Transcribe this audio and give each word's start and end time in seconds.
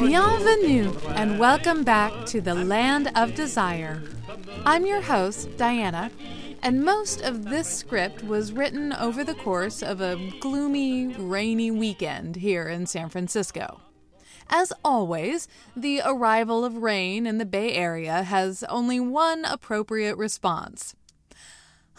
Bienvenue 0.00 0.92
and 1.10 1.38
welcome 1.38 1.84
back 1.84 2.26
to 2.26 2.40
the 2.40 2.56
Land 2.56 3.12
of 3.14 3.36
Desire. 3.36 4.02
I'm 4.66 4.84
your 4.84 5.00
host, 5.00 5.56
Diana, 5.56 6.10
and 6.60 6.84
most 6.84 7.20
of 7.20 7.44
this 7.44 7.68
script 7.68 8.24
was 8.24 8.50
written 8.50 8.92
over 8.94 9.22
the 9.22 9.36
course 9.36 9.80
of 9.80 10.00
a 10.00 10.16
gloomy, 10.40 11.06
rainy 11.06 11.70
weekend 11.70 12.34
here 12.34 12.66
in 12.66 12.86
San 12.86 13.10
Francisco. 13.10 13.80
As 14.50 14.72
always, 14.84 15.46
the 15.76 16.02
arrival 16.04 16.64
of 16.64 16.78
rain 16.78 17.28
in 17.28 17.38
the 17.38 17.46
Bay 17.46 17.74
Area 17.74 18.24
has 18.24 18.64
only 18.64 18.98
one 18.98 19.44
appropriate 19.44 20.16
response. 20.16 20.96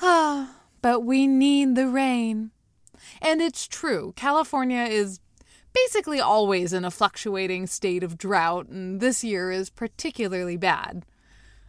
Ah, 0.02 0.58
but 0.82 1.05
we 1.05 1.26
need 1.26 1.76
the 1.76 1.88
rain. 1.88 2.52
And 3.22 3.41
it's 3.41 3.66
true, 3.66 4.12
California 4.18 4.84
is 4.84 5.22
basically 5.76 6.20
always 6.20 6.74
in 6.74 6.84
a 6.86 6.92
fluctuating 6.92 7.68
state 7.68 8.02
of 8.02 8.18
drought, 8.18 8.68
and 8.68 9.00
this 9.00 9.24
year 9.24 9.52
is 9.52 9.70
particularly 9.70 10.58
bad. 10.58 11.06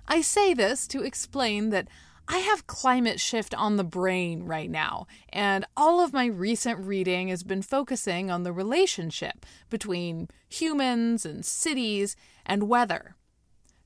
I 0.09 0.20
say 0.23 0.55
this 0.55 0.87
to 0.88 1.02
explain 1.02 1.70
that 1.70 1.88
I 2.28 2.38
have 2.38 2.66
climate 2.66 3.20
shift 3.20 3.55
on 3.55 3.77
the 3.77 3.84
brain 3.84 4.45
right 4.45 4.70
now, 4.70 5.06
and 5.28 5.64
all 5.77 6.00
of 6.00 6.12
my 6.12 6.27
recent 6.27 6.80
reading 6.80 7.28
has 7.28 7.42
been 7.42 7.62
focusing 7.62 8.30
on 8.30 8.42
the 8.42 8.52
relationship 8.52 9.45
between 9.70 10.28
humans 10.48 11.27
and 11.27 11.45
cities 11.45 12.16
and 12.45 12.69
weather. 12.69 13.14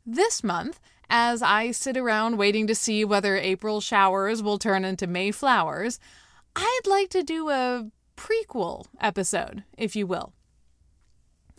This 0.06 0.45
month, 0.45 0.80
as 1.11 1.42
I 1.42 1.70
sit 1.70 1.97
around 1.97 2.39
waiting 2.39 2.66
to 2.66 2.75
see 2.75 3.05
whether 3.05 3.37
April 3.37 3.81
showers 3.81 4.42
will 4.42 4.59
turn 4.59 4.84
into 4.84 5.06
May 5.06 5.33
flowers, 5.33 5.98
I'd 6.56 6.87
like 6.87 7.11
to 7.11 7.22
do 7.22 7.50
a 7.50 7.91
prequel 8.20 8.84
episode, 9.00 9.64
if 9.78 9.96
you 9.96 10.06
will. 10.06 10.34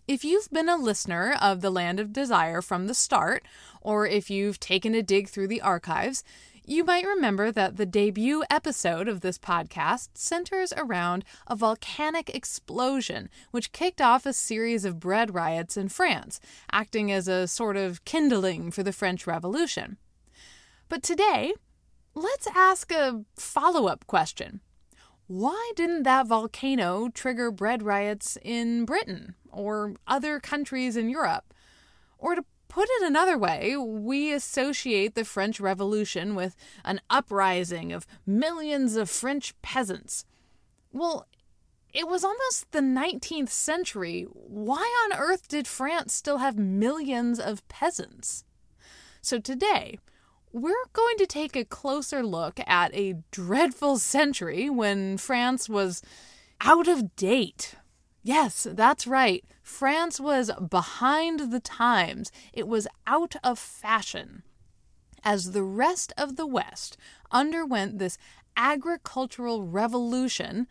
If 0.08 0.24
you've 0.24 0.50
been 0.52 0.70
a 0.70 0.78
listener 0.78 1.36
of 1.42 1.62
The 1.62 1.72
Land 1.72 2.00
of 2.00 2.14
Desire 2.14 2.62
from 2.62 2.86
the 2.86 2.94
start, 2.94 3.44
or 3.82 4.06
if 4.06 4.30
you've 4.30 4.60
taken 4.60 4.94
a 4.94 5.02
dig 5.02 5.28
through 5.28 5.48
the 5.48 5.62
archives, 5.62 6.24
you 6.64 6.84
might 6.84 7.06
remember 7.06 7.52
that 7.52 7.78
the 7.78 7.88
debut 7.88 8.44
episode 8.52 9.08
of 9.08 9.22
this 9.22 9.40
podcast 9.40 10.10
centers 10.14 10.72
around 10.78 11.26
a 11.48 11.56
volcanic 11.56 12.30
explosion 12.30 13.30
which 13.50 13.72
kicked 13.72 14.00
off 14.00 14.28
a 14.28 14.34
series 14.34 14.86
of 14.86 15.00
bread 15.00 15.34
riots 15.34 15.76
in 15.78 15.90
France, 15.90 16.40
acting 16.72 17.12
as 17.12 17.28
a 17.28 17.48
sort 17.48 17.76
of 17.76 18.06
kindling 18.06 18.70
for 18.70 18.84
the 18.84 18.94
French 18.94 19.26
Revolution. 19.26 19.98
But 20.90 21.02
today, 21.02 21.54
let's 22.14 22.48
ask 22.54 22.92
a 22.92 23.26
follow 23.36 23.88
up 23.88 24.06
question. 24.06 24.62
Why 25.32 25.72
didn't 25.78 26.04
that 26.04 26.28
volcano 26.28 27.08
trigger 27.08 27.52
bread 27.52 27.84
riots 27.84 28.38
in 28.42 28.84
Britain 28.84 29.36
or 29.50 29.96
other 30.06 30.42
countries 30.42 30.98
in 30.98 31.10
Europe? 31.10 31.54
Or 32.18 32.36
to 32.36 32.44
Put 32.68 32.88
it 32.90 33.04
another 33.08 33.38
way, 33.38 33.76
we 33.76 34.32
associate 34.32 35.14
the 35.14 35.26
French 35.26 35.60
Revolution 35.60 36.36
with 36.36 36.56
an 36.86 37.02
uprising 37.10 37.92
of 37.92 38.08
millions 38.26 38.96
of 38.96 39.10
French 39.10 39.54
peasants. 39.62 40.24
Well, 40.94 41.28
it 41.94 42.08
was 42.08 42.24
almost 42.24 42.72
the 42.72 42.80
19th 42.80 43.50
century. 43.50 44.26
Why 44.32 44.90
on 45.04 45.20
earth 45.20 45.50
did 45.50 45.68
France 45.68 46.14
still 46.14 46.38
have 46.38 46.58
millions 46.58 47.42
of 47.42 47.68
peasants? 47.68 48.46
So 49.22 49.38
today, 49.38 50.00
we're 50.52 50.74
going 50.94 51.18
to 51.18 51.26
take 51.26 51.56
a 51.56 51.66
closer 51.66 52.24
look 52.24 52.60
at 52.68 52.94
a 52.94 53.16
dreadful 53.32 53.98
century 53.98 54.70
when 54.70 55.18
France 55.18 55.70
was 55.70 56.02
out 56.60 56.88
of 56.88 57.16
date. 57.16 57.76
Yes, 58.24 58.68
that's 58.70 59.08
right. 59.08 59.44
France 59.64 60.20
was 60.20 60.52
behind 60.70 61.52
the 61.52 61.60
times, 61.60 62.32
it 62.54 62.68
was 62.68 62.88
out 63.08 63.36
of 63.44 63.58
fashion. 63.58 64.44
As 65.24 65.52
the 65.52 65.64
rest 65.64 66.14
of 66.18 66.36
the 66.36 66.48
West 66.48 66.98
underwent 67.32 68.00
this 68.00 68.18
agricultural 68.58 69.64
revolution, 69.64 70.68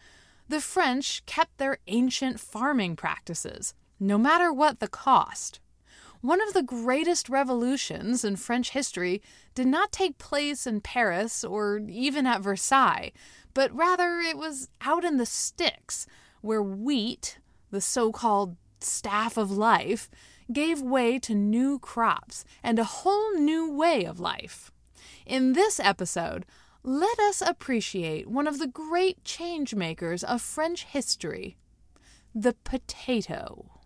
the 0.48 0.60
French 0.60 1.24
kept 1.26 1.58
their 1.58 1.78
ancient 1.86 2.40
farming 2.40 2.96
practices, 2.96 3.74
no 3.98 4.18
matter 4.18 4.52
what 4.52 4.80
the 4.80 4.88
cost. 4.88 5.60
One 6.22 6.42
of 6.46 6.52
the 6.52 6.62
greatest 6.62 7.30
revolutions 7.30 8.24
in 8.24 8.36
French 8.36 8.70
history 8.70 9.22
did 9.54 9.66
not 9.66 9.90
take 9.90 10.18
place 10.18 10.66
in 10.66 10.82
Paris 10.82 11.42
or 11.42 11.80
even 11.88 12.26
at 12.26 12.42
Versailles, 12.42 13.12
but 13.54 13.74
rather 13.74 14.18
it 14.18 14.36
was 14.36 14.68
out 14.82 15.02
in 15.02 15.16
the 15.16 15.24
sticks, 15.24 16.06
where 16.42 16.62
wheat, 16.62 17.38
the 17.70 17.80
so 17.80 18.12
called 18.12 18.56
staff 18.80 19.38
of 19.38 19.50
life, 19.50 20.10
gave 20.52 20.82
way 20.82 21.18
to 21.18 21.34
new 21.34 21.78
crops 21.78 22.44
and 22.62 22.78
a 22.78 22.84
whole 22.84 23.32
new 23.38 23.72
way 23.72 24.04
of 24.04 24.20
life. 24.20 24.70
In 25.24 25.54
this 25.54 25.80
episode, 25.80 26.44
let 26.82 27.18
us 27.18 27.40
appreciate 27.40 28.28
one 28.28 28.46
of 28.46 28.58
the 28.58 28.66
great 28.66 29.24
change 29.24 29.74
makers 29.74 30.22
of 30.22 30.42
French 30.42 30.84
history 30.84 31.56
the 32.34 32.54
potato. 32.62 33.79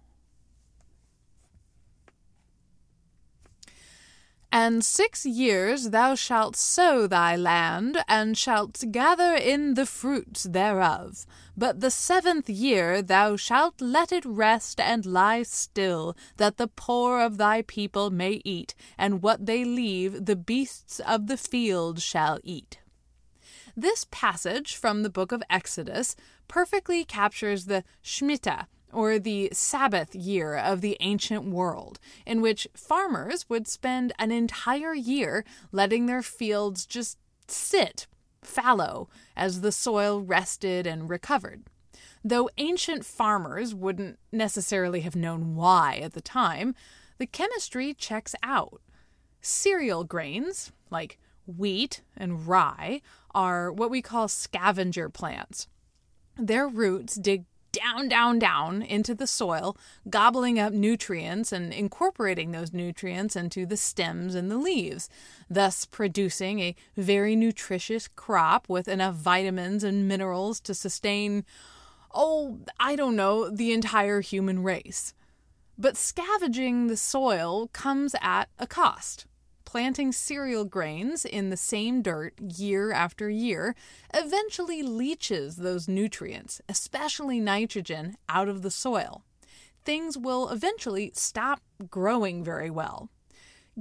And 4.56 4.84
six 4.84 5.26
years 5.26 5.90
thou 5.90 6.14
shalt 6.14 6.54
sow 6.54 7.08
thy 7.08 7.34
land, 7.34 8.04
and 8.06 8.38
shalt 8.38 8.84
gather 8.92 9.34
in 9.34 9.74
the 9.74 9.84
fruits 9.84 10.44
thereof. 10.44 11.26
But 11.56 11.80
the 11.80 11.90
seventh 11.90 12.48
year 12.48 13.02
thou 13.02 13.34
shalt 13.34 13.80
let 13.80 14.12
it 14.12 14.24
rest 14.24 14.78
and 14.78 15.04
lie 15.04 15.42
still, 15.42 16.16
that 16.36 16.56
the 16.56 16.68
poor 16.68 17.18
of 17.18 17.36
thy 17.36 17.62
people 17.62 18.12
may 18.12 18.40
eat, 18.44 18.76
and 18.96 19.22
what 19.24 19.44
they 19.44 19.64
leave 19.64 20.24
the 20.24 20.36
beasts 20.36 21.00
of 21.00 21.26
the 21.26 21.36
field 21.36 22.00
shall 22.00 22.38
eat. 22.44 22.78
This 23.76 24.06
passage 24.12 24.76
from 24.76 25.02
the 25.02 25.10
book 25.10 25.32
of 25.32 25.42
Exodus 25.50 26.14
perfectly 26.46 27.04
captures 27.04 27.64
the 27.64 27.82
Shemitah, 28.04 28.66
or 28.94 29.18
the 29.18 29.50
Sabbath 29.52 30.14
year 30.14 30.56
of 30.56 30.80
the 30.80 30.96
ancient 31.00 31.44
world, 31.44 31.98
in 32.26 32.40
which 32.40 32.68
farmers 32.74 33.48
would 33.48 33.66
spend 33.66 34.12
an 34.18 34.30
entire 34.30 34.94
year 34.94 35.44
letting 35.72 36.06
their 36.06 36.22
fields 36.22 36.86
just 36.86 37.18
sit 37.48 38.06
fallow 38.42 39.08
as 39.36 39.60
the 39.60 39.72
soil 39.72 40.20
rested 40.20 40.86
and 40.86 41.08
recovered. 41.08 41.64
Though 42.22 42.48
ancient 42.56 43.04
farmers 43.04 43.74
wouldn't 43.74 44.18
necessarily 44.32 45.00
have 45.00 45.16
known 45.16 45.54
why 45.56 45.96
at 46.02 46.14
the 46.14 46.20
time, 46.20 46.74
the 47.18 47.26
chemistry 47.26 47.94
checks 47.94 48.34
out. 48.42 48.80
Cereal 49.40 50.04
grains, 50.04 50.72
like 50.90 51.18
wheat 51.46 52.02
and 52.16 52.46
rye, 52.46 53.02
are 53.34 53.70
what 53.70 53.90
we 53.90 54.00
call 54.00 54.28
scavenger 54.28 55.08
plants. 55.08 55.68
Their 56.36 56.66
roots 56.66 57.16
dig 57.16 57.44
down, 57.74 58.08
down, 58.08 58.38
down 58.38 58.82
into 58.82 59.14
the 59.14 59.26
soil, 59.26 59.76
gobbling 60.08 60.58
up 60.58 60.72
nutrients 60.72 61.52
and 61.52 61.72
incorporating 61.72 62.52
those 62.52 62.72
nutrients 62.72 63.36
into 63.36 63.66
the 63.66 63.76
stems 63.76 64.34
and 64.34 64.50
the 64.50 64.56
leaves, 64.56 65.08
thus 65.50 65.84
producing 65.84 66.60
a 66.60 66.76
very 66.96 67.36
nutritious 67.36 68.08
crop 68.08 68.68
with 68.68 68.88
enough 68.88 69.14
vitamins 69.16 69.84
and 69.84 70.08
minerals 70.08 70.60
to 70.60 70.74
sustain, 70.74 71.44
oh, 72.14 72.60
I 72.80 72.96
don't 72.96 73.16
know, 73.16 73.50
the 73.50 73.72
entire 73.72 74.20
human 74.20 74.62
race. 74.62 75.12
But 75.76 75.96
scavenging 75.96 76.86
the 76.86 76.96
soil 76.96 77.68
comes 77.72 78.14
at 78.22 78.48
a 78.58 78.66
cost 78.66 79.26
planting 79.74 80.12
cereal 80.12 80.64
grains 80.64 81.24
in 81.24 81.50
the 81.50 81.56
same 81.56 82.00
dirt 82.00 82.32
year 82.38 82.92
after 82.92 83.28
year 83.28 83.74
eventually 84.14 84.84
leaches 84.84 85.56
those 85.56 85.88
nutrients, 85.88 86.60
especially 86.68 87.40
nitrogen, 87.40 88.14
out 88.28 88.48
of 88.48 88.62
the 88.62 88.70
soil. 88.70 89.24
Things 89.84 90.16
will 90.16 90.48
eventually 90.48 91.10
stop 91.16 91.60
growing 91.90 92.44
very 92.44 92.70
well. 92.70 93.08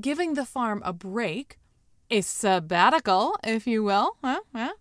Giving 0.02 0.34
the 0.34 0.48
farm 0.48 0.82
a 0.84 0.94
break, 0.94 1.60
a 2.10 2.22
sabbatical, 2.22 3.38
if 3.44 3.68
you 3.68 3.84
will, 3.84 4.18
huh? 4.24 4.40
Huh? 4.52 4.74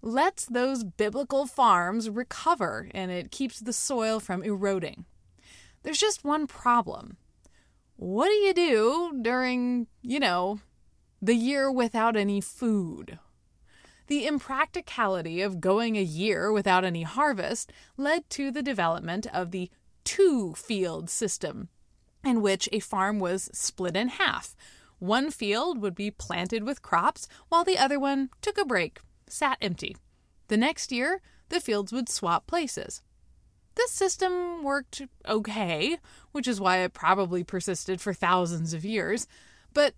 lets 0.00 0.46
those 0.46 0.84
biblical 0.84 1.44
farms 1.44 2.08
recover 2.08 2.88
and 2.94 3.10
it 3.10 3.30
keeps 3.30 3.60
the 3.60 3.74
soil 3.74 4.20
from 4.20 4.42
eroding. 4.42 5.04
There's 5.82 6.00
just 6.00 6.24
one 6.24 6.46
problem 6.46 7.18
what 7.96 8.28
do 8.28 8.34
you 8.34 8.54
do 8.54 9.18
during, 9.22 9.86
you 10.02 10.20
know, 10.20 10.60
the 11.20 11.34
year 11.34 11.70
without 11.72 12.16
any 12.16 12.40
food? 12.40 13.18
The 14.06 14.26
impracticality 14.26 15.40
of 15.40 15.60
going 15.60 15.96
a 15.96 16.02
year 16.02 16.52
without 16.52 16.84
any 16.84 17.02
harvest 17.02 17.72
led 17.96 18.28
to 18.30 18.50
the 18.50 18.62
development 18.62 19.26
of 19.32 19.50
the 19.50 19.70
two 20.04 20.54
field 20.54 21.10
system, 21.10 21.68
in 22.24 22.42
which 22.42 22.68
a 22.70 22.80
farm 22.80 23.18
was 23.18 23.50
split 23.52 23.96
in 23.96 24.08
half. 24.08 24.54
One 24.98 25.30
field 25.30 25.80
would 25.82 25.94
be 25.94 26.10
planted 26.10 26.62
with 26.62 26.82
crops, 26.82 27.26
while 27.48 27.64
the 27.64 27.78
other 27.78 27.98
one 27.98 28.30
took 28.40 28.58
a 28.58 28.64
break, 28.64 29.00
sat 29.28 29.58
empty. 29.60 29.96
The 30.48 30.56
next 30.56 30.92
year, 30.92 31.20
the 31.48 31.60
fields 31.60 31.92
would 31.92 32.08
swap 32.08 32.46
places. 32.46 33.02
This 33.76 33.92
system 33.92 34.62
worked 34.62 35.02
okay, 35.28 35.98
which 36.32 36.48
is 36.48 36.60
why 36.60 36.78
it 36.78 36.94
probably 36.94 37.44
persisted 37.44 38.00
for 38.00 38.12
thousands 38.14 38.72
of 38.72 38.84
years. 38.84 39.28
But 39.72 39.94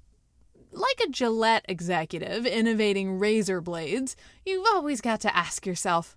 like 0.72 1.00
a 1.00 1.10
Gillette 1.10 1.64
executive 1.69 2.44
innovating 2.44 3.19
razor 3.19 3.60
blades, 3.60 4.16
you've 4.44 4.66
always 4.66 5.00
got 5.00 5.20
to 5.20 5.36
ask 5.36 5.64
yourself, 5.64 6.16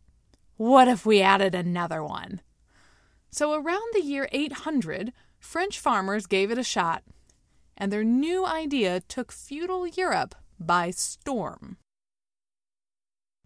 what 0.58 0.88
if 0.88 1.06
we 1.06 1.22
added 1.22 1.56
another 1.56 2.04
one? 2.04 2.42
So 3.30 3.54
around 3.54 3.94
the 3.94 4.04
year 4.04 4.28
800, 4.32 5.14
French 5.40 5.80
farmers 5.80 6.26
gave 6.26 6.52
it 6.52 6.58
a 6.58 6.64
shot, 6.64 7.04
and 7.78 7.92
their 7.92 8.04
new 8.04 8.46
idea 8.46 9.02
took 9.02 9.32
feudal 9.32 9.88
Europe 9.88 10.36
by 10.60 10.92
storm. 10.92 11.78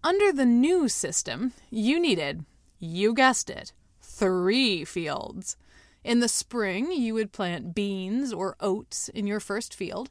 Under 0.03 0.31
the 0.31 0.45
new 0.45 0.88
system, 0.89 1.53
you 1.69 2.00
needed, 2.00 2.45
you 2.79 3.13
guessed 3.13 3.50
it, 3.50 3.73
three 4.15 4.85
fields. 4.85 5.57
In 6.03 6.19
the 6.19 6.27
spring, 6.27 6.91
you 6.91 7.13
would 7.15 7.31
plant 7.31 7.75
beans 7.75 8.31
or 8.31 8.56
oats 8.59 9.09
in 9.09 9.27
your 9.27 9.39
first 9.39 9.73
field. 9.73 10.09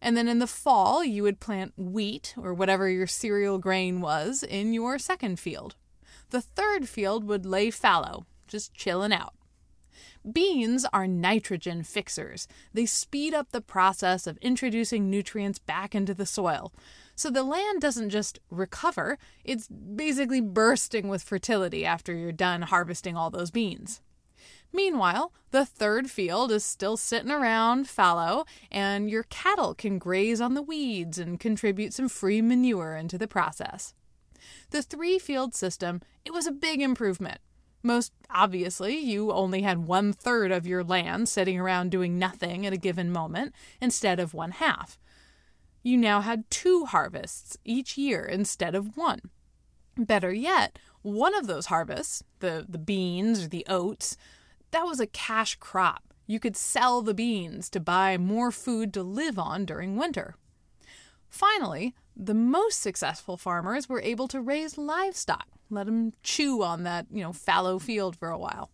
And 0.00 0.16
then 0.16 0.28
in 0.28 0.40
the 0.40 0.46
fall, 0.46 1.04
you 1.04 1.22
would 1.22 1.40
plant 1.40 1.72
wheat 1.76 2.34
or 2.36 2.52
whatever 2.52 2.88
your 2.88 3.06
cereal 3.06 3.58
grain 3.58 4.00
was 4.00 4.42
in 4.42 4.72
your 4.72 4.98
second 4.98 5.38
field. 5.38 5.76
The 6.30 6.40
third 6.40 6.88
field 6.88 7.24
would 7.24 7.46
lay 7.46 7.70
fallow, 7.70 8.26
just 8.48 8.74
chilling 8.74 9.12
out. 9.12 9.34
Beans 10.30 10.84
are 10.92 11.06
nitrogen 11.06 11.84
fixers. 11.84 12.48
They 12.74 12.84
speed 12.84 13.32
up 13.32 13.52
the 13.52 13.60
process 13.60 14.26
of 14.26 14.38
introducing 14.38 15.08
nutrients 15.08 15.60
back 15.60 15.94
into 15.94 16.14
the 16.14 16.26
soil. 16.26 16.72
So 17.16 17.30
the 17.30 17.42
land 17.42 17.80
doesn't 17.80 18.10
just 18.10 18.38
recover, 18.50 19.18
it's 19.42 19.68
basically 19.68 20.42
bursting 20.42 21.08
with 21.08 21.22
fertility 21.22 21.84
after 21.84 22.14
you're 22.14 22.30
done 22.30 22.62
harvesting 22.62 23.16
all 23.16 23.30
those 23.30 23.50
beans. 23.50 24.02
Meanwhile, 24.70 25.32
the 25.50 25.64
third 25.64 26.10
field 26.10 26.52
is 26.52 26.62
still 26.62 26.98
sitting 26.98 27.30
around 27.30 27.88
fallow, 27.88 28.44
and 28.70 29.08
your 29.08 29.22
cattle 29.24 29.74
can 29.74 29.98
graze 29.98 30.42
on 30.42 30.52
the 30.52 30.60
weeds 30.60 31.18
and 31.18 31.40
contribute 31.40 31.94
some 31.94 32.10
free 32.10 32.42
manure 32.42 32.94
into 32.94 33.16
the 33.16 33.26
process. 33.26 33.94
The 34.70 34.82
three 34.82 35.18
field 35.18 35.54
system, 35.54 36.02
it 36.22 36.34
was 36.34 36.46
a 36.46 36.52
big 36.52 36.82
improvement. 36.82 37.40
Most 37.82 38.12
obviously, 38.28 38.98
you 38.98 39.32
only 39.32 39.62
had 39.62 39.86
one 39.86 40.12
third 40.12 40.52
of 40.52 40.66
your 40.66 40.84
land 40.84 41.30
sitting 41.30 41.58
around 41.58 41.90
doing 41.90 42.18
nothing 42.18 42.66
at 42.66 42.74
a 42.74 42.76
given 42.76 43.10
moment 43.10 43.54
instead 43.80 44.20
of 44.20 44.34
one 44.34 44.50
half. 44.50 44.98
You 45.86 45.96
now 45.96 46.20
had 46.20 46.50
two 46.50 46.86
harvests 46.86 47.56
each 47.64 47.96
year 47.96 48.24
instead 48.24 48.74
of 48.74 48.96
one. 48.96 49.20
Better 49.96 50.32
yet, 50.32 50.80
one 51.02 51.32
of 51.32 51.46
those 51.46 51.66
harvests, 51.66 52.24
the, 52.40 52.66
the 52.68 52.76
beans 52.76 53.44
or 53.44 53.48
the 53.48 53.64
oats, 53.68 54.16
that 54.72 54.84
was 54.84 54.98
a 54.98 55.06
cash 55.06 55.54
crop. 55.54 56.12
You 56.26 56.40
could 56.40 56.56
sell 56.56 57.02
the 57.02 57.14
beans 57.14 57.70
to 57.70 57.78
buy 57.78 58.18
more 58.18 58.50
food 58.50 58.92
to 58.94 59.04
live 59.04 59.38
on 59.38 59.64
during 59.64 59.96
winter. 59.96 60.34
Finally, 61.28 61.94
the 62.16 62.34
most 62.34 62.80
successful 62.80 63.36
farmers 63.36 63.88
were 63.88 64.02
able 64.02 64.26
to 64.26 64.40
raise 64.40 64.76
livestock 64.76 65.46
let 65.70 65.86
them 65.86 66.14
chew 66.24 66.62
on 66.62 66.82
that, 66.82 67.06
you 67.12 67.22
know, 67.22 67.32
fallow 67.32 67.78
field 67.78 68.16
for 68.16 68.30
a 68.30 68.38
while. 68.38 68.70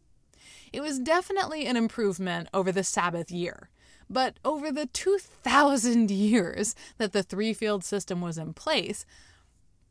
It 0.73 0.81
was 0.81 0.99
definitely 0.99 1.67
an 1.67 1.77
improvement 1.77 2.49
over 2.55 2.73
the 2.73 2.85
Sabbath 2.85 3.31
year. 3.31 3.69
But 4.13 4.37
over 4.45 4.71
the 4.71 4.87
2,000 4.87 6.11
years 6.11 6.75
that 6.99 7.13
the 7.13 7.23
three 7.23 7.55
field 7.55 7.83
system 7.83 8.21
was 8.21 8.37
in 8.37 8.53
place, 8.53 9.07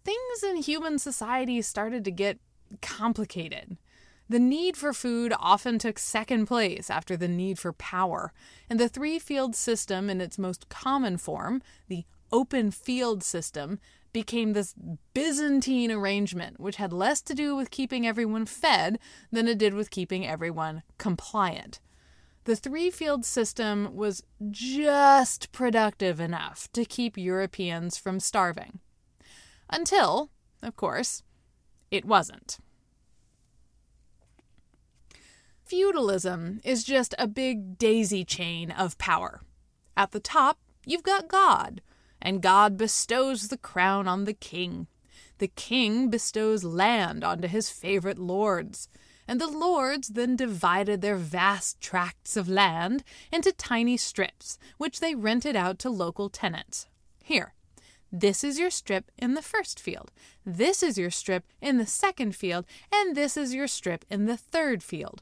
things 0.06 0.44
in 0.44 0.58
human 0.58 1.00
society 1.00 1.62
started 1.64 2.06
to 2.06 2.12
get 2.12 2.38
complicated. 2.84 3.78
The 4.30 4.40
need 4.40 4.78
for 4.78 4.94
food 4.94 5.34
often 5.40 5.80
took 5.80 5.98
second 5.98 6.46
place 6.46 6.90
after 6.90 7.18
the 7.18 7.28
need 7.28 7.58
for 7.58 7.74
power, 7.74 8.32
and 8.70 8.80
the 8.80 8.88
three 8.88 9.18
field 9.18 9.56
system 9.56 10.10
in 10.10 10.22
its 10.22 10.38
most 10.38 10.70
common 10.70 11.18
form, 11.18 11.62
the 11.88 12.06
open 12.32 12.70
field 12.70 13.24
system, 13.24 13.80
became 14.14 14.54
this 14.54 14.76
Byzantine 15.14 15.92
arrangement, 15.92 16.60
which 16.60 16.76
had 16.76 16.94
less 16.94 17.22
to 17.24 17.34
do 17.34 17.56
with 17.56 17.72
keeping 17.72 18.06
everyone 18.06 18.46
fed 18.46 19.00
than 19.32 19.48
it 19.48 19.58
did 19.58 19.74
with 19.74 19.90
keeping 19.90 20.28
everyone 20.28 20.84
compliant. 20.98 21.80
The 22.46 22.56
three 22.56 22.90
field 22.90 23.24
system 23.24 23.96
was 23.96 24.24
just 24.50 25.52
productive 25.52 26.20
enough 26.20 26.68
to 26.74 26.86
keep 26.86 27.18
Europeans 27.18 27.98
from 27.98 28.20
starving. 28.20 28.80
Until, 29.70 30.32
of 30.62 30.76
course, 30.76 31.22
it 31.92 32.04
wasn't. 32.04 32.58
Feudalism 35.64 36.60
is 36.64 36.84
just 36.84 37.14
a 37.18 37.28
big 37.28 37.78
daisy 37.78 38.26
chain 38.26 38.72
of 38.72 38.98
power. 38.98 39.42
At 39.96 40.12
the 40.12 40.20
top, 40.20 40.58
you've 40.86 41.04
got 41.04 41.28
God 41.28 41.82
and 42.22 42.42
God 42.42 42.76
bestows 42.76 43.48
the 43.48 43.58
crown 43.58 44.08
on 44.08 44.26
the 44.26 44.34
king. 44.34 44.88
The 45.38 45.48
king 45.48 46.10
bestows 46.10 46.64
land 46.64 47.24
onto 47.24 47.48
his 47.48 47.70
favorite 47.70 48.20
lords, 48.20 48.90
and 49.28 49.40
the 49.40 49.48
lords 49.48 50.10
then 50.10 50.36
divided 50.36 51.02
their 51.02 51.16
vast 51.16 51.80
tracts 51.80 52.36
of 52.36 52.50
land 52.50 53.04
into 53.32 53.52
tiny 53.52 53.98
strips, 53.98 54.58
which 54.78 55.00
they 55.00 55.16
rented 55.16 55.56
out 55.56 55.80
to 55.80 55.90
local 55.90 56.30
tenants. 56.30 56.88
Here, 57.24 57.54
this 58.12 58.44
is 58.44 58.60
your 58.60 58.70
strip 58.70 59.10
in 59.18 59.36
the 59.36 59.42
first 59.42 59.80
field, 59.80 60.12
this 60.46 60.84
is 60.84 60.98
your 60.98 61.12
strip 61.12 61.46
in 61.62 61.78
the 61.78 61.86
second 61.86 62.36
field, 62.36 62.66
and 62.92 63.16
this 63.16 63.38
is 63.38 63.54
your 63.54 63.68
strip 63.68 64.06
in 64.10 64.26
the 64.26 64.38
third 64.38 64.84
field. 64.84 65.22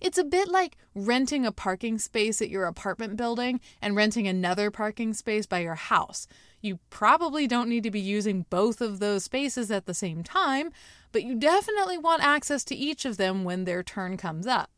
It's 0.00 0.18
a 0.18 0.24
bit 0.24 0.48
like 0.48 0.76
renting 0.94 1.46
a 1.46 1.52
parking 1.52 1.98
space 1.98 2.40
at 2.40 2.48
your 2.48 2.64
apartment 2.64 3.16
building 3.16 3.60
and 3.80 3.94
renting 3.94 4.26
another 4.26 4.70
parking 4.70 5.14
space 5.14 5.46
by 5.46 5.60
your 5.60 5.74
house. 5.74 6.26
You 6.60 6.78
probably 6.90 7.46
don't 7.46 7.68
need 7.68 7.82
to 7.84 7.90
be 7.90 8.00
using 8.00 8.46
both 8.50 8.80
of 8.80 8.98
those 8.98 9.24
spaces 9.24 9.70
at 9.70 9.86
the 9.86 9.94
same 9.94 10.24
time, 10.24 10.70
but 11.16 11.24
you 11.24 11.34
definitely 11.34 11.96
want 11.96 12.22
access 12.22 12.62
to 12.62 12.76
each 12.76 13.06
of 13.06 13.16
them 13.16 13.42
when 13.42 13.64
their 13.64 13.82
turn 13.82 14.18
comes 14.18 14.46
up. 14.46 14.70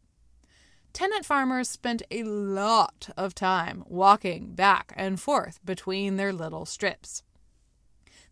Tenant 0.92 1.24
farmers 1.24 1.68
spent 1.68 2.00
a 2.12 2.22
lot 2.22 3.10
of 3.16 3.34
time 3.34 3.82
walking 3.88 4.54
back 4.54 4.92
and 4.96 5.18
forth 5.18 5.58
between 5.64 6.14
their 6.14 6.32
little 6.32 6.64
strips 6.64 7.24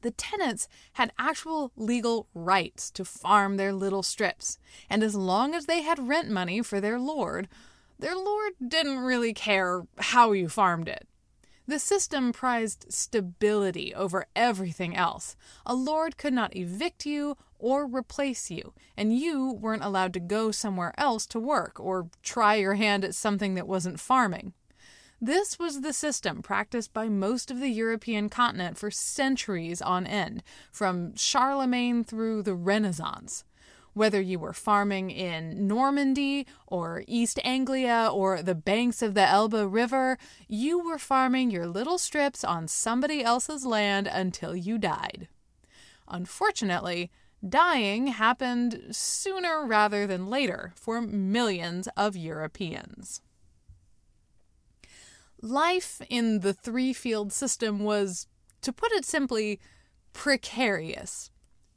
the 0.03 0.13
tenants 0.13 0.69
had 0.93 1.11
actual 1.19 1.73
legal 1.75 2.29
rights 2.33 2.93
to 2.93 3.05
farm 3.05 3.57
their 3.57 3.73
little 3.73 4.05
strips, 4.05 4.57
and 4.89 5.03
as 5.03 5.17
long 5.17 5.53
as 5.53 5.67
they 5.67 5.83
had 5.83 6.07
rent 6.07 6.31
money 6.31 6.63
for 6.63 6.81
their 6.81 7.01
lord, 7.01 7.49
their 7.99 8.15
lord 8.15 8.53
didn't 8.65 8.99
really 8.99 9.33
care 9.33 9.83
how 9.99 10.31
you 10.31 10.49
farmed 10.49 10.87
it. 10.87 11.09
The 11.69 11.79
system 11.81 12.33
prized 12.33 12.93
stability 12.93 13.93
over 13.93 14.27
everything 14.37 14.95
else. 14.95 15.37
A 15.65 15.75
lord 15.75 16.17
could 16.17 16.33
not 16.33 16.55
evict 16.55 17.05
you 17.05 17.37
or 17.59 17.87
replace 17.87 18.51
you, 18.51 18.73
and 18.97 19.19
you 19.19 19.51
weren't 19.53 19.83
allowed 19.83 20.13
to 20.15 20.21
go 20.21 20.53
somewhere 20.53 20.95
else 20.97 21.27
to 21.27 21.41
work 21.41 21.81
or 21.81 22.09
try 22.23 22.55
your 22.55 22.75
hand 22.75 23.05
at 23.05 23.17
something 23.17 23.55
that 23.55 23.67
wasn't 23.67 23.99
farming. 23.99 24.53
This 25.21 25.59
was 25.59 25.81
the 25.81 25.95
system 25.95 26.43
practiced 26.43 26.93
by 26.93 27.09
most 27.09 27.51
of 27.51 27.59
the 27.59 27.71
European 27.71 28.29
continent 28.29 28.77
for 28.77 28.91
centuries 28.91 29.81
on 29.81 30.07
end, 30.07 30.43
from 30.71 31.17
Charlemagne 31.17 32.05
through 32.05 32.43
the 32.43 32.55
Renaissance. 32.55 33.43
Whether 33.97 34.21
you 34.21 34.39
were 34.39 34.53
farming 34.53 35.11
in 35.11 35.67
Normandy 35.67 36.47
or 36.67 37.03
East 37.07 37.41
Anglia 37.43 38.11
or 38.13 38.43
the 38.43 38.55
banks 38.55 39.01
of 39.01 39.15
the 39.15 39.27
Elbe 39.27 39.73
River, 39.73 40.19
you 40.47 40.79
were 40.79 40.99
farming 40.99 41.51
your 41.51 41.67
little 41.67 41.97
strips 41.97 42.45
on 42.45 42.69
somebody 42.69 43.25
else's 43.25 43.65
land 43.65 44.07
until 44.07 44.55
you 44.55 44.77
died. 44.77 45.29
Unfortunately, 46.09 47.11
dying 47.49 48.09
happened 48.09 48.83
sooner 48.91 49.65
rather 49.65 50.07
than 50.07 50.27
later 50.27 50.75
for 50.77 51.01
millions 51.01 51.89
of 51.97 52.15
Europeans 52.17 53.23
life 55.43 56.03
in 56.09 56.41
the 56.41 56.53
three 56.53 56.93
field 56.93 57.33
system 57.33 57.79
was, 57.79 58.27
to 58.63 58.73
put 58.73 58.93
it 58.93 59.05
simply, 59.05 59.61
precarious. 60.13 61.31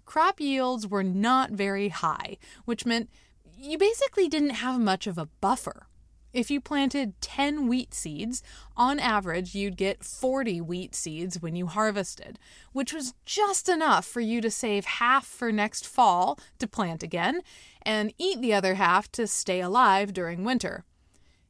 Crop 0.10 0.40
yields 0.40 0.88
were 0.88 1.04
not 1.04 1.52
very 1.52 1.90
high, 1.90 2.38
which 2.66 2.84
meant 2.84 3.12
you 3.56 3.78
basically 3.78 4.28
didn't 4.28 4.56
have 4.66 4.80
much 4.80 5.06
of 5.06 5.20
a 5.20 5.30
buffer. 5.40 5.86
If 6.34 6.50
you 6.50 6.60
planted 6.60 7.22
10 7.22 7.68
wheat 7.68 7.94
seeds, 7.94 8.42
on 8.76 8.98
average 8.98 9.54
you'd 9.54 9.78
get 9.78 10.04
40 10.04 10.62
wheat 10.62 10.96
seeds 10.96 11.44
when 11.44 11.56
you 11.56 11.68
harvested, 11.68 12.40
which 12.74 12.92
was 12.92 13.14
just 13.24 13.70
enough 13.70 14.04
for 14.04 14.20
you 14.20 14.42
to 14.42 14.50
save 14.50 14.86
half 14.86 15.28
for 15.28 15.52
next 15.52 15.86
fall 15.86 16.40
to 16.58 16.66
plant 16.66 17.04
again 17.04 17.42
and 17.84 18.12
eat 18.18 18.42
the 18.42 18.52
other 18.52 18.74
half 18.74 19.12
to 19.12 19.28
stay 19.28 19.62
alive 19.62 20.12
during 20.12 20.44
winter. 20.44 20.86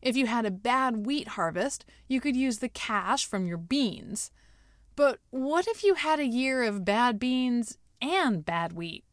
If 0.02 0.18
you 0.18 0.26
had 0.26 0.46
a 0.46 0.52
bad 0.52 1.06
wheat 1.06 1.30
harvest, 1.30 1.86
you 2.10 2.20
could 2.20 2.36
use 2.36 2.58
the 2.58 2.68
cash 2.68 3.26
from 3.26 3.48
your 3.48 3.58
beans. 3.58 4.32
But 4.98 5.20
what 5.30 5.66
if 5.66 5.82
you 5.82 5.94
had 5.94 6.20
a 6.20 6.28
year 6.28 6.64
of 6.64 6.84
bad 6.84 7.20
beans 7.20 7.78
and 8.02 8.46
bad 8.46 8.74
wheat? 8.74 9.04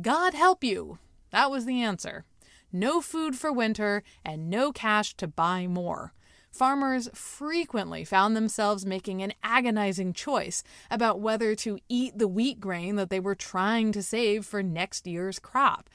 God 0.00 0.34
help 0.34 0.62
you 0.62 0.98
That 1.30 1.50
was 1.50 1.64
the 1.66 1.82
answer. 1.82 2.24
No 2.72 3.00
food 3.00 3.36
for 3.36 3.52
winter 3.52 4.02
and 4.24 4.48
no 4.50 4.72
cash 4.72 5.14
to 5.16 5.26
buy 5.26 5.66
more. 5.66 6.12
Farmers 6.50 7.10
frequently 7.12 8.04
found 8.04 8.34
themselves 8.34 8.86
making 8.86 9.22
an 9.22 9.34
agonizing 9.42 10.14
choice 10.14 10.62
about 10.90 11.20
whether 11.20 11.54
to 11.56 11.78
eat 11.88 12.18
the 12.18 12.28
wheat 12.28 12.60
grain 12.60 12.96
that 12.96 13.10
they 13.10 13.20
were 13.20 13.34
trying 13.34 13.92
to 13.92 14.02
save 14.02 14.46
for 14.46 14.62
next 14.62 15.06
year's 15.06 15.38
crop. 15.38 15.90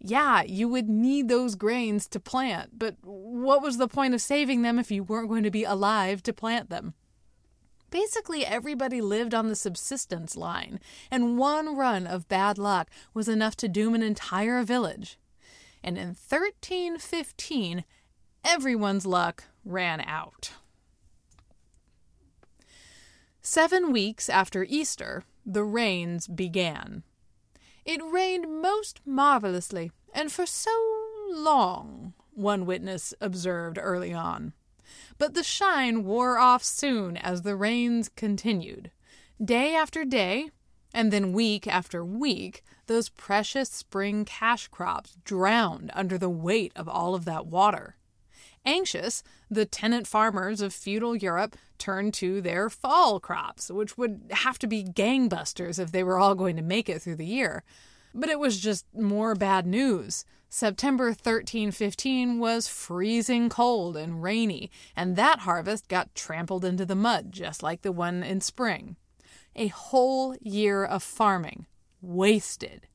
Yeah, 0.00 0.42
you 0.42 0.68
would 0.68 0.88
need 0.88 1.28
those 1.28 1.54
grains 1.54 2.08
to 2.08 2.18
plant, 2.18 2.76
but 2.76 2.96
what 3.02 3.62
was 3.62 3.76
the 3.78 3.86
point 3.86 4.14
of 4.14 4.20
saving 4.20 4.62
them 4.62 4.80
if 4.80 4.90
you 4.90 5.04
weren't 5.04 5.28
going 5.28 5.44
to 5.44 5.50
be 5.52 5.62
alive 5.62 6.24
to 6.24 6.32
plant 6.32 6.68
them? 6.70 6.94
Basically, 7.92 8.44
everybody 8.46 9.02
lived 9.02 9.34
on 9.34 9.48
the 9.48 9.54
subsistence 9.54 10.34
line, 10.34 10.80
and 11.10 11.36
one 11.36 11.76
run 11.76 12.06
of 12.06 12.26
bad 12.26 12.56
luck 12.56 12.88
was 13.12 13.28
enough 13.28 13.54
to 13.56 13.68
doom 13.68 13.94
an 13.94 14.02
entire 14.02 14.62
village. 14.62 15.18
And 15.84 15.98
in 15.98 16.08
1315, 16.08 17.84
everyone's 18.42 19.04
luck 19.04 19.44
ran 19.62 20.00
out. 20.00 20.52
Seven 23.42 23.92
weeks 23.92 24.30
after 24.30 24.64
Easter, 24.64 25.24
the 25.44 25.64
rains 25.64 26.26
began. 26.26 27.02
It 27.84 28.00
rained 28.02 28.62
most 28.62 29.00
marvelously, 29.04 29.92
and 30.14 30.32
for 30.32 30.46
so 30.46 30.70
long, 31.28 32.14
one 32.32 32.64
witness 32.64 33.12
observed 33.20 33.78
early 33.78 34.14
on. 34.14 34.54
But 35.18 35.34
the 35.34 35.42
shine 35.42 36.04
wore 36.04 36.38
off 36.38 36.64
soon 36.64 37.16
as 37.16 37.42
the 37.42 37.56
rains 37.56 38.08
continued. 38.08 38.90
Day 39.42 39.74
after 39.74 40.04
day, 40.04 40.50
and 40.94 41.12
then 41.12 41.32
week 41.32 41.66
after 41.66 42.04
week, 42.04 42.62
those 42.86 43.08
precious 43.08 43.70
spring 43.70 44.24
cash 44.24 44.68
crops 44.68 45.16
drowned 45.24 45.90
under 45.94 46.18
the 46.18 46.30
weight 46.30 46.72
of 46.76 46.88
all 46.88 47.14
of 47.14 47.24
that 47.24 47.46
water. 47.46 47.96
Anxious, 48.64 49.22
the 49.50 49.64
tenant 49.64 50.06
farmers 50.06 50.60
of 50.60 50.72
feudal 50.72 51.16
Europe 51.16 51.56
turned 51.78 52.14
to 52.14 52.40
their 52.40 52.70
fall 52.70 53.18
crops, 53.18 53.70
which 53.70 53.98
would 53.98 54.30
have 54.30 54.58
to 54.60 54.66
be 54.66 54.84
gangbusters 54.84 55.78
if 55.78 55.90
they 55.90 56.04
were 56.04 56.18
all 56.18 56.34
going 56.34 56.56
to 56.56 56.62
make 56.62 56.88
it 56.88 57.02
through 57.02 57.16
the 57.16 57.26
year. 57.26 57.64
But 58.14 58.28
it 58.28 58.38
was 58.38 58.60
just 58.60 58.86
more 58.94 59.34
bad 59.34 59.66
news. 59.66 60.24
September 60.54 61.06
1315 61.06 62.38
was 62.38 62.68
freezing 62.68 63.48
cold 63.48 63.96
and 63.96 64.22
rainy, 64.22 64.70
and 64.94 65.16
that 65.16 65.40
harvest 65.40 65.88
got 65.88 66.14
trampled 66.14 66.62
into 66.62 66.84
the 66.84 66.94
mud, 66.94 67.32
just 67.32 67.62
like 67.62 67.80
the 67.80 67.90
one 67.90 68.22
in 68.22 68.38
spring. 68.38 68.96
A 69.56 69.68
whole 69.68 70.36
year 70.42 70.84
of 70.84 71.02
farming 71.02 71.64
wasted. 72.02 72.86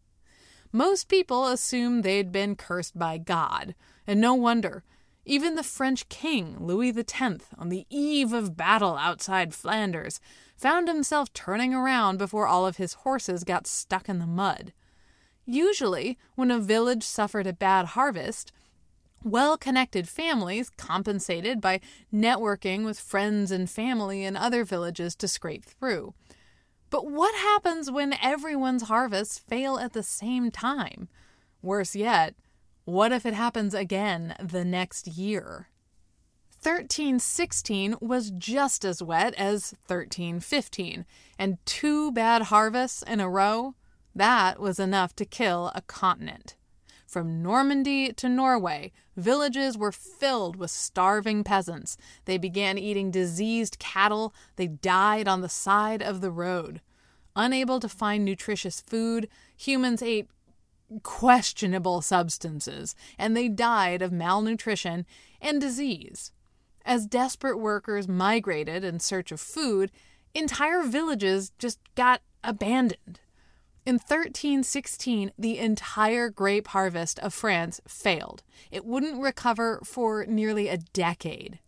Most 0.72 1.10
people 1.10 1.48
assumed 1.48 2.04
they'd 2.04 2.32
been 2.32 2.56
cursed 2.56 2.96
by 2.96 3.18
God, 3.18 3.74
and 4.06 4.22
no 4.22 4.36
wonder. 4.36 4.84
Even 5.26 5.56
the 5.56 5.64
French 5.64 6.08
king, 6.10 6.58
Louis 6.60 6.96
X, 6.96 7.46
on 7.58 7.70
the 7.70 7.88
eve 7.90 8.34
of 8.34 8.56
battle 8.56 8.98
outside 8.98 9.56
Flanders, 9.56 10.20
found 10.56 10.88
himself 10.88 11.34
turning 11.34 11.74
around 11.74 12.18
before 12.18 12.46
all 12.46 12.68
of 12.68 12.78
his 12.78 12.94
horses 12.94 13.44
got 13.44 13.66
stuck 13.66 14.08
in 14.08 14.20
the 14.20 14.28
mud. 14.28 14.74
Usually, 15.48 16.18
when 16.36 16.52
a 16.52 16.60
village 16.60 17.04
suffered 17.04 17.48
a 17.48 17.54
bad 17.54 17.88
harvest, 17.88 18.52
well 19.24 19.58
connected 19.58 20.10
families 20.10 20.70
compensated 20.70 21.62
by 21.62 21.80
networking 22.14 22.84
with 22.84 23.00
friends 23.00 23.50
and 23.50 23.70
family 23.70 24.26
in 24.26 24.36
other 24.36 24.66
villages 24.66 25.16
to 25.16 25.28
scrape 25.28 25.64
through. 25.64 26.14
But 26.90 27.10
what 27.10 27.34
happens 27.36 27.90
when 27.90 28.14
everyone's 28.22 28.84
harvests 28.84 29.40
fail 29.40 29.80
at 29.80 29.94
the 29.94 30.04
same 30.04 30.52
time? 30.52 31.08
Worse 31.62 31.96
yet, 31.96 32.36
what 32.84 33.14
if 33.14 33.26
it 33.26 33.34
happens 33.34 33.74
again 33.74 34.36
the 34.42 34.66
next 34.66 35.08
year? 35.08 35.70
1316 36.62 37.96
was 38.02 38.32
just 38.32 38.84
as 38.84 39.02
wet 39.02 39.34
as 39.36 39.74
1315, 39.88 41.06
and 41.40 41.58
two 41.66 42.12
bad 42.12 42.44
harvests 42.44 43.04
in 43.04 43.22
a 43.22 43.30
row, 43.30 43.76
that 44.18 44.60
was 44.60 44.80
enough 44.80 45.16
to 45.16 45.26
kill 45.26 45.72
a 45.74 45.82
continent. 45.82 46.56
From 47.06 47.42
Normandy 47.42 48.12
to 48.14 48.28
Norway, 48.28 48.92
villages 49.16 49.78
were 49.78 49.92
filled 49.94 50.58
with 50.58 50.72
starving 50.72 51.44
peasants. 51.44 51.98
They 52.26 52.38
began 52.38 52.78
eating 52.78 53.12
diseased 53.12 53.80
cattle. 53.80 54.34
They 54.58 54.68
died 54.68 55.28
on 55.28 55.42
the 55.42 55.50
side 55.50 56.02
of 56.02 56.20
the 56.20 56.32
road. 56.32 56.82
Unable 57.36 57.80
to 57.80 57.88
find 57.88 58.26
nutritious 58.26 58.82
food, 58.82 59.30
humans 59.56 60.02
ate 60.02 60.28
questionable 61.04 62.02
substances, 62.02 62.96
and 63.18 63.38
they 63.38 63.48
died 63.48 64.02
of 64.02 64.12
malnutrition 64.12 65.06
and 65.40 65.62
disease. 65.62 66.32
As 66.86 67.06
desperate 67.06 67.60
workers 67.60 68.08
migrated 68.08 68.84
in 68.84 69.00
search 69.00 69.32
of 69.32 69.40
food, 69.40 69.92
entire 70.34 70.84
villages 70.84 71.52
just 71.60 71.80
got 71.96 72.22
abandoned. 72.44 73.20
In 73.88 74.00
1316, 74.00 75.32
the 75.40 75.60
entire 75.60 76.30
grape 76.30 76.68
harvest 76.68 77.20
of 77.20 77.34
France 77.34 77.80
failed. 77.88 78.44
It 78.70 78.84
wouldn't 78.84 79.22
recover 79.22 79.80
for 79.82 80.26
nearly 80.26 80.68
a 80.68 80.76
decade. 80.76 81.60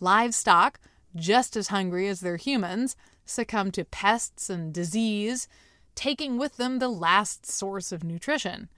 Livestock, 0.00 0.80
just 1.14 1.54
as 1.54 1.68
hungry 1.68 2.08
as 2.08 2.20
their 2.20 2.38
humans, 2.38 2.96
succumbed 3.26 3.74
to 3.74 3.84
pests 3.84 4.48
and 4.48 4.72
disease, 4.72 5.46
taking 5.94 6.38
with 6.38 6.56
them 6.56 6.78
the 6.78 6.88
last 6.88 7.44
source 7.44 7.92
of 7.92 8.02
nutrition. 8.02 8.70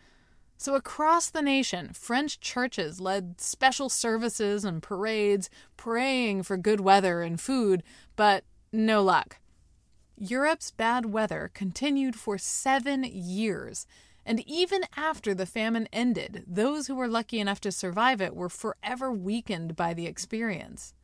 So, 0.57 0.75
across 0.75 1.31
the 1.31 1.43
nation, 1.43 1.93
French 1.93 2.40
churches 2.40 3.00
led 3.00 3.40
special 3.40 3.88
services 3.88 4.64
and 4.64 4.83
parades, 4.83 5.49
praying 5.76 6.43
for 6.43 6.57
good 6.57 6.81
weather 6.81 7.23
and 7.23 7.40
food, 7.40 7.85
but 8.16 8.43
no 8.73 9.00
luck. 9.00 9.37
Europe's 10.16 10.71
bad 10.71 11.06
weather 11.06 11.50
continued 11.54 12.14
for 12.14 12.38
seven 12.38 13.04
years, 13.04 13.87
and 14.25 14.40
even 14.49 14.83
after 14.97 15.35
the 15.35 15.47
famine 15.47 15.88
ended, 15.92 16.44
those 16.47 16.87
who 16.87 16.94
were 16.94 17.09
lucky 17.09 17.40
enough 17.40 17.61
to 17.61 17.73
survive 17.73 18.21
it 18.21 18.35
were 18.35 18.49
forever 18.49 19.12
weakened 19.12 19.76
by 19.76 19.92
the 19.92 20.06
experience. 20.06 20.94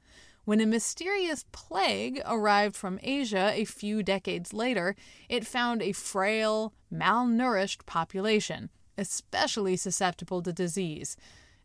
When 0.45 0.61
a 0.61 0.67
mysterious 0.67 1.45
plague 1.53 2.23
arrived 2.25 2.77
from 2.77 2.99
Asia 3.03 3.53
a 3.55 3.65
few 3.65 4.03
decades 4.03 4.53
later, 4.53 4.97
it 5.29 5.47
found 5.47 5.83
a 5.83 5.93
frail, 5.93 6.73
malnourished 6.93 7.85
population, 7.87 8.71
especially 8.97 9.77
susceptible 9.77 10.43
to 10.43 10.53
disease, 10.53 11.17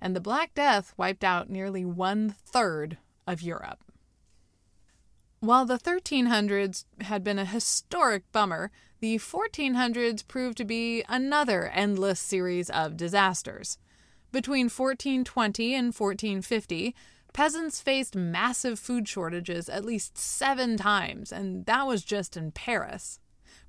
and 0.01 0.15
the 0.15 0.21
Black 0.21 0.53
Death 0.55 0.93
wiped 0.97 1.23
out 1.23 1.49
nearly 1.49 1.85
one 1.85 2.35
third 2.45 2.97
of 3.25 3.41
Europe. 3.41 3.84
While 5.45 5.67
the 5.67 5.77
1300s 5.77 6.85
had 7.01 7.23
been 7.23 7.37
a 7.37 7.45
historic 7.45 8.31
bummer, 8.31 8.71
the 8.99 9.17
1400s 9.17 10.27
proved 10.27 10.57
to 10.57 10.65
be 10.65 11.03
another 11.07 11.67
endless 11.67 12.19
series 12.19 12.71
of 12.71 12.97
disasters. 12.97 13.77
Between 14.31 14.71
1420 14.71 15.75
and 15.75 15.93
1450, 15.93 16.95
Peasants 17.31 17.79
faced 17.79 18.15
massive 18.15 18.79
food 18.79 19.07
shortages 19.07 19.69
at 19.69 19.85
least 19.85 20.17
seven 20.17 20.77
times, 20.77 21.31
and 21.31 21.67
that 21.67 21.85
was 21.85 22.03
just 22.03 22.35
in 22.35 22.51
Paris. 22.51 23.19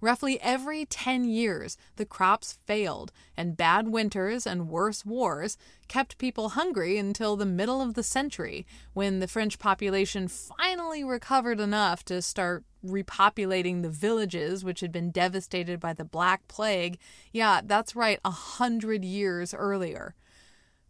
Roughly 0.00 0.41
every 0.41 0.85
10 0.85 1.25
years, 1.25 1.79
the 1.97 2.05
crops 2.05 2.59
failed, 2.67 3.12
and 3.37 3.57
bad 3.57 3.88
winters 3.88 4.47
and 4.47 4.69
worse 4.69 5.07
wars 5.07 5.57
kept 5.88 6.19
people 6.19 6.50
hungry 6.50 6.99
until 6.99 7.37
the 7.37 7.47
middle 7.47 7.81
of 7.81 7.95
the 7.95 8.03
century, 8.03 8.67
when 8.93 9.21
the 9.21 9.29
French 9.29 9.59
population 9.59 10.29
finally 10.29 11.03
recovered 11.03 11.61
enough 11.61 12.05
to 12.05 12.21
start 12.21 12.65
repopulating 12.85 13.83
the 13.83 13.88
villages 13.88 14.62
which 14.65 14.81
had 14.81 14.93
been 14.93 15.11
devastated 15.11 15.81
by 15.81 15.93
the 15.93 16.05
Black 16.05 16.47
Plague. 16.47 16.99
Yeah, 17.33 17.61
that's 17.65 17.97
right, 17.97 18.21
a 18.25 18.31
hundred 18.31 19.05
years 19.05 19.55
earlier. 19.55 20.15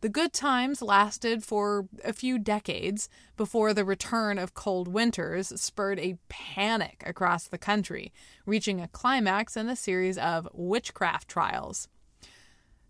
The 0.07 0.13
good 0.13 0.33
times 0.33 0.83
lasted 0.83 1.43
for 1.43 1.89
a 2.05 2.13
few 2.13 2.39
decades 2.39 3.09
before 3.37 3.75
the 3.75 3.85
return 3.85 4.39
of 4.39 4.55
cold 4.55 4.87
winters 4.87 5.49
spurred 5.61 5.99
a 5.99 6.17
panic 6.29 7.03
across 7.05 7.49
the 7.49 7.59
country, 7.59 8.13
reaching 8.45 8.81
a 8.81 8.87
climax 8.87 9.57
in 9.57 9.69
a 9.69 9.75
series 9.75 10.17
of 10.17 10.49
witchcraft 10.53 11.27
trials. 11.27 11.89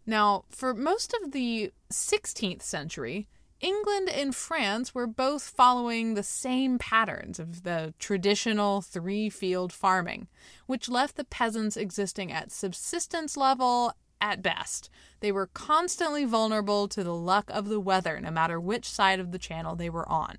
Now, 0.04 0.44
for 0.50 0.74
most 0.74 1.14
of 1.14 1.32
the 1.32 1.72
16th 1.90 2.60
century, 2.60 3.28
England 3.62 4.10
and 4.10 4.36
France 4.36 4.94
were 4.94 5.06
both 5.06 5.42
following 5.42 6.12
the 6.12 6.22
same 6.22 6.76
patterns 6.76 7.38
of 7.38 7.62
the 7.62 7.94
traditional 7.98 8.82
three 8.82 9.30
field 9.30 9.72
farming, 9.72 10.28
which 10.66 10.90
left 10.90 11.16
the 11.16 11.24
peasants 11.24 11.78
existing 11.78 12.30
at 12.30 12.52
subsistence 12.52 13.38
level 13.38 13.94
at 14.20 14.42
best. 14.42 14.90
They 15.20 15.32
were 15.32 15.46
constantly 15.46 16.24
vulnerable 16.24 16.88
to 16.88 17.04
the 17.04 17.14
luck 17.14 17.50
of 17.50 17.68
the 17.68 17.80
weather, 17.80 18.20
no 18.20 18.30
matter 18.30 18.60
which 18.60 18.88
side 18.88 19.20
of 19.20 19.32
the 19.32 19.38
channel 19.38 19.76
they 19.76 19.90
were 19.90 20.08
on. 20.08 20.38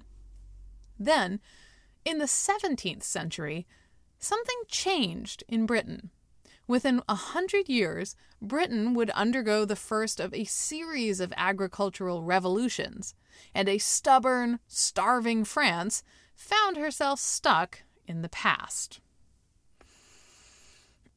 Then, 1.00 1.40
in 2.06 2.20
the 2.20 2.26
17th 2.26 3.04
century, 3.04 3.68
something 4.20 4.58
changed 4.68 5.44
in 5.48 5.66
Britain. 5.66 6.10
Within 6.68 7.02
a 7.08 7.16
hundred 7.16 7.70
years, 7.70 8.16
Britain 8.42 8.94
would 8.94 9.10
undergo 9.12 9.64
the 9.64 9.76
first 9.76 10.20
of 10.20 10.34
a 10.34 10.44
series 10.44 11.20
of 11.20 11.34
agricultural 11.38 12.24
revolutions, 12.24 13.16
and 13.54 13.70
a 13.70 13.78
stubborn, 13.78 14.60
starving 14.68 15.46
France 15.46 16.04
found 16.36 16.78
herself 16.78 17.20
stuck 17.20 17.84
in 18.06 18.22
the 18.22 18.30
past. 18.30 19.00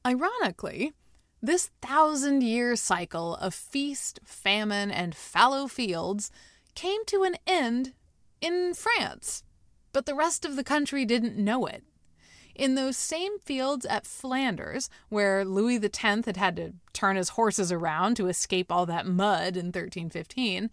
Ironically, 0.06 0.92
this 1.42 1.70
thousand 1.80 2.42
year 2.42 2.76
cycle 2.76 3.36
of 3.36 3.54
feast, 3.54 4.20
famine, 4.24 4.90
and 4.90 5.14
fallow 5.14 5.66
fields 5.66 6.30
came 6.74 7.04
to 7.06 7.22
an 7.22 7.36
end 7.46 7.94
in 8.40 8.74
France, 8.74 9.42
but 9.92 10.06
the 10.06 10.14
rest 10.14 10.44
of 10.44 10.56
the 10.56 10.64
country 10.64 11.04
didn't 11.04 11.36
know 11.36 11.66
it. 11.66 11.84
In 12.54 12.74
those 12.74 12.96
same 12.96 13.38
fields 13.38 13.86
at 13.86 14.06
Flanders, 14.06 14.90
where 15.08 15.44
Louis 15.44 15.82
X 15.82 16.26
had 16.26 16.36
had 16.36 16.56
to 16.56 16.74
turn 16.92 17.16
his 17.16 17.30
horses 17.30 17.72
around 17.72 18.16
to 18.16 18.28
escape 18.28 18.70
all 18.70 18.84
that 18.86 19.06
mud 19.06 19.56
in 19.56 19.66
1315, 19.66 20.70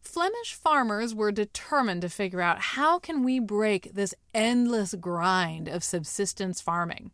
Flemish 0.00 0.54
farmers 0.54 1.14
were 1.14 1.32
determined 1.32 2.02
to 2.02 2.08
figure 2.08 2.40
out 2.40 2.60
how 2.60 2.98
can 2.98 3.24
we 3.24 3.38
break 3.38 3.94
this 3.94 4.14
endless 4.34 4.94
grind 4.94 5.66
of 5.66 5.82
subsistence 5.82 6.60
farming. 6.60 7.10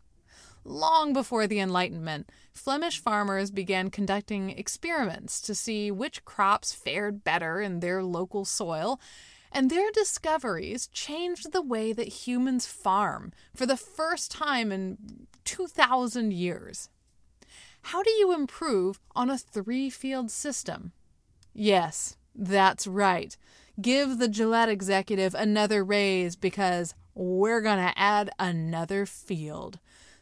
Long 0.64 1.12
before 1.12 1.46
the 1.46 1.60
Enlightenment, 1.60 2.30
Flemish 2.52 3.00
farmers 3.00 3.50
began 3.50 3.90
conducting 3.90 4.50
experiments 4.50 5.40
to 5.42 5.54
see 5.54 5.90
which 5.90 6.24
crops 6.24 6.72
fared 6.72 7.24
better 7.24 7.60
in 7.60 7.80
their 7.80 8.02
local 8.02 8.44
soil 8.44 9.00
and 9.52 9.70
their 9.70 9.90
discoveries 9.92 10.86
changed 10.88 11.52
the 11.52 11.62
way 11.62 11.92
that 11.92 12.26
humans 12.26 12.66
farm 12.66 13.32
for 13.54 13.66
the 13.66 13.76
first 13.76 14.30
time 14.30 14.70
in 14.70 15.26
2,000 15.44 16.32
years. 16.32 16.88
How 17.82 18.02
do 18.02 18.10
you 18.10 18.32
improve 18.32 19.00
on 19.16 19.30
a 19.30 19.38
three 19.38 19.90
field 19.90 20.30
system? 20.30 20.92
Yes, 21.52 22.16
that's 22.34 22.86
right. 22.86 23.36
Give 23.80 24.18
the 24.18 24.28
Gillette 24.28 24.68
executive 24.68 25.34
another 25.34 25.82
raise 25.82 26.36
because 26.36 26.94
we're 27.14 27.60
going 27.60 27.78
to 27.78 27.98
add 27.98 28.30
another 28.38 29.06
field. 29.06 29.78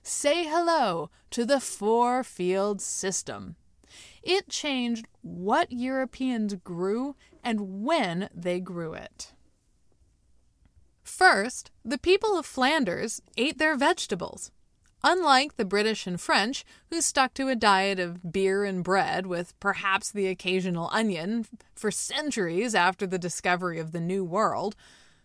Say 0.09 0.47
hello 0.47 1.11
to 1.33 1.45
the 1.45 1.61
four 1.61 2.25
field 2.25 2.81
system. 2.81 3.57
It 4.23 4.49
changed 4.49 5.07
what 5.21 5.71
Europeans 5.71 6.55
grew 6.55 7.15
and 7.45 7.85
when 7.85 8.31
they 8.35 8.59
grew 8.59 8.95
it. 8.95 9.35
First, 11.03 11.71
the 11.85 11.99
people 11.99 12.39
of 12.39 12.47
Flanders 12.47 13.21
ate 13.37 13.59
their 13.59 13.77
vegetables. 13.77 14.51
Unlike 15.05 15.59
the 15.59 15.67
British 15.67 16.07
and 16.07 16.19
French, 16.19 16.65
who 16.89 17.03
stuck 17.03 17.35
to 17.35 17.49
a 17.49 17.55
diet 17.55 18.01
of 18.01 18.33
beer 18.33 18.65
and 18.65 18.83
bread 18.83 19.27
with 19.27 19.61
perhaps 19.61 20.11
the 20.11 20.29
occasional 20.29 20.89
onion 20.91 21.45
for 21.75 21.91
centuries 21.91 22.75
after 22.75 23.07
the 23.07 23.19
discovery 23.19 23.79
of 23.79 23.93
the 23.93 24.01
New 24.01 24.25
World, 24.25 24.75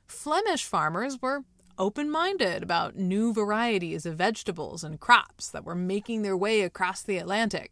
Flemish 0.08 0.66
farmers 0.66 1.22
were 1.22 1.46
open 1.78 2.10
minded 2.10 2.64
about 2.64 2.96
new 2.96 3.34
varieties 3.34 4.06
of 4.06 4.16
vegetables 4.16 4.84
and 4.84 5.00
crops 5.00 5.50
that 5.50 5.66
were 5.66 5.76
making 5.76 6.22
their 6.22 6.38
way 6.38 6.62
across 6.62 7.02
the 7.02 7.18
Atlantic. 7.18 7.72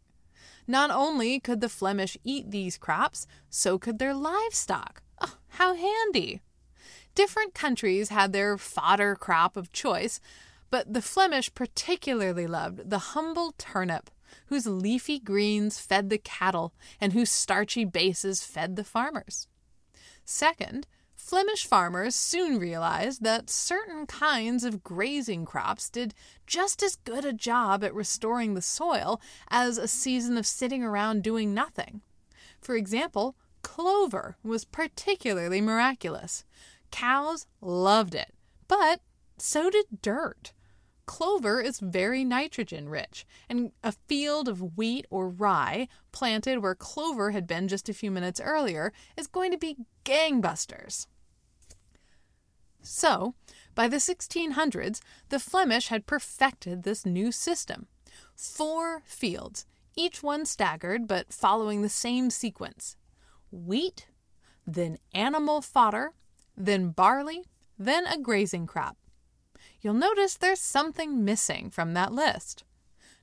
Not 0.66 0.90
only 0.90 1.40
could 1.40 1.60
the 1.60 1.68
Flemish 1.68 2.16
eat 2.24 2.50
these 2.50 2.78
crops, 2.78 3.26
so 3.50 3.78
could 3.78 3.98
their 3.98 4.14
livestock. 4.14 5.02
Oh, 5.20 5.36
how 5.48 5.74
handy! 5.74 6.40
Different 7.14 7.54
countries 7.54 8.08
had 8.08 8.32
their 8.32 8.56
fodder 8.56 9.14
crop 9.14 9.56
of 9.56 9.72
choice, 9.72 10.20
but 10.70 10.92
the 10.92 11.02
Flemish 11.02 11.52
particularly 11.54 12.46
loved 12.46 12.88
the 12.88 12.98
humble 12.98 13.54
turnip, 13.58 14.10
whose 14.46 14.66
leafy 14.66 15.18
greens 15.18 15.78
fed 15.78 16.08
the 16.08 16.18
cattle 16.18 16.72
and 17.00 17.12
whose 17.12 17.30
starchy 17.30 17.84
bases 17.84 18.42
fed 18.42 18.76
the 18.76 18.84
farmers. 18.84 19.48
Second, 20.24 20.86
Flemish 21.22 21.66
farmers 21.66 22.16
soon 22.16 22.58
realized 22.58 23.22
that 23.22 23.48
certain 23.48 24.06
kinds 24.06 24.64
of 24.64 24.82
grazing 24.82 25.44
crops 25.44 25.88
did 25.88 26.14
just 26.48 26.82
as 26.82 26.96
good 26.96 27.24
a 27.24 27.32
job 27.32 27.84
at 27.84 27.94
restoring 27.94 28.54
the 28.54 28.60
soil 28.60 29.20
as 29.48 29.78
a 29.78 29.86
season 29.86 30.36
of 30.36 30.44
sitting 30.44 30.82
around 30.82 31.22
doing 31.22 31.54
nothing. 31.54 32.02
For 32.60 32.74
example, 32.74 33.36
clover 33.62 34.36
was 34.42 34.64
particularly 34.64 35.60
miraculous. 35.60 36.44
Cows 36.90 37.46
loved 37.60 38.16
it, 38.16 38.34
but 38.66 39.00
so 39.38 39.70
did 39.70 40.02
dirt. 40.02 40.52
Clover 41.06 41.60
is 41.60 41.80
very 41.80 42.24
nitrogen 42.24 42.88
rich, 42.88 43.26
and 43.48 43.72
a 43.82 43.92
field 43.92 44.48
of 44.48 44.76
wheat 44.76 45.06
or 45.10 45.28
rye 45.28 45.88
planted 46.12 46.58
where 46.58 46.74
clover 46.74 47.32
had 47.32 47.46
been 47.46 47.68
just 47.68 47.88
a 47.88 47.94
few 47.94 48.10
minutes 48.10 48.40
earlier 48.40 48.92
is 49.16 49.26
going 49.26 49.50
to 49.50 49.58
be 49.58 49.76
gangbusters. 50.04 51.06
So, 52.82 53.34
by 53.74 53.88
the 53.88 53.96
1600s, 53.96 55.00
the 55.28 55.38
Flemish 55.38 55.88
had 55.88 56.06
perfected 56.06 56.82
this 56.82 57.06
new 57.06 57.32
system. 57.32 57.86
Four 58.36 59.02
fields, 59.06 59.66
each 59.96 60.22
one 60.22 60.44
staggered 60.46 61.06
but 61.06 61.32
following 61.32 61.82
the 61.82 61.88
same 61.88 62.30
sequence 62.30 62.96
wheat, 63.50 64.06
then 64.66 64.98
animal 65.12 65.60
fodder, 65.60 66.14
then 66.56 66.88
barley, 66.88 67.44
then 67.78 68.06
a 68.06 68.18
grazing 68.18 68.66
crop. 68.66 68.96
You'll 69.82 69.94
notice 69.94 70.36
there's 70.36 70.60
something 70.60 71.24
missing 71.24 71.68
from 71.68 71.92
that 71.94 72.12
list. 72.12 72.62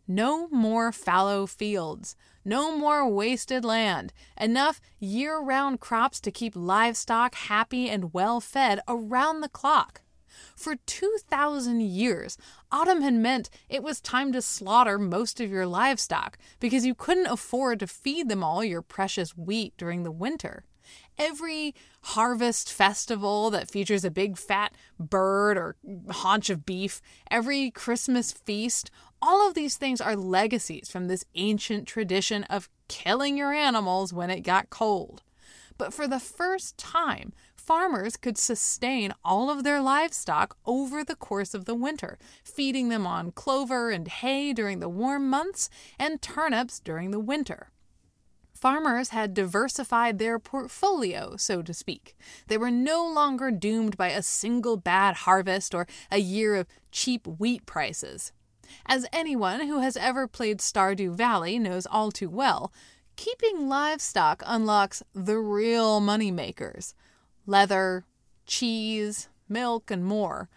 No 0.05 0.49
more 0.49 0.91
fallow 0.91 1.45
fields, 1.45 2.17
no 2.43 2.75
more 2.75 3.07
wasted 3.07 3.63
land, 3.63 4.11
enough 4.39 4.81
year 4.99 5.39
round 5.39 5.79
crops 5.79 6.19
to 6.19 6.31
keep 6.31 6.57
livestock 6.57 7.33
happy 7.33 7.89
and 7.89 8.13
well 8.13 8.41
fed 8.41 8.81
around 8.89 9.39
the 9.39 9.47
clock. 9.47 10.01
For 10.55 10.75
2,000 10.75 11.81
years, 11.81 12.37
autumn 12.71 13.01
had 13.01 13.13
meant 13.13 13.49
it 13.69 13.83
was 13.83 14.01
time 14.01 14.31
to 14.33 14.41
slaughter 14.41 14.97
most 14.97 15.39
of 15.39 15.49
your 15.49 15.65
livestock 15.65 16.37
because 16.59 16.85
you 16.85 16.95
couldn't 16.95 17.27
afford 17.27 17.79
to 17.79 17.87
feed 17.87 18.29
them 18.29 18.43
all 18.43 18.63
your 18.63 18.81
precious 18.81 19.37
wheat 19.37 19.73
during 19.77 20.03
the 20.03 20.11
winter. 20.11 20.63
Every 21.17 21.75
harvest 22.01 22.71
festival 22.71 23.49
that 23.51 23.69
features 23.69 24.05
a 24.05 24.11
big 24.11 24.37
fat 24.37 24.73
bird 24.99 25.57
or 25.57 25.75
haunch 26.09 26.49
of 26.49 26.65
beef, 26.65 27.01
every 27.29 27.71
Christmas 27.71 28.31
feast, 28.31 28.89
all 29.21 29.47
of 29.47 29.53
these 29.53 29.75
things 29.75 29.99
are 29.99 30.15
legacies 30.15 30.89
from 30.89 31.07
this 31.07 31.25
ancient 31.35 31.87
tradition 31.87 32.43
of 32.45 32.69
killing 32.87 33.37
your 33.37 33.53
animals 33.53 34.13
when 34.13 34.29
it 34.29 34.41
got 34.41 34.69
cold. 34.69 35.21
But 35.77 35.93
for 35.93 36.07
the 36.07 36.19
first 36.19 36.77
time, 36.77 37.33
farmers 37.69 38.17
could 38.17 38.35
sustain 38.35 39.13
all 39.23 39.51
of 39.51 39.63
their 39.63 39.79
livestock 39.79 40.57
over 40.65 41.03
the 41.03 41.15
course 41.15 41.53
of 41.53 41.65
the 41.65 41.75
winter, 41.75 42.17
feeding 42.43 42.89
them 42.89 43.05
on 43.05 43.31
clover 43.31 43.91
and 43.91 44.07
hay 44.07 44.51
during 44.53 44.79
the 44.79 44.89
warm 44.89 45.29
months 45.29 45.69
and 45.99 46.19
turnips 46.19 46.79
during 46.79 47.11
the 47.11 47.19
winter. 47.19 47.69
Farmers 48.55 49.09
had 49.09 49.35
diversified 49.35 50.17
their 50.17 50.39
portfolio, 50.39 51.35
so 51.37 51.61
to 51.61 51.71
speak. 51.71 52.17
They 52.47 52.57
were 52.57 52.71
no 52.71 53.07
longer 53.07 53.51
doomed 53.51 53.95
by 53.97 54.07
a 54.07 54.23
single 54.23 54.75
bad 54.75 55.17
harvest 55.17 55.75
or 55.75 55.85
a 56.09 56.17
year 56.17 56.55
of 56.55 56.65
cheap 56.91 57.27
wheat 57.27 57.67
prices. 57.67 58.31
As 58.87 59.05
anyone 59.13 59.67
who 59.67 59.81
has 59.81 59.95
ever 59.95 60.27
played 60.27 60.57
Stardew 60.57 61.13
Valley 61.13 61.59
knows 61.59 61.85
all 61.85 62.09
too 62.11 62.31
well, 62.31 62.73
keeping 63.15 63.69
livestock 63.69 64.41
unlocks 64.47 65.03
the 65.13 65.37
real 65.37 65.99
money 65.99 66.31
makers 66.31 66.95
leather, 67.49 68.05
cheese, 68.45 69.27
milk, 69.49 69.89
and 69.89 70.05
more. 70.05 70.49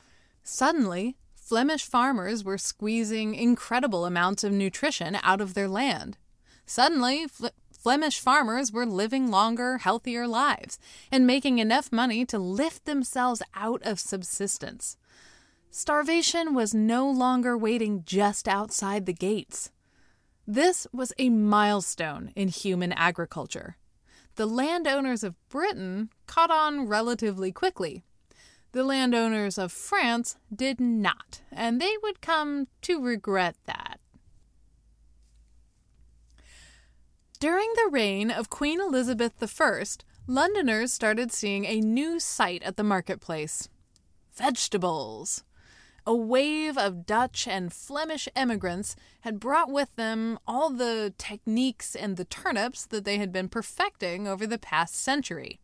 Suddenly, 0.43 1.17
Flemish 1.35 1.85
farmers 1.85 2.45
were 2.45 2.59
squeezing 2.59 3.35
incredible 3.35 4.05
amounts 4.05 4.45
of 4.45 4.53
nutrition 4.53 5.19
out 5.23 5.41
of 5.41 5.55
their 5.55 5.69
land. 5.69 6.19
Suddenly, 6.67 7.27
Fl- 7.27 7.49
Flemish 7.73 8.21
farmers 8.21 8.71
were 8.71 8.87
living 8.87 9.29
longer, 9.29 9.79
healthier 9.79 10.29
lives 10.29 10.79
and 11.11 11.27
making 11.27 11.59
enough 11.59 11.91
money 11.91 12.25
to 12.27 12.39
lift 12.39 12.85
themselves 12.85 13.43
out 13.55 13.83
of 13.83 13.99
subsistence. 13.99 14.97
Starvation 15.71 16.55
was 16.55 16.73
no 16.75 17.11
longer 17.11 17.59
waiting 17.59 18.05
just 18.05 18.47
outside 18.47 19.07
the 19.07 19.13
gates. 19.13 19.71
This 20.47 20.87
was 20.93 21.13
a 21.19 21.29
milestone 21.29 22.31
in 22.37 22.49
human 22.49 22.93
agriculture. 22.93 23.77
The 24.37 24.47
landowners 24.47 25.23
of 25.23 25.37
Britain 25.49 26.11
caught 26.27 26.51
on 26.51 26.89
relatively 26.89 27.53
quickly. 27.53 28.03
The 28.73 28.85
landowners 28.85 29.59
of 29.59 29.71
France 29.71 30.37
did 30.55 30.81
not, 30.81 31.43
and 31.53 31.81
they 31.81 31.95
would 32.03 32.23
come 32.23 32.69
to 32.83 33.03
regret 33.03 33.57
that. 33.67 34.01
During 37.39 37.73
the 37.75 37.91
reign 37.91 38.31
of 38.31 38.49
Queen 38.49 38.81
Elizabeth 38.81 39.35
I, 39.43 39.85
Londoners 40.27 40.93
started 40.93 41.33
seeing 41.33 41.67
a 41.67 41.81
new 41.81 42.19
sight 42.21 42.63
at 42.63 42.77
the 42.77 42.85
marketplace 42.85 43.69
vegetables. 44.35 45.45
A 46.05 46.15
wave 46.17 46.77
of 46.77 47.07
Dutch 47.07 47.47
and 47.47 47.73
Flemish 47.73 48.29
emigrants 48.35 48.97
had 49.21 49.39
brought 49.39 49.71
with 49.71 49.95
them 49.95 50.39
all 50.49 50.69
the 50.71 51.15
techniques 51.17 51.95
and 51.95 52.17
the 52.17 52.25
turnips 52.25 52.85
that 52.87 53.05
they 53.05 53.19
had 53.19 53.33
been 53.33 53.49
perfecting 53.49 54.27
over 54.27 54.45
the 54.45 54.59
past 54.59 54.97
century. 54.97 55.61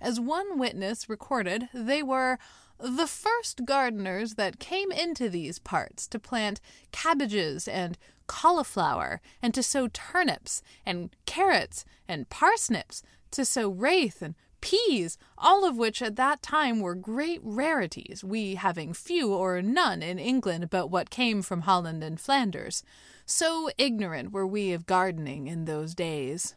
As 0.00 0.20
one 0.20 0.56
witness 0.56 1.08
recorded, 1.08 1.68
they 1.74 2.02
were 2.02 2.38
the 2.78 3.08
first 3.08 3.64
gardeners 3.64 4.34
that 4.34 4.60
came 4.60 4.92
into 4.92 5.28
these 5.28 5.58
parts 5.58 6.06
to 6.08 6.18
plant 6.18 6.60
cabbages 6.92 7.66
and 7.66 7.98
cauliflower, 8.28 9.20
and 9.42 9.52
to 9.52 9.62
sow 9.62 9.88
turnips 9.88 10.62
and 10.86 11.10
carrots 11.26 11.84
and 12.06 12.28
parsnips, 12.28 13.02
to 13.32 13.44
sow 13.44 13.70
rathe 13.72 14.22
and 14.22 14.34
peas, 14.62 15.18
all 15.36 15.66
of 15.66 15.76
which 15.76 16.00
at 16.00 16.16
that 16.16 16.40
time 16.40 16.80
were 16.80 16.94
great 16.94 17.40
rarities, 17.42 18.24
we 18.24 18.54
having 18.54 18.94
few 18.94 19.34
or 19.34 19.60
none 19.60 20.02
in 20.02 20.18
England 20.18 20.70
but 20.70 20.86
what 20.86 21.10
came 21.10 21.42
from 21.42 21.62
Holland 21.62 22.02
and 22.02 22.18
Flanders. 22.18 22.82
So 23.26 23.68
ignorant 23.76 24.32
were 24.32 24.46
we 24.46 24.72
of 24.72 24.86
gardening 24.86 25.48
in 25.48 25.66
those 25.66 25.94
days. 25.94 26.54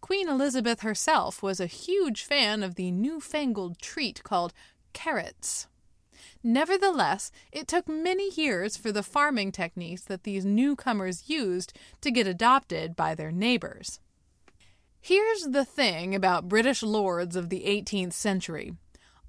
Queen 0.00 0.28
Elizabeth 0.28 0.80
herself 0.80 1.42
was 1.42 1.60
a 1.60 1.66
huge 1.66 2.24
fan 2.24 2.62
of 2.62 2.74
the 2.74 2.90
newfangled 2.90 3.78
treat 3.78 4.24
called 4.24 4.52
carrots. 4.92 5.68
Nevertheless, 6.42 7.30
it 7.52 7.66
took 7.66 7.88
many 7.88 8.30
years 8.30 8.76
for 8.76 8.92
the 8.92 9.02
farming 9.02 9.52
techniques 9.52 10.02
that 10.02 10.22
these 10.22 10.44
newcomers 10.44 11.28
used 11.28 11.72
to 12.00 12.10
get 12.10 12.26
adopted 12.26 12.94
by 12.94 13.14
their 13.14 13.32
neighbors. 13.32 14.00
Here's 15.08 15.44
the 15.44 15.64
thing 15.64 16.14
about 16.14 16.48
British 16.48 16.82
lords 16.82 17.34
of 17.34 17.48
the 17.48 17.62
18th 17.62 18.12
century 18.12 18.74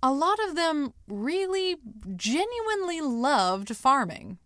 a 0.03 0.11
lot 0.11 0.37
of 0.45 0.57
them 0.57 0.93
really 1.07 1.77
genuinely 2.17 2.99
loved 2.99 3.73
farming. 3.77 4.39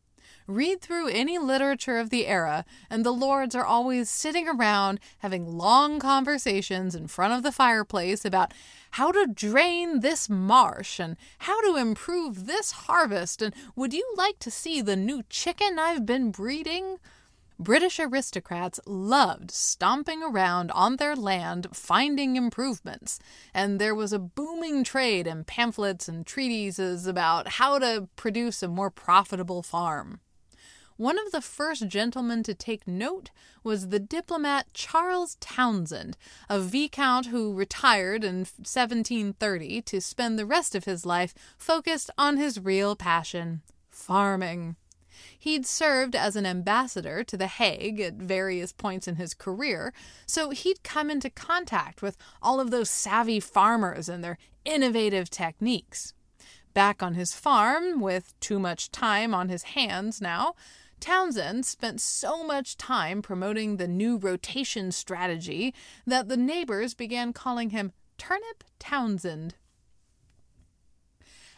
Read 0.45 0.79
through 0.79 1.07
any 1.07 1.39
literature 1.39 1.97
of 1.97 2.11
the 2.11 2.27
era, 2.27 2.65
and 2.87 3.03
the 3.03 3.11
lords 3.11 3.55
are 3.55 3.65
always 3.65 4.11
sitting 4.11 4.47
around 4.47 4.99
having 5.19 5.57
long 5.57 5.99
conversations 5.99 6.93
in 6.93 7.07
front 7.07 7.33
of 7.33 7.41
the 7.41 7.51
fireplace 7.51 8.23
about 8.23 8.53
how 8.91 9.11
to 9.11 9.25
drain 9.25 10.01
this 10.01 10.29
marsh 10.29 10.99
and 10.99 11.17
how 11.39 11.59
to 11.61 11.79
improve 11.79 12.45
this 12.45 12.71
harvest, 12.73 13.41
and 13.41 13.55
would 13.75 13.91
you 13.91 14.07
like 14.15 14.37
to 14.37 14.51
see 14.51 14.81
the 14.81 14.95
new 14.95 15.23
chicken 15.31 15.79
I've 15.79 16.05
been 16.05 16.29
breeding? 16.29 16.99
British 17.59 17.99
aristocrats 17.99 18.79
loved 18.85 19.51
stomping 19.51 20.23
around 20.23 20.71
on 20.71 20.95
their 20.95 21.15
land 21.15 21.67
finding 21.71 22.35
improvements, 22.35 23.19
and 23.53 23.79
there 23.79 23.95
was 23.95 24.11
a 24.11 24.19
booming 24.19 24.83
trade 24.83 25.27
in 25.27 25.43
pamphlets 25.43 26.07
and 26.07 26.25
treatises 26.25 27.05
about 27.05 27.47
how 27.47 27.79
to 27.79 28.09
produce 28.15 28.63
a 28.63 28.67
more 28.67 28.89
profitable 28.89 29.61
farm. 29.61 30.19
One 30.97 31.17
of 31.17 31.31
the 31.31 31.41
first 31.41 31.87
gentlemen 31.87 32.43
to 32.43 32.53
take 32.53 32.87
note 32.87 33.31
was 33.63 33.89
the 33.89 33.99
diplomat 33.99 34.67
Charles 34.73 35.37
Townshend, 35.39 36.17
a 36.49 36.59
viscount 36.59 37.27
who 37.27 37.53
retired 37.53 38.23
in 38.23 38.39
1730 38.39 39.81
to 39.81 40.01
spend 40.01 40.37
the 40.37 40.45
rest 40.45 40.75
of 40.75 40.85
his 40.85 41.05
life 41.05 41.33
focused 41.57 42.11
on 42.17 42.37
his 42.37 42.59
real 42.59 42.95
passion 42.95 43.61
farming. 43.89 44.75
He'd 45.43 45.65
served 45.65 46.15
as 46.15 46.37
an 46.37 46.45
ambassador 46.45 47.21
to 47.25 47.35
The 47.35 47.47
Hague 47.47 47.99
at 47.99 48.13
various 48.13 48.71
points 48.71 49.09
in 49.09 49.17
his 49.17 49.33
career, 49.33 49.93
so 50.25 50.51
he'd 50.51 50.83
come 50.83 51.11
into 51.11 51.29
contact 51.29 52.01
with 52.01 52.15
all 52.41 52.61
of 52.61 52.71
those 52.71 52.89
savvy 52.89 53.41
farmers 53.41 54.07
and 54.07 54.23
their 54.23 54.37
innovative 54.63 55.29
techniques. 55.29 56.13
Back 56.73 57.03
on 57.03 57.15
his 57.15 57.35
farm, 57.35 57.99
with 57.99 58.39
too 58.39 58.57
much 58.57 58.89
time 58.89 59.33
on 59.33 59.49
his 59.49 59.63
hands 59.63 60.21
now, 60.21 60.55
Townshend 61.01 61.65
spent 61.65 61.99
so 61.99 62.45
much 62.45 62.77
time 62.77 63.21
promoting 63.21 63.75
the 63.75 63.87
new 63.89 64.15
rotation 64.15 64.93
strategy 64.93 65.73
that 66.07 66.29
the 66.29 66.37
neighbors 66.37 66.93
began 66.93 67.33
calling 67.33 67.71
him 67.71 67.91
Turnip 68.17 68.63
Townshend. 68.79 69.55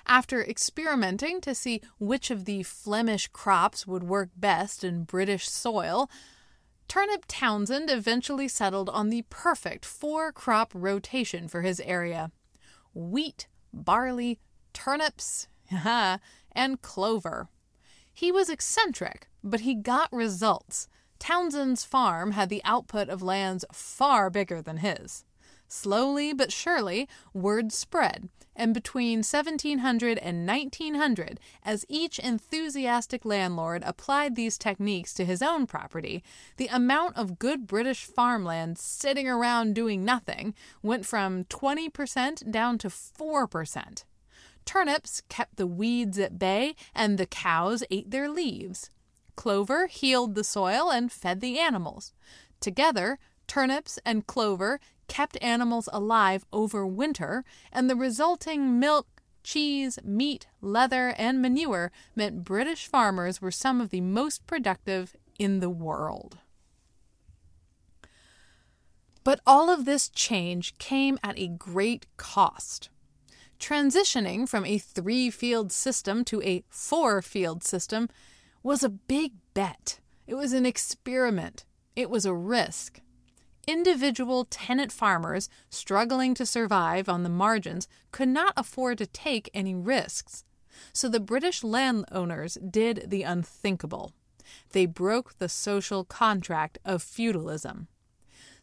After 0.07 0.43
experimenting 0.43 1.41
to 1.41 1.55
see 1.55 1.81
which 1.97 2.29
of 2.29 2.45
the 2.45 2.63
Flemish 2.63 3.27
crops 3.29 3.87
would 3.87 4.03
work 4.03 4.29
best 4.35 4.83
in 4.83 5.03
British 5.03 5.49
soil, 5.49 6.09
Turnip 6.87 7.25
Townshend 7.27 7.89
eventually 7.89 8.47
settled 8.47 8.89
on 8.89 9.09
the 9.09 9.23
perfect 9.29 9.83
four 9.83 10.31
crop 10.31 10.71
rotation 10.75 11.47
for 11.47 11.61
his 11.61 11.79
area 11.81 12.31
wheat, 12.93 13.47
barley, 13.73 14.39
turnips, 14.73 15.47
uh-huh, 15.71 16.19
and 16.51 16.81
clover. 16.81 17.49
He 18.13 18.31
was 18.31 18.49
eccentric, 18.49 19.27
but 19.43 19.61
he 19.61 19.75
got 19.75 20.13
results. 20.13 20.87
Townshend's 21.19 21.83
farm 21.83 22.31
had 22.31 22.49
the 22.49 22.61
output 22.63 23.09
of 23.09 23.21
lands 23.21 23.65
far 23.73 24.29
bigger 24.29 24.61
than 24.61 24.77
his. 24.77 25.25
Slowly 25.67 26.31
but 26.31 26.53
surely, 26.53 27.09
word 27.33 27.73
spread, 27.73 28.29
and 28.55 28.73
between 28.73 29.19
1700 29.19 30.17
and 30.17 30.47
1900, 30.47 31.39
as 31.63 31.85
each 31.89 32.19
enthusiastic 32.19 33.25
landlord 33.25 33.83
applied 33.85 34.35
these 34.35 34.57
techniques 34.57 35.13
to 35.13 35.25
his 35.25 35.41
own 35.41 35.67
property, 35.67 36.23
the 36.57 36.67
amount 36.67 37.17
of 37.17 37.39
good 37.39 37.67
British 37.67 38.05
farmland 38.05 38.77
sitting 38.77 39.27
around 39.27 39.75
doing 39.75 40.05
nothing 40.05 40.53
went 40.81 41.05
from 41.05 41.43
20% 41.45 42.51
down 42.51 42.77
to 42.77 42.87
4%. 42.87 44.03
Turnips 44.65 45.21
kept 45.29 45.57
the 45.57 45.67
weeds 45.67 46.17
at 46.17 46.39
bay, 46.39 46.75
and 46.95 47.17
the 47.17 47.27
cows 47.27 47.83
ate 47.91 48.09
their 48.09 48.29
leaves. 48.29 48.89
Clover 49.35 49.87
healed 49.87 50.33
the 50.33 50.43
soil 50.43 50.89
and 50.89 51.11
fed 51.11 51.39
the 51.41 51.59
animals. 51.59 52.13
Together, 52.59 53.19
turnips 53.47 53.99
and 54.05 54.25
clover 54.25 54.79
kept 55.07 55.37
animals 55.41 55.89
alive 55.91 56.45
over 56.51 56.85
winter, 56.85 57.43
and 57.71 57.89
the 57.89 57.95
resulting 57.95 58.79
milk, 58.79 59.07
cheese, 59.43 59.99
meat, 60.03 60.47
leather, 60.61 61.13
and 61.17 61.41
manure 61.41 61.91
meant 62.15 62.43
British 62.43 62.87
farmers 62.87 63.41
were 63.41 63.51
some 63.51 63.79
of 63.79 63.89
the 63.89 64.01
most 64.01 64.45
productive 64.47 65.15
in 65.37 65.59
the 65.59 65.69
world. 65.69 66.39
But 69.23 69.41
all 69.45 69.69
of 69.69 69.85
this 69.85 70.09
change 70.09 70.77
came 70.77 71.17
at 71.23 71.39
a 71.39 71.47
great 71.47 72.05
cost. 72.17 72.89
Transitioning 73.59 74.47
from 74.47 74.65
a 74.65 74.77
three 74.77 75.29
field 75.29 75.71
system 75.71 76.23
to 76.25 76.41
a 76.43 76.63
four 76.69 77.21
field 77.21 77.63
system 77.63 78.09
was 78.61 78.83
a 78.83 78.89
big 78.89 79.33
bet. 79.53 79.99
It 80.27 80.35
was 80.35 80.53
an 80.53 80.65
experiment. 80.65 81.65
It 81.95 82.09
was 82.09 82.25
a 82.25 82.33
risk. 82.33 83.01
Individual 83.67 84.45
tenant 84.45 84.91
farmers 84.91 85.49
struggling 85.69 86.33
to 86.35 86.45
survive 86.45 87.09
on 87.09 87.23
the 87.23 87.29
margins 87.29 87.87
could 88.11 88.29
not 88.29 88.53
afford 88.55 88.97
to 88.99 89.07
take 89.07 89.49
any 89.53 89.73
risks. 89.73 90.45
So 90.93 91.09
the 91.09 91.19
British 91.19 91.63
landowners 91.63 92.57
did 92.57 93.05
the 93.07 93.23
unthinkable. 93.23 94.13
They 94.71 94.85
broke 94.85 95.37
the 95.37 95.49
social 95.49 96.03
contract 96.03 96.77
of 96.85 97.01
feudalism. 97.01 97.87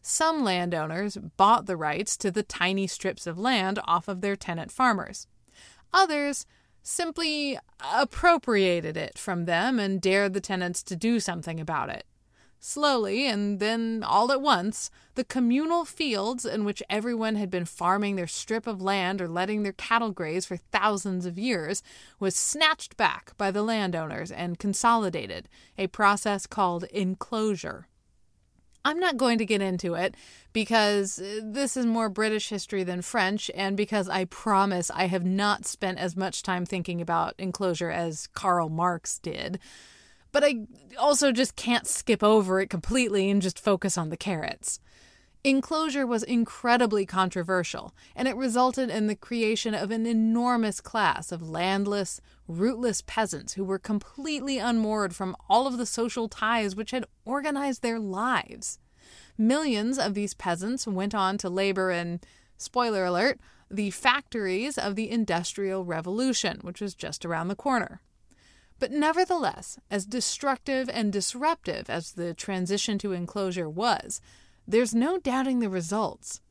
Some 0.01 0.43
landowners 0.43 1.17
bought 1.37 1.65
the 1.65 1.77
rights 1.77 2.17
to 2.17 2.31
the 2.31 2.43
tiny 2.43 2.87
strips 2.87 3.25
of 3.25 3.37
land 3.37 3.79
off 3.85 4.07
of 4.07 4.21
their 4.21 4.35
tenant 4.35 4.71
farmers. 4.71 5.27
Others 5.93 6.45
simply 6.81 7.57
appropriated 7.79 8.97
it 8.97 9.17
from 9.17 9.45
them 9.45 9.79
and 9.79 10.01
dared 10.01 10.33
the 10.33 10.41
tenants 10.41 10.83
to 10.83 10.95
do 10.95 11.19
something 11.19 11.59
about 11.59 11.89
it. 11.89 12.05
Slowly, 12.65 13.27
and 13.27 13.59
then 13.59 14.05
all 14.07 14.31
at 14.31 14.41
once, 14.41 14.89
the 15.15 15.25
communal 15.25 15.83
fields 15.83 16.45
in 16.45 16.63
which 16.63 16.81
everyone 16.89 17.35
had 17.35 17.49
been 17.49 17.65
farming 17.65 18.15
their 18.15 18.25
strip 18.25 18.67
of 18.67 18.81
land 18.81 19.21
or 19.21 19.27
letting 19.27 19.63
their 19.63 19.73
cattle 19.73 20.11
graze 20.11 20.45
for 20.45 20.55
thousands 20.55 21.25
of 21.25 21.37
years 21.37 21.83
was 22.21 22.37
snatched 22.37 22.95
back 22.95 23.35
by 23.37 23.51
the 23.51 23.63
landowners 23.63 24.31
and 24.31 24.59
consolidated, 24.59 25.49
a 25.77 25.87
process 25.87 26.47
called 26.47 26.85
enclosure. 26.85 27.89
I'm 28.85 28.97
not 28.97 29.17
going 29.17 29.39
to 29.39 29.45
get 29.45 29.61
into 29.61 29.95
it 29.95 30.15
because 30.53 31.19
uh, 31.19 31.41
this 31.43 31.75
is 31.75 31.85
more 31.85 32.07
British 32.07 32.47
history 32.47 32.83
than 32.83 33.01
French, 33.01 33.51
and 33.53 33.75
because 33.75 34.07
I 34.07 34.23
promise 34.23 34.89
I 34.89 35.07
have 35.07 35.25
not 35.25 35.65
spent 35.65 35.99
as 35.99 36.15
much 36.15 36.43
time 36.43 36.65
thinking 36.65 37.01
about 37.01 37.35
enclosure 37.37 37.91
as 37.91 38.27
Karl 38.27 38.69
Marx 38.69 39.19
did. 39.19 39.59
But 40.33 40.43
I 40.43 40.67
also 40.99 41.31
just 41.31 41.55
can't 41.55 41.87
skip 41.87 42.21
over 42.21 42.59
it 42.59 42.69
completely 42.69 43.29
and 43.29 43.41
just 43.41 43.57
focus 43.57 43.97
on 43.97 44.09
the 44.09 44.17
carrots. 44.17 44.81
Enclosure 45.45 46.07
was 46.07 46.23
incredibly 46.23 47.05
controversial, 47.05 47.93
and 48.15 48.27
it 48.29 48.35
resulted 48.35 48.89
in 48.89 49.07
the 49.07 49.15
creation 49.15 49.73
of 49.73 49.91
an 49.91 50.05
enormous 50.05 50.79
class 50.79 51.31
of 51.31 51.49
landless, 51.49 52.19
rootless 52.47 53.01
peasants 53.05 53.53
who 53.53 53.63
were 53.63 53.77
completely 53.77 54.57
unmoored 54.57 55.13
from 55.13 55.35
all 55.49 55.67
of 55.67 55.77
the 55.77 55.85
social 55.85 56.29
ties 56.29 56.75
which 56.75 56.91
had 56.91 57.05
organized 57.25 57.81
their 57.81 57.99
lives. 57.99 58.79
Millions 59.37 59.99
of 59.99 60.13
these 60.13 60.33
peasants 60.33 60.87
went 60.87 61.13
on 61.13 61.37
to 61.37 61.49
labor 61.49 61.91
in, 61.91 62.21
spoiler 62.57 63.03
alert, 63.03 63.37
the 63.69 63.91
factories 63.91 64.77
of 64.77 64.95
the 64.95 65.11
Industrial 65.11 65.83
Revolution, 65.83 66.59
which 66.61 66.79
was 66.79 66.95
just 66.95 67.25
around 67.25 67.49
the 67.49 67.55
corner. 67.55 68.01
But 68.83 68.91
nevertheless, 68.91 69.79
as 69.89 70.05
destructive 70.05 70.89
and 70.89 71.13
disruptive 71.13 71.89
as 71.89 72.11
the 72.11 72.33
transition 72.33 72.97
to 72.97 73.13
enclosure 73.13 73.69
was, 73.69 74.19
there's 74.67 74.93
no 74.93 75.17
doubting 75.17 75.59
the 75.59 75.69
results. 75.69 76.41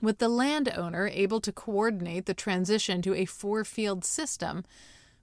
With 0.00 0.20
the 0.20 0.30
landowner 0.30 1.10
able 1.12 1.38
to 1.42 1.52
coordinate 1.52 2.24
the 2.24 2.32
transition 2.32 3.02
to 3.02 3.14
a 3.14 3.26
four 3.26 3.62
field 3.66 4.06
system, 4.06 4.64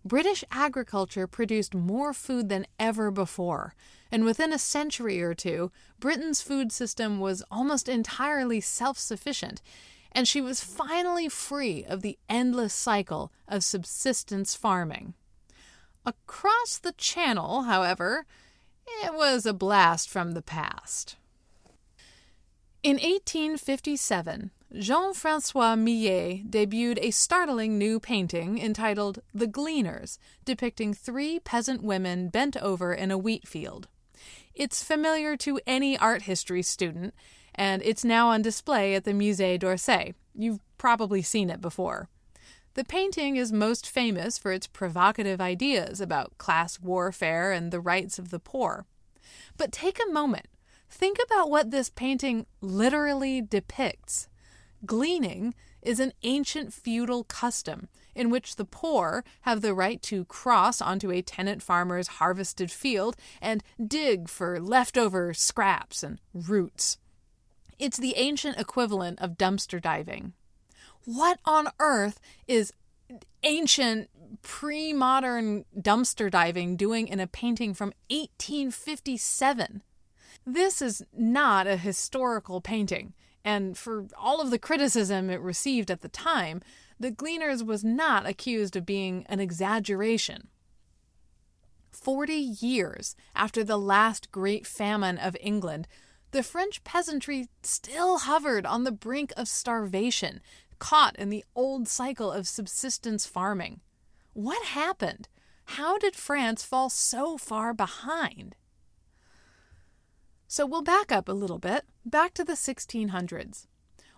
British 0.06 0.44
agriculture 0.52 1.26
produced 1.26 1.74
more 1.74 2.14
food 2.14 2.50
than 2.50 2.68
ever 2.78 3.10
before, 3.10 3.74
and 4.12 4.24
within 4.24 4.54
a 4.54 4.60
century 4.60 5.20
or 5.20 5.34
two, 5.34 5.72
Britain's 6.00 6.44
food 6.44 6.72
system 6.72 7.20
was 7.20 7.42
almost 7.50 7.90
entirely 7.90 8.62
self 8.62 9.00
sufficient, 9.00 9.60
and 10.12 10.28
she 10.28 10.40
was 10.40 10.64
finally 10.64 11.30
free 11.30 11.84
of 11.84 12.04
the 12.04 12.20
endless 12.30 12.76
cycle 12.76 13.32
of 13.48 13.64
subsistence 13.64 14.54
farming. 14.54 15.16
Across 16.08 16.78
the 16.80 16.94
channel, 16.94 17.64
however, 17.64 18.26
it 19.04 19.14
was 19.14 19.46
a 19.46 19.52
blast 19.52 20.10
from 20.10 20.32
the 20.32 20.42
past. 20.42 21.18
In 22.82 22.94
1857, 22.94 24.52
Jean 24.80 25.14
Francois 25.14 25.76
Millet 25.76 26.50
debuted 26.50 26.98
a 27.02 27.12
startling 27.12 27.78
new 27.78 28.00
painting 28.00 28.58
entitled 28.58 29.20
The 29.34 29.48
Gleaners, 29.48 30.18
depicting 30.46 30.94
three 30.94 31.40
peasant 31.40 31.84
women 31.84 32.30
bent 32.30 32.56
over 32.56 32.94
in 32.94 33.12
a 33.12 33.18
wheat 33.18 33.46
field. 33.46 33.90
It's 34.56 34.82
familiar 34.82 35.36
to 35.36 35.60
any 35.68 35.98
art 35.98 36.22
history 36.22 36.62
student, 36.62 37.14
and 37.54 37.82
it's 37.84 38.06
now 38.06 38.30
on 38.30 38.42
display 38.42 38.96
at 38.96 39.04
the 39.04 39.12
Musée 39.12 39.60
d'Orsay. 39.60 40.14
You've 40.34 40.62
probably 40.78 41.22
seen 41.22 41.50
it 41.50 41.60
before. 41.60 42.08
The 42.78 42.86
painting 42.86 43.38
is 43.38 43.52
most 43.52 43.90
famous 43.90 44.38
for 44.38 44.52
its 44.52 44.68
provocative 44.68 45.42
ideas 45.42 46.00
about 46.00 46.38
class 46.38 46.80
warfare 46.80 47.52
and 47.52 47.72
the 47.72 47.80
rights 47.80 48.20
of 48.20 48.30
the 48.30 48.38
poor. 48.38 48.86
But 49.58 49.72
take 49.72 49.98
a 50.00 50.12
moment. 50.12 50.46
Think 50.88 51.18
about 51.26 51.50
what 51.50 51.72
this 51.72 51.90
painting 51.90 52.46
literally 52.62 53.42
depicts. 53.42 54.30
Gleaning 54.86 55.56
is 55.82 56.00
an 56.00 56.14
ancient 56.22 56.72
feudal 56.72 57.24
custom 57.24 57.88
in 58.14 58.30
which 58.30 58.58
the 58.58 58.66
poor 58.66 59.24
have 59.42 59.62
the 59.62 59.74
right 59.74 60.00
to 60.04 60.26
cross 60.26 60.80
onto 60.80 61.12
a 61.12 61.24
tenant 61.24 61.64
farmer's 61.64 62.20
harvested 62.20 62.70
field 62.70 63.16
and 63.42 63.64
dig 63.84 64.30
for 64.30 64.60
leftover 64.60 65.34
scraps 65.34 66.04
and 66.04 66.22
roots. 66.32 67.00
It's 67.80 67.98
the 67.98 68.14
ancient 68.18 68.60
equivalent 68.60 69.18
of 69.20 69.36
dumpster 69.36 69.82
diving 69.82 70.34
what 71.08 71.40
on 71.46 71.70
earth 71.80 72.20
is 72.50 72.74
ancient 73.44 74.10
pre 74.42 74.92
modern 74.92 75.64
dumpster 75.74 76.30
diving 76.30 76.76
doing 76.76 77.08
in 77.08 77.22
a 77.22 77.28
painting 77.28 77.74
from 77.74 77.94
1857? 78.10 79.84
This 80.46 80.82
is 80.82 81.06
not 81.18 81.66
a 81.66 81.78
historical 81.78 82.60
painting, 82.60 83.14
and 83.46 83.78
for 83.78 84.08
all 84.18 84.42
of 84.42 84.52
the 84.52 84.60
criticism 84.60 85.30
it 85.30 85.40
received 85.40 85.90
at 85.90 86.02
the 86.02 86.10
time, 86.10 86.62
The 87.00 87.12
Gleaners 87.12 87.64
was 87.64 87.86
not 87.86 88.28
accused 88.28 88.76
of 88.76 88.86
being 88.86 89.26
an 89.30 89.40
exaggeration. 89.40 90.50
Forty 91.90 92.34
years 92.34 93.16
after 93.34 93.64
the 93.64 93.80
last 93.80 94.30
great 94.30 94.68
famine 94.68 95.18
of 95.18 95.38
England, 95.40 95.88
the 96.32 96.44
French 96.44 96.84
peasantry 96.84 97.48
still 97.64 98.20
hovered 98.20 98.66
on 98.66 98.84
the 98.84 98.92
brink 98.92 99.32
of 99.38 99.48
starvation, 99.48 100.42
caught 100.80 101.16
in 101.18 101.30
the 101.30 101.46
old 101.56 101.88
cycle 101.88 102.32
of 102.32 102.48
subsistence 102.48 103.26
farming. 103.26 103.82
What 104.34 104.68
happened? 104.68 105.28
How 105.66 105.98
did 105.98 106.16
France 106.16 106.64
fall 106.64 106.90
so 106.90 107.38
far 107.38 107.74
behind? 107.74 108.56
So 110.48 110.66
we'll 110.66 110.82
back 110.82 111.12
up 111.12 111.28
a 111.28 111.34
little 111.34 111.60
bit, 111.60 111.84
back 112.06 112.34
to 112.36 112.44
the 112.44 112.54
1600s. 112.54 113.68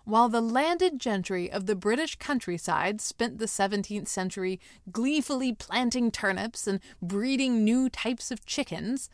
While 0.04 0.28
the 0.28 0.40
landed 0.40 0.98
gentry 0.98 1.50
of 1.50 1.66
the 1.66 1.76
British 1.76 2.16
countryside 2.16 3.00
spent 3.00 3.38
the 3.38 3.46
17th 3.46 4.08
century 4.08 4.60
gleefully 4.90 5.52
planting 5.52 6.10
turnips 6.10 6.66
and 6.66 6.80
breeding 7.02 7.64
new 7.64 7.88
types 7.88 8.30
of 8.30 8.46
chickens, 8.46 9.10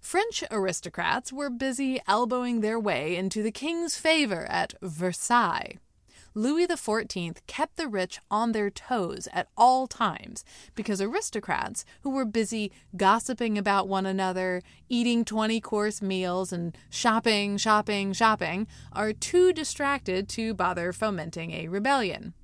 French 0.00 0.44
aristocrats 0.50 1.32
were 1.32 1.50
busy 1.50 2.00
elbowing 2.06 2.60
their 2.60 2.78
way 2.78 3.16
into 3.16 3.42
the 3.42 3.50
king's 3.50 3.96
favor 3.96 4.46
at 4.46 4.74
Versailles. 4.82 5.78
Louis 6.34 6.66
XIV 6.66 7.38
kept 7.46 7.76
the 7.76 7.88
rich 7.88 8.20
on 8.30 8.52
their 8.52 8.70
toes 8.70 9.28
at 9.32 9.48
all 9.56 9.86
times 9.86 10.44
because 10.74 11.00
aristocrats 11.00 11.84
who 12.02 12.10
were 12.10 12.24
busy 12.24 12.70
gossiping 12.96 13.56
about 13.56 13.88
one 13.88 14.06
another, 14.06 14.62
eating 14.88 15.24
20 15.24 15.60
course 15.60 16.02
meals, 16.02 16.52
and 16.52 16.76
shopping, 16.90 17.56
shopping, 17.56 18.12
shopping 18.12 18.66
are 18.92 19.12
too 19.12 19.52
distracted 19.52 20.28
to 20.28 20.54
bother 20.54 20.92
fomenting 20.92 21.52
a 21.52 21.68
rebellion. 21.68 22.34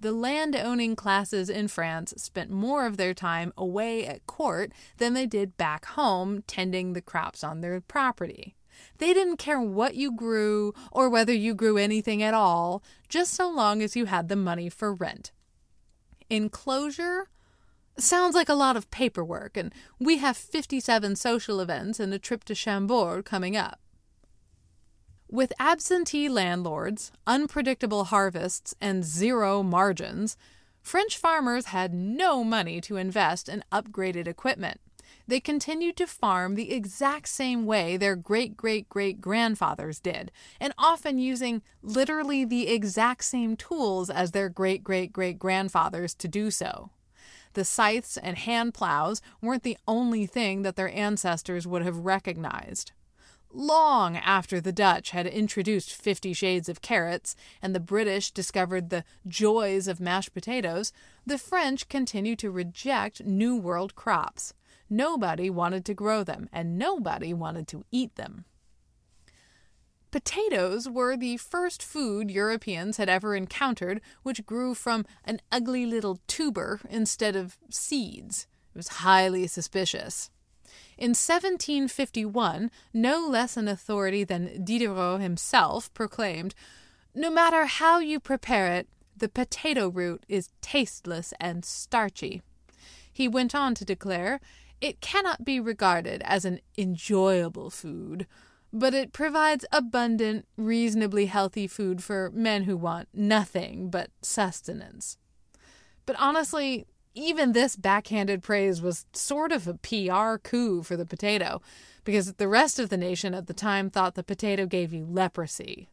The 0.00 0.12
land 0.12 0.54
owning 0.54 0.94
classes 0.94 1.48
in 1.48 1.68
France 1.68 2.12
spent 2.18 2.50
more 2.50 2.86
of 2.86 2.96
their 2.96 3.14
time 3.14 3.52
away 3.56 4.06
at 4.06 4.26
court 4.26 4.72
than 4.98 5.14
they 5.14 5.26
did 5.26 5.56
back 5.56 5.86
home 5.86 6.42
tending 6.46 6.92
the 6.92 7.00
crops 7.00 7.42
on 7.42 7.60
their 7.60 7.80
property. 7.80 8.56
They 8.98 9.12
didn't 9.12 9.38
care 9.38 9.60
what 9.60 9.94
you 9.94 10.12
grew 10.12 10.74
or 10.90 11.08
whether 11.08 11.32
you 11.32 11.54
grew 11.54 11.76
anything 11.76 12.22
at 12.22 12.34
all, 12.34 12.82
just 13.08 13.34
so 13.34 13.50
long 13.50 13.82
as 13.82 13.96
you 13.96 14.06
had 14.06 14.28
the 14.28 14.36
money 14.36 14.68
for 14.68 14.92
rent. 14.92 15.32
Enclosure 16.28 17.28
sounds 17.98 18.34
like 18.34 18.48
a 18.48 18.54
lot 18.54 18.76
of 18.76 18.90
paperwork, 18.90 19.56
and 19.56 19.72
we 19.98 20.18
have 20.18 20.36
57 20.36 21.16
social 21.16 21.60
events 21.60 22.00
and 22.00 22.12
a 22.12 22.18
trip 22.18 22.44
to 22.44 22.54
Chambord 22.54 23.24
coming 23.24 23.56
up. 23.56 23.80
With 25.28 25.52
absentee 25.58 26.28
landlords, 26.28 27.10
unpredictable 27.26 28.04
harvests, 28.04 28.74
and 28.80 29.04
zero 29.04 29.62
margins, 29.62 30.36
French 30.80 31.16
farmers 31.16 31.66
had 31.66 31.92
no 31.92 32.44
money 32.44 32.80
to 32.82 32.96
invest 32.96 33.48
in 33.48 33.64
upgraded 33.72 34.28
equipment 34.28 34.80
they 35.28 35.40
continued 35.40 35.96
to 35.96 36.06
farm 36.06 36.54
the 36.54 36.72
exact 36.72 37.28
same 37.28 37.66
way 37.66 37.96
their 37.96 38.16
great 38.16 38.56
great 38.56 38.88
great 38.88 39.20
grandfathers 39.20 39.98
did, 39.98 40.30
and 40.60 40.72
often 40.78 41.18
using 41.18 41.62
literally 41.82 42.44
the 42.44 42.68
exact 42.68 43.24
same 43.24 43.56
tools 43.56 44.08
as 44.08 44.30
their 44.30 44.48
great 44.48 44.84
great 44.84 45.12
great 45.12 45.38
grandfathers 45.38 46.14
to 46.14 46.28
do 46.28 46.50
so. 46.50 46.90
The 47.54 47.64
scythes 47.64 48.16
and 48.16 48.36
hand 48.36 48.74
plows 48.74 49.22
weren't 49.40 49.62
the 49.62 49.78
only 49.88 50.26
thing 50.26 50.62
that 50.62 50.76
their 50.76 50.94
ancestors 50.94 51.66
would 51.66 51.82
have 51.82 52.04
recognized. 52.04 52.92
Long 53.50 54.16
after 54.18 54.60
the 54.60 54.72
Dutch 54.72 55.10
had 55.10 55.26
introduced 55.26 55.94
Fifty 55.94 56.34
Shades 56.34 56.68
of 56.68 56.82
Carrots 56.82 57.34
and 57.62 57.74
the 57.74 57.80
British 57.80 58.30
discovered 58.30 58.90
the 58.90 59.04
joys 59.26 59.88
of 59.88 60.00
mashed 60.00 60.34
potatoes, 60.34 60.92
the 61.24 61.38
French 61.38 61.88
continued 61.88 62.38
to 62.40 62.50
reject 62.50 63.24
New 63.24 63.56
World 63.56 63.94
crops. 63.94 64.52
Nobody 64.88 65.50
wanted 65.50 65.84
to 65.86 65.94
grow 65.94 66.22
them, 66.22 66.48
and 66.52 66.78
nobody 66.78 67.34
wanted 67.34 67.66
to 67.68 67.84
eat 67.90 68.14
them. 68.16 68.44
Potatoes 70.10 70.88
were 70.88 71.16
the 71.16 71.36
first 71.36 71.82
food 71.82 72.30
Europeans 72.30 72.96
had 72.96 73.08
ever 73.08 73.34
encountered 73.34 74.00
which 74.22 74.46
grew 74.46 74.74
from 74.74 75.04
an 75.24 75.40
ugly 75.52 75.84
little 75.84 76.20
tuber 76.26 76.80
instead 76.88 77.36
of 77.36 77.58
seeds. 77.68 78.46
It 78.74 78.78
was 78.78 78.88
highly 78.88 79.46
suspicious. 79.46 80.30
In 80.96 81.10
1751, 81.10 82.70
no 82.94 83.26
less 83.28 83.56
an 83.56 83.68
authority 83.68 84.24
than 84.24 84.64
Diderot 84.64 85.20
himself 85.20 85.92
proclaimed 85.92 86.54
No 87.14 87.30
matter 87.30 87.66
how 87.66 87.98
you 87.98 88.18
prepare 88.18 88.72
it, 88.72 88.88
the 89.14 89.28
potato 89.28 89.88
root 89.88 90.24
is 90.28 90.50
tasteless 90.60 91.34
and 91.40 91.64
starchy. 91.64 92.42
He 93.12 93.28
went 93.28 93.54
on 93.54 93.74
to 93.74 93.84
declare 93.84 94.40
it 94.80 95.00
cannot 95.00 95.44
be 95.44 95.58
regarded 95.60 96.22
as 96.24 96.44
an 96.44 96.60
enjoyable 96.76 97.70
food, 97.70 98.26
but 98.72 98.94
it 98.94 99.12
provides 99.12 99.64
abundant, 99.72 100.46
reasonably 100.56 101.26
healthy 101.26 101.66
food 101.66 102.02
for 102.02 102.30
men 102.34 102.64
who 102.64 102.76
want 102.76 103.08
nothing 103.14 103.88
but 103.90 104.10
sustenance. 104.22 105.16
But 106.04 106.16
honestly, 106.18 106.86
even 107.14 107.52
this 107.52 107.76
backhanded 107.76 108.42
praise 108.42 108.82
was 108.82 109.06
sort 109.12 109.50
of 109.50 109.66
a 109.66 109.74
PR 109.74 110.36
coup 110.36 110.82
for 110.82 110.96
the 110.96 111.06
potato, 111.06 111.62
because 112.04 112.34
the 112.34 112.48
rest 112.48 112.78
of 112.78 112.90
the 112.90 112.96
nation 112.96 113.34
at 113.34 113.46
the 113.46 113.54
time 113.54 113.88
thought 113.88 114.14
the 114.14 114.22
potato 114.22 114.66
gave 114.66 114.92
you 114.92 115.06
leprosy. 115.08 115.88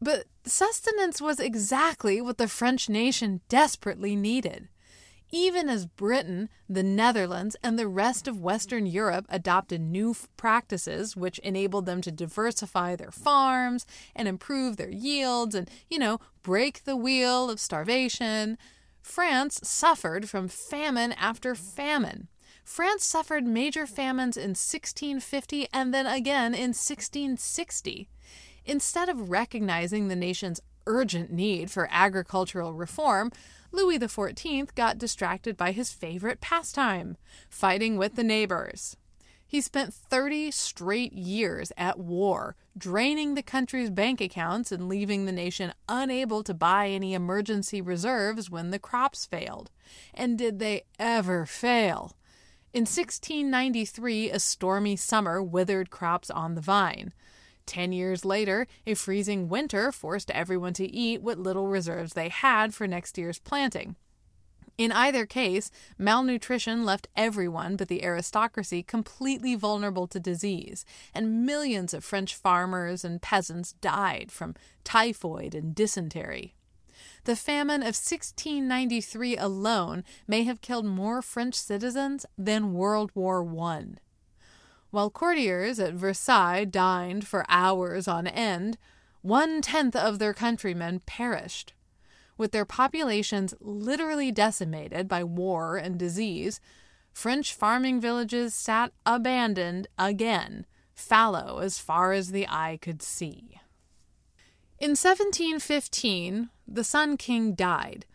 But 0.00 0.26
sustenance 0.44 1.20
was 1.20 1.40
exactly 1.40 2.22
what 2.22 2.38
the 2.38 2.48
French 2.48 2.88
nation 2.88 3.40
desperately 3.48 4.16
needed. 4.16 4.68
Even 5.32 5.68
as 5.68 5.86
Britain, 5.86 6.48
the 6.68 6.82
Netherlands, 6.82 7.56
and 7.62 7.78
the 7.78 7.86
rest 7.86 8.26
of 8.26 8.40
Western 8.40 8.86
Europe 8.86 9.26
adopted 9.28 9.80
new 9.80 10.14
practices 10.36 11.16
which 11.16 11.38
enabled 11.40 11.86
them 11.86 12.00
to 12.02 12.10
diversify 12.10 12.96
their 12.96 13.12
farms 13.12 13.86
and 14.14 14.26
improve 14.26 14.76
their 14.76 14.90
yields 14.90 15.54
and, 15.54 15.70
you 15.88 15.98
know, 15.98 16.18
break 16.42 16.84
the 16.84 16.96
wheel 16.96 17.48
of 17.48 17.60
starvation, 17.60 18.58
France 19.02 19.60
suffered 19.62 20.28
from 20.28 20.48
famine 20.48 21.12
after 21.12 21.54
famine. 21.54 22.28
France 22.64 23.04
suffered 23.04 23.46
major 23.46 23.86
famines 23.86 24.36
in 24.36 24.50
1650 24.50 25.68
and 25.72 25.94
then 25.94 26.06
again 26.06 26.54
in 26.54 26.70
1660. 26.70 28.08
Instead 28.64 29.08
of 29.08 29.30
recognizing 29.30 30.08
the 30.08 30.16
nation's 30.16 30.60
urgent 30.86 31.32
need 31.32 31.70
for 31.70 31.88
agricultural 31.90 32.72
reform, 32.74 33.30
Louis 33.72 33.98
XIV 33.98 34.74
got 34.74 34.98
distracted 34.98 35.56
by 35.56 35.72
his 35.72 35.92
favorite 35.92 36.40
pastime, 36.40 37.16
fighting 37.48 37.96
with 37.96 38.16
the 38.16 38.24
neighbors. 38.24 38.96
He 39.46 39.60
spent 39.60 39.92
30 39.92 40.52
straight 40.52 41.12
years 41.12 41.72
at 41.76 41.98
war, 41.98 42.54
draining 42.78 43.34
the 43.34 43.42
country's 43.42 43.90
bank 43.90 44.20
accounts 44.20 44.70
and 44.70 44.88
leaving 44.88 45.24
the 45.26 45.32
nation 45.32 45.72
unable 45.88 46.44
to 46.44 46.54
buy 46.54 46.88
any 46.88 47.14
emergency 47.14 47.80
reserves 47.80 48.48
when 48.48 48.70
the 48.70 48.78
crops 48.78 49.26
failed. 49.26 49.72
And 50.14 50.38
did 50.38 50.60
they 50.60 50.84
ever 51.00 51.46
fail? 51.46 52.16
In 52.72 52.82
1693, 52.82 54.30
a 54.30 54.38
stormy 54.38 54.94
summer 54.94 55.42
withered 55.42 55.90
crops 55.90 56.30
on 56.30 56.54
the 56.54 56.60
vine. 56.60 57.12
Ten 57.66 57.92
years 57.92 58.24
later, 58.24 58.66
a 58.86 58.94
freezing 58.94 59.48
winter 59.48 59.92
forced 59.92 60.30
everyone 60.30 60.72
to 60.74 60.90
eat 60.90 61.22
what 61.22 61.38
little 61.38 61.68
reserves 61.68 62.14
they 62.14 62.28
had 62.28 62.74
for 62.74 62.86
next 62.86 63.16
year's 63.16 63.38
planting. 63.38 63.96
In 64.80 64.92
either 64.92 65.26
case, 65.26 65.70
malnutrition 65.98 66.86
left 66.86 67.08
everyone 67.14 67.76
but 67.76 67.88
the 67.88 68.02
aristocracy 68.02 68.82
completely 68.82 69.54
vulnerable 69.54 70.06
to 70.06 70.18
disease, 70.18 70.86
and 71.12 71.44
millions 71.44 71.92
of 71.92 72.02
French 72.02 72.34
farmers 72.34 73.04
and 73.04 73.20
peasants 73.20 73.74
died 73.74 74.32
from 74.32 74.54
typhoid 74.82 75.54
and 75.54 75.74
dysentery. 75.74 76.54
The 77.24 77.36
famine 77.36 77.82
of 77.82 77.88
1693 77.88 79.36
alone 79.36 80.02
may 80.26 80.44
have 80.44 80.62
killed 80.62 80.86
more 80.86 81.20
French 81.20 81.56
citizens 81.56 82.24
than 82.38 82.72
World 82.72 83.10
War 83.14 83.46
I. 83.62 83.84
While 84.90 85.10
courtiers 85.10 85.78
at 85.78 85.94
Versailles 85.94 86.64
dined 86.64 87.26
for 87.26 87.44
hours 87.48 88.08
on 88.08 88.26
end, 88.26 88.78
one 89.22 89.60
tenth 89.60 89.94
of 89.94 90.18
their 90.18 90.34
countrymen 90.34 91.00
perished 91.06 91.74
with 92.40 92.52
their 92.52 92.64
populations 92.64 93.52
literally 93.60 94.32
decimated 94.32 95.06
by 95.06 95.22
war 95.22 95.76
and 95.76 95.98
disease, 95.98 96.58
French 97.12 97.52
farming 97.52 98.00
villages 98.00 98.54
sat 98.54 98.92
abandoned 99.04 99.86
again, 99.98 100.64
fallow 100.94 101.58
as 101.58 101.78
far 101.78 102.12
as 102.12 102.30
the 102.30 102.48
eye 102.48 102.78
could 102.80 103.02
see. 103.02 103.60
In 104.78 104.92
1715, 104.92 106.48
the 106.66 106.82
Sun 106.82 107.18
King 107.18 107.52
died. 107.52 108.06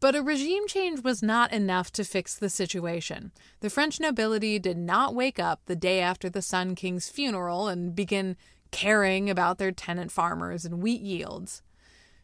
But 0.00 0.14
a 0.14 0.22
regime 0.22 0.68
change 0.68 1.02
was 1.02 1.22
not 1.22 1.52
enough 1.52 1.90
to 1.92 2.04
fix 2.04 2.36
the 2.36 2.48
situation. 2.48 3.32
The 3.60 3.70
French 3.70 3.98
nobility 3.98 4.58
did 4.58 4.78
not 4.78 5.14
wake 5.14 5.40
up 5.40 5.60
the 5.66 5.74
day 5.74 6.00
after 6.00 6.30
the 6.30 6.42
Sun 6.42 6.76
King's 6.76 7.08
funeral 7.08 7.66
and 7.66 7.96
begin 7.96 8.36
caring 8.70 9.28
about 9.28 9.58
their 9.58 9.72
tenant 9.72 10.12
farmers 10.12 10.64
and 10.64 10.80
wheat 10.80 11.00
yields. 11.00 11.62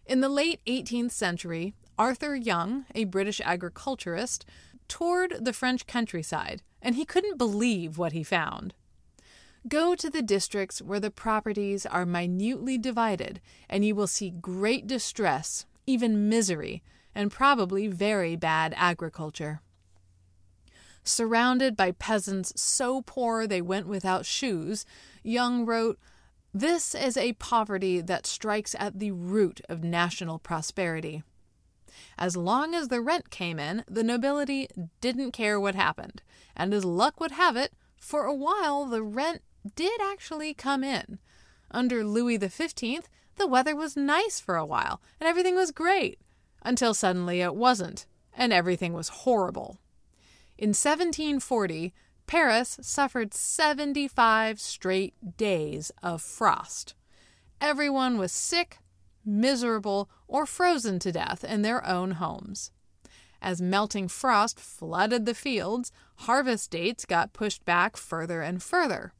In 0.06 0.20
the 0.20 0.28
late 0.28 0.60
18th 0.66 1.10
century, 1.10 1.74
Arthur 1.98 2.36
Young, 2.36 2.84
a 2.94 3.04
British 3.04 3.40
agriculturist, 3.40 4.44
toured 4.86 5.44
the 5.44 5.52
French 5.52 5.86
countryside, 5.86 6.62
and 6.80 6.94
he 6.94 7.04
couldn't 7.04 7.38
believe 7.38 7.98
what 7.98 8.12
he 8.12 8.22
found. 8.22 8.74
Go 9.66 9.94
to 9.94 10.10
the 10.10 10.22
districts 10.22 10.82
where 10.82 11.00
the 11.00 11.10
properties 11.10 11.86
are 11.86 12.04
minutely 12.04 12.76
divided, 12.76 13.40
and 13.68 13.84
you 13.84 13.94
will 13.94 14.06
see 14.06 14.30
great 14.30 14.86
distress, 14.86 15.64
even 15.86 16.28
misery, 16.28 16.82
and 17.14 17.30
probably 17.30 17.86
very 17.86 18.36
bad 18.36 18.74
agriculture. 18.76 19.60
Surrounded 21.02 21.76
by 21.76 21.92
peasants 21.92 22.52
so 22.56 23.02
poor 23.02 23.46
they 23.46 23.60
went 23.60 23.86
without 23.86 24.24
shoes, 24.24 24.86
Young 25.22 25.66
wrote, 25.66 25.98
this 26.56 26.94
is 26.94 27.16
a 27.16 27.32
poverty 27.34 28.00
that 28.00 28.26
strikes 28.26 28.76
at 28.78 29.00
the 29.00 29.10
root 29.10 29.60
of 29.68 29.82
national 29.82 30.38
prosperity. 30.38 31.24
As 32.16 32.36
long 32.36 32.76
as 32.76 32.88
the 32.88 33.00
rent 33.00 33.30
came 33.30 33.58
in, 33.58 33.84
the 33.88 34.04
nobility 34.04 34.68
didn't 35.00 35.32
care 35.32 35.58
what 35.58 35.74
happened, 35.74 36.22
and 36.56 36.72
as 36.72 36.84
luck 36.84 37.18
would 37.18 37.32
have 37.32 37.56
it, 37.56 37.72
for 37.98 38.24
a 38.24 38.34
while 38.34 38.86
the 38.86 39.02
rent 39.02 39.42
did 39.74 40.00
actually 40.00 40.54
come 40.54 40.84
in. 40.84 41.18
Under 41.72 42.04
Louis 42.04 42.38
XV, 42.38 43.08
the 43.34 43.48
weather 43.48 43.74
was 43.74 43.96
nice 43.96 44.38
for 44.38 44.54
a 44.54 44.64
while, 44.64 45.02
and 45.20 45.28
everything 45.28 45.56
was 45.56 45.72
great, 45.72 46.20
until 46.64 46.94
suddenly 46.94 47.40
it 47.40 47.54
wasn't, 47.54 48.06
and 48.36 48.52
everything 48.52 48.92
was 48.92 49.08
horrible. 49.08 49.78
In 50.56 50.70
1740, 50.70 51.92
Paris 52.26 52.78
suffered 52.80 53.34
75 53.34 54.60
straight 54.60 55.36
days 55.36 55.92
of 56.02 56.22
frost. 56.22 56.94
Everyone 57.60 58.18
was 58.18 58.32
sick, 58.32 58.78
miserable, 59.24 60.08
or 60.26 60.46
frozen 60.46 60.98
to 61.00 61.12
death 61.12 61.44
in 61.44 61.62
their 61.62 61.86
own 61.86 62.12
homes. 62.12 62.70
As 63.42 63.60
melting 63.60 64.08
frost 64.08 64.58
flooded 64.58 65.26
the 65.26 65.34
fields, 65.34 65.92
harvest 66.16 66.70
dates 66.70 67.04
got 67.04 67.34
pushed 67.34 67.64
back 67.64 67.96
further 67.96 68.40
and 68.40 68.62
further. 68.62 69.12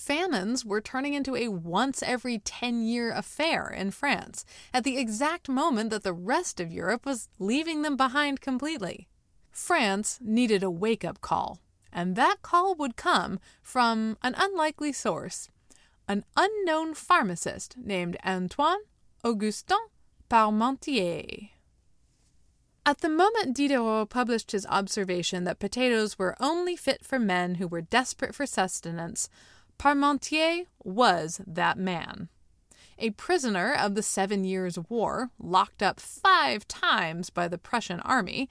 Famines 0.00 0.64
were 0.64 0.80
turning 0.80 1.12
into 1.12 1.36
a 1.36 1.48
once 1.48 2.02
every 2.02 2.38
10 2.38 2.84
year 2.84 3.12
affair 3.12 3.68
in 3.68 3.90
France 3.90 4.46
at 4.72 4.82
the 4.82 4.96
exact 4.96 5.46
moment 5.46 5.90
that 5.90 6.04
the 6.04 6.14
rest 6.14 6.58
of 6.58 6.72
Europe 6.72 7.04
was 7.04 7.28
leaving 7.38 7.82
them 7.82 7.98
behind 7.98 8.40
completely. 8.40 9.08
France 9.52 10.18
needed 10.22 10.62
a 10.62 10.70
wake 10.70 11.04
up 11.04 11.20
call 11.20 11.60
and 11.92 12.16
that 12.16 12.40
call 12.40 12.74
would 12.76 12.96
come 12.96 13.38
from 13.62 14.16
an 14.22 14.34
unlikely 14.38 14.90
source 14.90 15.50
an 16.08 16.24
unknown 16.34 16.94
pharmacist 16.94 17.76
named 17.76 18.16
Antoine 18.24 18.80
Augustin 19.22 19.76
Parmentier. 20.30 21.50
At 22.86 23.02
the 23.02 23.10
moment 23.10 23.54
Diderot 23.54 24.08
published 24.08 24.52
his 24.52 24.66
observation 24.66 25.44
that 25.44 25.58
potatoes 25.58 26.18
were 26.18 26.36
only 26.40 26.74
fit 26.74 27.04
for 27.04 27.18
men 27.18 27.56
who 27.56 27.68
were 27.68 27.82
desperate 27.82 28.34
for 28.34 28.46
sustenance, 28.46 29.28
Parmentier 29.80 30.66
was 30.84 31.40
that 31.46 31.78
man. 31.78 32.28
A 32.98 33.12
prisoner 33.12 33.72
of 33.72 33.94
the 33.94 34.02
Seven 34.02 34.44
Years' 34.44 34.78
War, 34.90 35.30
locked 35.38 35.82
up 35.82 35.98
five 35.98 36.68
times 36.68 37.30
by 37.30 37.48
the 37.48 37.56
Prussian 37.56 37.98
army, 38.00 38.50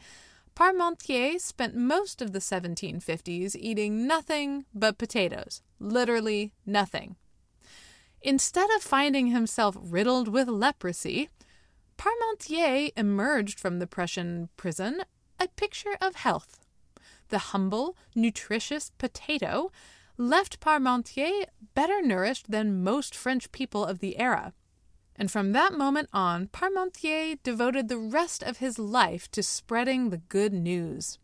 Parmentier 0.55 1.39
spent 1.39 1.75
most 1.75 2.23
of 2.23 2.33
the 2.33 2.39
1750s 2.39 3.55
eating 3.55 4.07
nothing 4.07 4.65
but 4.73 4.97
potatoes, 4.97 5.61
literally 5.79 6.51
nothing. 6.65 7.15
Instead 8.23 8.71
of 8.71 8.81
finding 8.81 9.27
himself 9.27 9.77
riddled 9.79 10.29
with 10.29 10.47
leprosy, 10.47 11.29
Parmentier 11.95 12.91
emerged 12.97 13.59
from 13.59 13.77
the 13.77 13.85
Prussian 13.85 14.49
prison 14.57 15.03
a 15.39 15.47
picture 15.49 15.95
of 16.01 16.15
health. 16.15 16.59
The 17.27 17.37
humble, 17.37 17.95
nutritious 18.15 18.91
potato 18.97 19.71
left 20.19 20.59
Parmentier 20.59 21.45
better 21.73 22.01
nourished 22.03 22.51
than 22.51 22.83
most 22.83 23.15
French 23.15 23.51
people 23.51 23.83
of 23.83 23.99
the 23.99 24.19
era 24.19 24.53
and 25.19 25.29
from 25.29 25.51
that 25.51 25.73
moment 25.73 26.07
on, 26.13 26.47
Parmentier 26.47 27.37
devoted 27.43 27.89
the 27.89 27.97
rest 27.97 28.41
of 28.41 28.59
his 28.59 28.79
life 28.79 29.29
to 29.31 29.43
spreading 29.43 30.09
the 30.09 30.17
good 30.17 30.53
news. 30.53 31.19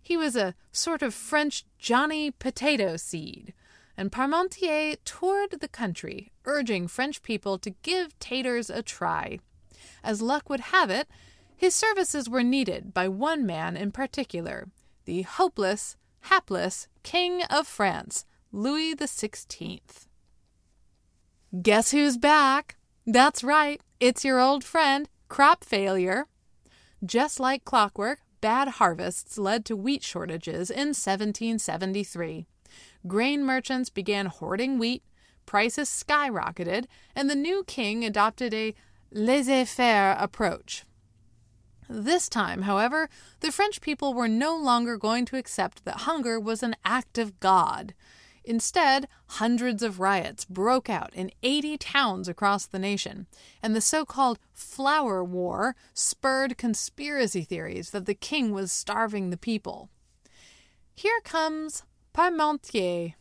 He 0.00 0.16
was 0.16 0.34
a 0.34 0.54
sort 0.72 1.02
of 1.02 1.12
French 1.12 1.66
Johnny 1.78 2.30
Potato 2.30 2.96
Seed, 2.96 3.52
and 3.98 4.10
Parmentier 4.10 4.96
toured 5.04 5.60
the 5.60 5.68
country, 5.68 6.32
urging 6.46 6.88
French 6.88 7.22
people 7.22 7.58
to 7.58 7.74
give 7.82 8.18
taters 8.18 8.70
a 8.70 8.82
try. 8.82 9.40
As 10.02 10.22
luck 10.22 10.48
would 10.48 10.60
have 10.60 10.88
it, 10.88 11.06
his 11.54 11.74
services 11.74 12.30
were 12.30 12.42
needed 12.42 12.94
by 12.94 13.08
one 13.08 13.44
man 13.44 13.76
in 13.76 13.92
particular, 13.92 14.68
the 15.04 15.20
hopeless, 15.22 15.96
hapless 16.20 16.88
King 17.02 17.42
of 17.50 17.66
France, 17.66 18.24
Louis 18.50 18.94
XVI. 18.94 19.80
Guess 21.60 21.90
who's 21.90 22.16
back? 22.16 22.76
That's 23.06 23.44
right, 23.44 23.80
it's 24.00 24.24
your 24.24 24.40
old 24.40 24.64
friend, 24.64 25.06
crop 25.28 25.64
failure. 25.64 26.26
Just 27.04 27.38
like 27.38 27.66
clockwork, 27.66 28.20
bad 28.40 28.68
harvests 28.68 29.36
led 29.36 29.66
to 29.66 29.76
wheat 29.76 30.02
shortages 30.02 30.70
in 30.70 30.88
1773. 30.88 32.46
Grain 33.06 33.44
merchants 33.44 33.90
began 33.90 34.26
hoarding 34.26 34.78
wheat, 34.78 35.02
prices 35.44 35.90
skyrocketed, 35.90 36.86
and 37.14 37.28
the 37.28 37.34
new 37.34 37.64
king 37.64 38.02
adopted 38.02 38.54
a 38.54 38.74
laissez 39.12 39.66
faire 39.66 40.16
approach. 40.18 40.84
This 41.86 42.30
time, 42.30 42.62
however, 42.62 43.10
the 43.40 43.52
French 43.52 43.82
people 43.82 44.14
were 44.14 44.28
no 44.28 44.56
longer 44.56 44.96
going 44.96 45.26
to 45.26 45.36
accept 45.36 45.84
that 45.84 46.02
hunger 46.02 46.40
was 46.40 46.62
an 46.62 46.76
act 46.82 47.18
of 47.18 47.40
God. 47.40 47.92
Instead, 48.48 49.06
hundreds 49.26 49.82
of 49.82 50.00
riots 50.00 50.46
broke 50.46 50.88
out 50.88 51.12
in 51.12 51.30
80 51.42 51.76
towns 51.76 52.28
across 52.28 52.64
the 52.64 52.78
nation, 52.78 53.26
and 53.62 53.76
the 53.76 53.80
so 53.82 54.06
called 54.06 54.38
Flour 54.54 55.22
War 55.22 55.76
spurred 55.92 56.56
conspiracy 56.56 57.42
theories 57.42 57.90
that 57.90 58.06
the 58.06 58.14
king 58.14 58.52
was 58.52 58.72
starving 58.72 59.28
the 59.28 59.36
people. 59.36 59.90
Here 60.94 61.20
comes 61.24 61.82
Parmentier. 62.14 63.16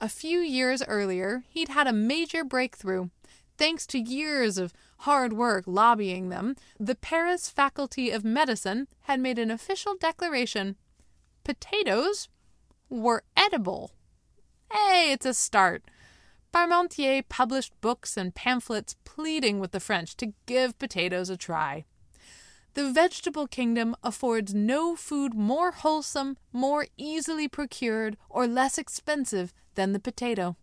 A 0.00 0.08
few 0.08 0.38
years 0.38 0.82
earlier, 0.88 1.44
he'd 1.50 1.68
had 1.68 1.86
a 1.86 1.92
major 1.92 2.42
breakthrough. 2.42 3.10
Thanks 3.58 3.86
to 3.88 3.98
years 3.98 4.56
of 4.56 4.72
hard 5.00 5.34
work 5.34 5.64
lobbying 5.66 6.30
them, 6.30 6.56
the 6.80 6.94
Paris 6.94 7.50
Faculty 7.50 8.10
of 8.10 8.24
Medicine 8.24 8.88
had 9.02 9.20
made 9.20 9.38
an 9.38 9.50
official 9.50 9.96
declaration 10.00 10.76
potatoes 11.44 12.30
were 12.88 13.22
edible. 13.36 13.90
Hey, 14.72 15.12
it's 15.12 15.26
a 15.26 15.34
start. 15.34 15.84
Parmentier 16.50 17.28
published 17.28 17.78
books 17.82 18.16
and 18.16 18.34
pamphlets 18.34 18.96
pleading 19.04 19.60
with 19.60 19.72
the 19.72 19.80
French 19.80 20.16
to 20.16 20.32
give 20.46 20.78
potatoes 20.78 21.28
a 21.28 21.36
try. 21.36 21.84
The 22.72 22.90
vegetable 22.90 23.46
kingdom 23.46 23.94
affords 24.02 24.54
no 24.54 24.96
food 24.96 25.34
more 25.34 25.72
wholesome, 25.72 26.38
more 26.54 26.86
easily 26.96 27.48
procured, 27.48 28.16
or 28.30 28.46
less 28.46 28.78
expensive 28.78 29.52
than 29.74 29.92
the 29.92 30.00
potato. 30.00 30.56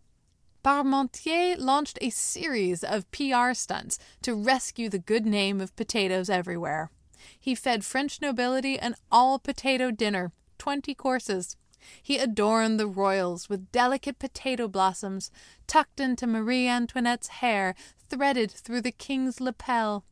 Parmentier 0.64 1.56
launched 1.56 1.96
a 2.00 2.10
series 2.10 2.82
of 2.82 3.08
PR 3.12 3.52
stunts 3.52 3.96
to 4.22 4.34
rescue 4.34 4.88
the 4.88 4.98
good 4.98 5.24
name 5.24 5.60
of 5.60 5.76
potatoes 5.76 6.28
everywhere. 6.28 6.90
He 7.38 7.54
fed 7.54 7.84
French 7.84 8.20
nobility 8.20 8.76
an 8.76 8.96
all 9.12 9.38
potato 9.38 9.92
dinner, 9.92 10.32
20 10.58 10.96
courses. 10.96 11.56
He 12.02 12.18
adorned 12.18 12.78
the 12.78 12.86
royals 12.86 13.48
with 13.48 13.72
delicate 13.72 14.18
potato 14.18 14.68
blossoms 14.68 15.30
tucked 15.66 16.00
into 16.00 16.26
Marie 16.26 16.68
Antoinette's 16.68 17.28
hair, 17.28 17.74
threaded 18.08 18.50
through 18.50 18.82
the 18.82 18.92
king's 18.92 19.40
lapel. 19.40 20.04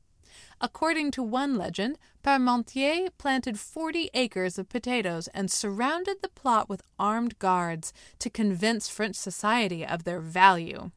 According 0.61 1.13
to 1.13 1.23
one 1.23 1.57
legend, 1.57 1.99
Parmentier 2.25 3.11
planted 3.17 3.59
40 3.59 4.11
acres 4.13 4.59
of 4.59 4.69
potatoes 4.69 5.29
and 5.29 5.51
surrounded 5.51 6.17
the 6.21 6.29
plot 6.29 6.69
with 6.69 6.83
armed 6.99 7.39
guards 7.39 7.93
to 8.19 8.29
convince 8.29 8.89
French 8.89 9.17
society 9.17 9.87
of 9.87 10.05
their 10.05 10.21
value. 10.21 10.91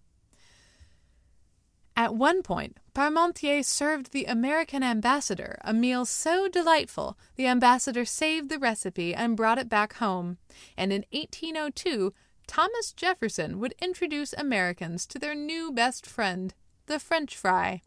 At 1.95 2.15
one 2.15 2.41
point, 2.41 2.77
Parmentier 2.95 3.63
served 3.63 4.11
the 4.11 4.25
American 4.25 4.81
ambassador 4.81 5.57
a 5.61 5.73
meal 5.73 6.05
so 6.05 6.47
delightful 6.47 7.17
the 7.35 7.47
ambassador 7.47 8.05
saved 8.05 8.49
the 8.49 8.59
recipe 8.59 9.13
and 9.13 9.37
brought 9.37 9.59
it 9.59 9.69
back 9.69 9.93
home. 9.93 10.37
And 10.77 10.91
in 10.91 11.05
1802, 11.11 12.13
Thomas 12.47 12.91
Jefferson 12.91 13.59
would 13.59 13.75
introduce 13.81 14.33
Americans 14.33 15.05
to 15.07 15.19
their 15.19 15.35
new 15.35 15.71
best 15.71 16.05
friend, 16.05 16.53
the 16.87 16.99
French 16.99 17.35
fry. 17.35 17.81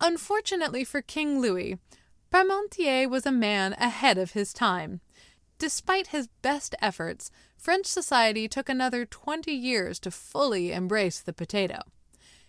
Unfortunately 0.00 0.82
for 0.82 1.02
King 1.02 1.40
Louis, 1.40 1.78
Parmentier 2.32 3.08
was 3.08 3.26
a 3.26 3.32
man 3.32 3.74
ahead 3.74 4.18
of 4.18 4.32
his 4.32 4.52
time. 4.52 5.00
Despite 5.58 6.08
his 6.08 6.28
best 6.42 6.74
efforts, 6.80 7.30
French 7.56 7.86
society 7.86 8.48
took 8.48 8.68
another 8.68 9.06
20 9.06 9.52
years 9.52 10.00
to 10.00 10.10
fully 10.10 10.72
embrace 10.72 11.20
the 11.20 11.32
potato. 11.32 11.80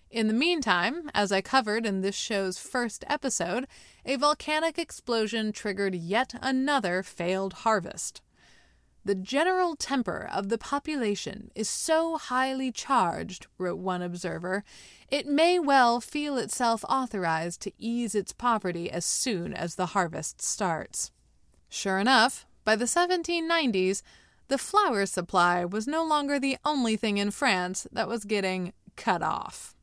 In 0.09 0.27
the 0.27 0.33
meantime, 0.33 1.09
as 1.13 1.31
I 1.31 1.41
covered 1.41 1.85
in 1.85 2.01
this 2.01 2.15
show's 2.15 2.57
first 2.57 3.03
episode, 3.07 3.67
a 4.05 4.15
volcanic 4.15 4.77
explosion 4.77 5.51
triggered 5.51 5.95
yet 5.95 6.33
another 6.41 7.03
failed 7.03 7.53
harvest. 7.53 8.21
The 9.03 9.15
general 9.15 9.75
temper 9.75 10.27
of 10.33 10.49
the 10.49 10.57
population 10.57 11.51
is 11.53 11.69
so 11.69 12.17
highly 12.17 12.71
charged, 12.71 13.45
wrote 13.59 13.77
one 13.77 14.01
observer, 14.01 14.63
it 15.11 15.27
may 15.27 15.59
well 15.59 16.01
feel 16.01 16.37
itself 16.37 16.83
authorized 16.89 17.61
to 17.61 17.71
ease 17.77 18.15
its 18.15 18.33
poverty 18.33 18.89
as 18.89 19.05
soon 19.05 19.53
as 19.53 19.75
the 19.75 19.87
harvest 19.87 20.41
starts. 20.41 21.11
Sure 21.69 21.99
enough, 21.99 22.47
by 22.63 22.75
the 22.75 22.85
1790s, 22.85 24.01
the 24.47 24.57
flour 24.57 25.05
supply 25.05 25.65
was 25.65 25.87
no 25.87 26.03
longer 26.03 26.39
the 26.39 26.57
only 26.65 26.95
thing 26.95 27.17
in 27.17 27.29
France 27.29 27.85
that 27.91 28.07
was 28.07 28.23
getting 28.23 28.73
cut 28.95 29.21
off. 29.21 29.74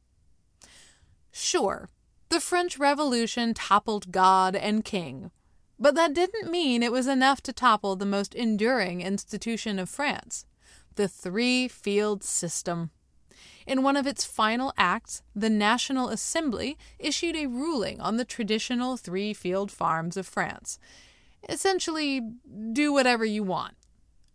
Sure, 1.33 1.89
the 2.29 2.41
French 2.41 2.79
Revolution 2.79 3.55
toppled 3.55 4.13
God 4.13 4.55
and 4.55 4.85
King, 4.85 5.31
but 5.79 5.95
that 5.95 6.15
didn't 6.15 6.51
mean 6.51 6.83
it 6.83 6.93
was 6.93 7.07
enough 7.07 7.43
to 7.43 7.53
topple 7.53 7.97
the 7.97 8.07
most 8.07 8.35
enduring 8.35 9.01
institution 9.01 9.79
of 9.79 9.89
France 9.89 10.45
the 10.95 11.09
three 11.09 11.69
field 11.69 12.23
system. 12.23 12.91
In 13.67 13.83
one 13.83 13.97
of 13.97 14.07
its 14.07 14.25
final 14.25 14.73
acts, 14.77 15.23
the 15.35 15.49
National 15.49 16.09
Assembly 16.09 16.77
issued 16.99 17.37
a 17.37 17.47
ruling 17.47 18.01
on 18.01 18.17
the 18.19 18.25
traditional 18.25 18.97
three 18.97 19.33
field 19.33 19.71
farms 19.71 20.17
of 20.17 20.27
France. 20.27 20.79
Essentially, 21.49 22.21
do 22.73 22.93
whatever 22.93 23.25
you 23.25 23.43
want. 23.43 23.75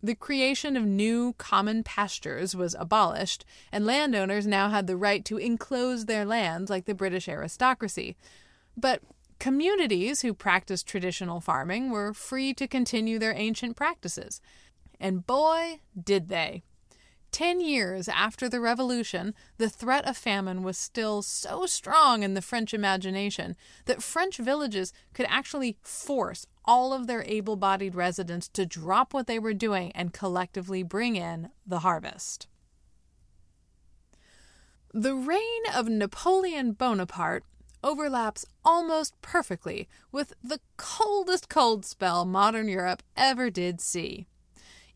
The 0.02 0.14
creation 0.14 0.76
of 0.76 0.84
new 0.84 1.32
common 1.38 1.82
pastures 1.82 2.54
was 2.54 2.76
abolished, 2.78 3.44
and 3.72 3.84
landowners 3.84 4.46
now 4.46 4.68
had 4.68 4.86
the 4.86 4.96
right 4.96 5.24
to 5.24 5.38
enclose 5.38 6.06
their 6.06 6.24
lands 6.24 6.70
like 6.70 6.84
the 6.84 6.94
British 6.94 7.28
aristocracy. 7.28 8.16
But 8.76 9.02
communities 9.40 10.22
who 10.22 10.34
practiced 10.34 10.86
traditional 10.86 11.40
farming 11.40 11.90
were 11.90 12.14
free 12.14 12.54
to 12.54 12.68
continue 12.68 13.18
their 13.18 13.34
ancient 13.34 13.76
practices. 13.76 14.40
And 15.00 15.26
boy, 15.26 15.80
did 16.00 16.28
they! 16.28 16.62
Ten 17.30 17.60
years 17.60 18.08
after 18.08 18.48
the 18.48 18.60
Revolution, 18.60 19.34
the 19.58 19.68
threat 19.68 20.08
of 20.08 20.16
famine 20.16 20.62
was 20.62 20.78
still 20.78 21.22
so 21.22 21.66
strong 21.66 22.22
in 22.22 22.34
the 22.34 22.42
French 22.42 22.72
imagination 22.72 23.54
that 23.84 24.02
French 24.02 24.38
villages 24.38 24.92
could 25.12 25.26
actually 25.28 25.76
force 25.82 26.46
all 26.68 26.92
of 26.92 27.06
their 27.06 27.24
able 27.26 27.56
bodied 27.56 27.94
residents 27.94 28.46
to 28.46 28.66
drop 28.66 29.14
what 29.14 29.26
they 29.26 29.38
were 29.38 29.54
doing 29.54 29.90
and 29.92 30.12
collectively 30.12 30.82
bring 30.82 31.16
in 31.16 31.48
the 31.66 31.78
harvest. 31.78 32.46
The 34.92 35.14
reign 35.14 35.62
of 35.74 35.88
Napoleon 35.88 36.72
Bonaparte 36.72 37.44
overlaps 37.82 38.44
almost 38.66 39.18
perfectly 39.22 39.88
with 40.12 40.34
the 40.44 40.60
coldest 40.76 41.48
cold 41.48 41.86
spell 41.86 42.26
modern 42.26 42.68
Europe 42.68 43.02
ever 43.16 43.48
did 43.48 43.80
see. 43.80 44.26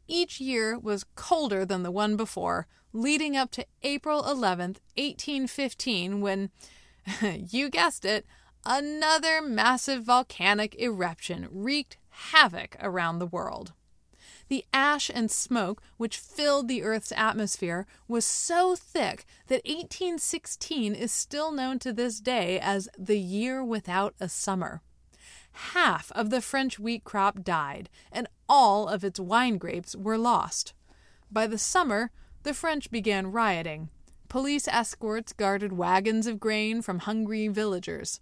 Each 0.07 0.43
year 0.43 0.79
was 0.79 1.07
colder 1.15 1.65
than 1.65 1.85
the 1.85 1.91
one 1.91 2.17
before, 2.17 2.67
leading 2.93 3.35
up 3.35 3.51
to 3.53 3.65
April 3.83 4.23
11th, 4.23 4.77
1815, 4.99 6.21
when, 6.21 6.51
you 7.23 7.71
guessed 7.71 8.05
it, 8.05 8.27
another 8.65 9.43
massive 9.43 10.05
volcanic 10.05 10.79
eruption 10.81 11.49
wreaked 11.51 11.97
havoc 12.11 12.77
around 12.81 13.19
the 13.19 13.27
world. 13.27 13.73
The 14.49 14.65
ash 14.73 15.11
and 15.13 15.31
smoke 15.31 15.83
which 15.97 16.19
filled 16.19 16.69
the 16.69 16.83
Earth's 16.83 17.13
atmosphere 17.17 17.87
was 18.07 18.25
so 18.25 18.77
thick 18.77 19.25
that 19.47 19.65
1816 19.65 20.95
is 20.95 21.13
still 21.13 21.53
known 21.53 21.79
to 21.81 21.93
this 21.93 22.21
day 22.21 22.61
as 22.61 22.89
the 22.99 23.19
year 23.19 23.65
without 23.65 24.15
a 24.21 24.29
summer 24.29 24.83
half 25.53 26.11
of 26.13 26.31
the 26.31 26.41
French 26.41 26.79
wheat 26.79 27.05
crop 27.05 27.43
died, 27.43 27.89
and 28.11 28.27
all 28.49 28.89
of 28.89 29.05
its 29.05 29.21
wine 29.21 29.59
grapes 29.59 29.95
were 29.95 30.19
lost. 30.19 30.75
By 31.31 31.47
the 31.47 31.59
summer, 31.59 32.11
the 32.43 32.55
French 32.55 32.91
began 32.91 33.33
rioting. 33.33 33.89
Police 34.29 34.67
escorts 34.69 35.33
guarded 35.33 35.73
wagons 35.73 36.27
of 36.27 36.41
grain 36.41 36.83
from 36.83 37.01
hungry 37.01 37.49
villagers. 37.49 38.21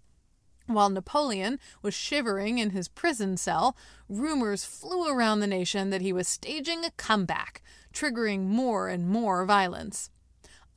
While 0.73 0.89
Napoleon 0.89 1.59
was 1.81 1.93
shivering 1.93 2.57
in 2.57 2.71
his 2.71 2.87
prison 2.87 3.37
cell, 3.37 3.75
rumors 4.09 4.65
flew 4.65 5.07
around 5.07 5.39
the 5.39 5.47
nation 5.47 5.89
that 5.89 6.01
he 6.01 6.13
was 6.13 6.27
staging 6.27 6.83
a 6.85 6.91
comeback, 6.91 7.61
triggering 7.93 8.45
more 8.45 8.89
and 8.89 9.07
more 9.07 9.45
violence. 9.45 10.09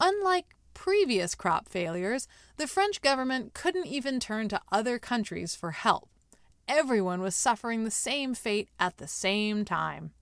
Unlike 0.01 0.47
previous 0.75 1.35
crop 1.35 1.69
failures, 1.69 2.27
the 2.57 2.67
French 2.67 3.01
government 3.01 3.55
couldn't 3.55 3.87
even 3.87 4.21
turn 4.21 4.49
to 4.49 4.61
other 4.73 4.99
countries 4.99 5.55
for 5.55 5.71
help 5.71 6.09
everyone 6.69 7.21
was 7.21 7.37
suffering 7.37 7.85
the 7.85 7.91
same 7.91 8.35
fate 8.35 8.69
at 8.79 8.99
the 8.99 9.09
same 9.09 9.65
time. 9.65 10.13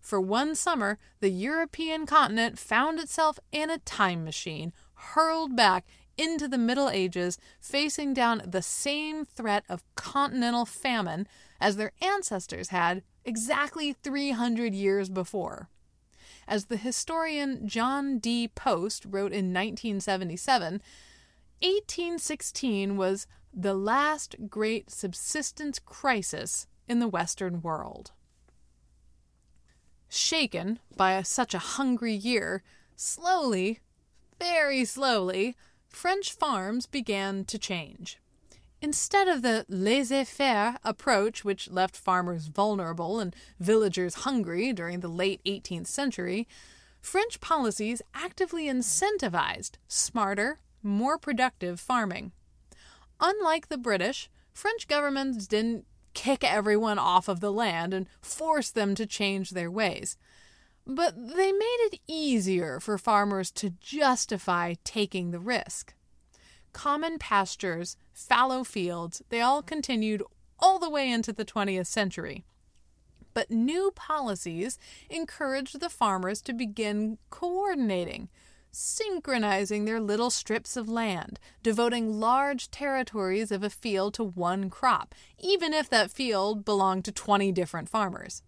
For 0.00 0.20
one 0.20 0.54
summer, 0.54 0.98
the 1.20 1.30
European 1.30 2.04
continent 2.04 2.58
found 2.58 2.98
itself 2.98 3.38
in 3.52 3.70
a 3.70 3.78
time 3.78 4.24
machine, 4.24 4.72
hurled 4.94 5.56
back 5.56 5.86
into 6.16 6.48
the 6.48 6.58
Middle 6.58 6.88
Ages, 6.88 7.38
facing 7.60 8.14
down 8.14 8.42
the 8.44 8.62
same 8.62 9.24
threat 9.24 9.64
of 9.68 9.82
continental 9.94 10.64
famine 10.64 11.26
as 11.60 11.76
their 11.76 11.92
ancestors 12.00 12.68
had 12.68 13.02
exactly 13.24 13.92
300 13.92 14.74
years 14.74 15.08
before. 15.08 15.68
As 16.46 16.66
the 16.66 16.76
historian 16.76 17.66
John 17.66 18.18
D. 18.18 18.48
Post 18.48 19.04
wrote 19.06 19.32
in 19.32 19.52
1977, 19.52 20.82
1816 21.62 22.96
was 22.96 23.26
the 23.52 23.74
last 23.74 24.36
great 24.48 24.90
subsistence 24.90 25.78
crisis 25.78 26.66
in 26.86 26.98
the 26.98 27.08
Western 27.08 27.62
world. 27.62 28.12
Shaken 30.08 30.78
by 30.96 31.22
such 31.22 31.54
a 31.54 31.58
hungry 31.58 32.12
year, 32.12 32.62
slowly, 32.94 33.80
very 34.38 34.84
slowly, 34.84 35.56
French 35.94 36.32
farms 36.32 36.86
began 36.86 37.44
to 37.44 37.58
change. 37.58 38.18
Instead 38.82 39.28
of 39.28 39.42
the 39.42 39.64
laissez 39.68 40.24
faire 40.24 40.76
approach, 40.84 41.44
which 41.44 41.70
left 41.70 41.96
farmers 41.96 42.48
vulnerable 42.48 43.20
and 43.20 43.34
villagers 43.60 44.16
hungry 44.16 44.72
during 44.72 45.00
the 45.00 45.08
late 45.08 45.40
18th 45.46 45.86
century, 45.86 46.46
French 47.00 47.40
policies 47.40 48.02
actively 48.12 48.66
incentivized 48.66 49.76
smarter, 49.86 50.58
more 50.82 51.16
productive 51.16 51.78
farming. 51.78 52.32
Unlike 53.20 53.68
the 53.68 53.78
British, 53.78 54.28
French 54.52 54.88
governments 54.88 55.46
didn't 55.46 55.86
kick 56.12 56.44
everyone 56.44 56.98
off 56.98 57.28
of 57.28 57.40
the 57.40 57.52
land 57.52 57.94
and 57.94 58.06
force 58.20 58.70
them 58.70 58.94
to 58.96 59.06
change 59.06 59.50
their 59.50 59.70
ways. 59.70 60.16
But 60.86 61.14
they 61.16 61.50
made 61.50 61.88
it 61.92 62.00
easier 62.06 62.78
for 62.78 62.98
farmers 62.98 63.50
to 63.52 63.70
justify 63.70 64.74
taking 64.84 65.30
the 65.30 65.40
risk. 65.40 65.94
Common 66.72 67.18
pastures, 67.18 67.96
fallow 68.12 68.64
fields, 68.64 69.22
they 69.30 69.40
all 69.40 69.62
continued 69.62 70.22
all 70.58 70.78
the 70.78 70.90
way 70.90 71.10
into 71.10 71.32
the 71.32 71.44
20th 71.44 71.86
century. 71.86 72.44
But 73.32 73.50
new 73.50 73.92
policies 73.94 74.78
encouraged 75.08 75.80
the 75.80 75.88
farmers 75.88 76.42
to 76.42 76.52
begin 76.52 77.18
coordinating, 77.30 78.28
synchronizing 78.70 79.84
their 79.84 80.00
little 80.00 80.30
strips 80.30 80.76
of 80.76 80.88
land, 80.88 81.40
devoting 81.62 82.20
large 82.20 82.70
territories 82.70 83.50
of 83.50 83.62
a 83.62 83.70
field 83.70 84.14
to 84.14 84.24
one 84.24 84.68
crop, 84.68 85.14
even 85.38 85.72
if 85.72 85.88
that 85.88 86.10
field 86.10 86.64
belonged 86.64 87.04
to 87.06 87.12
20 87.12 87.52
different 87.52 87.88
farmers. 87.88 88.42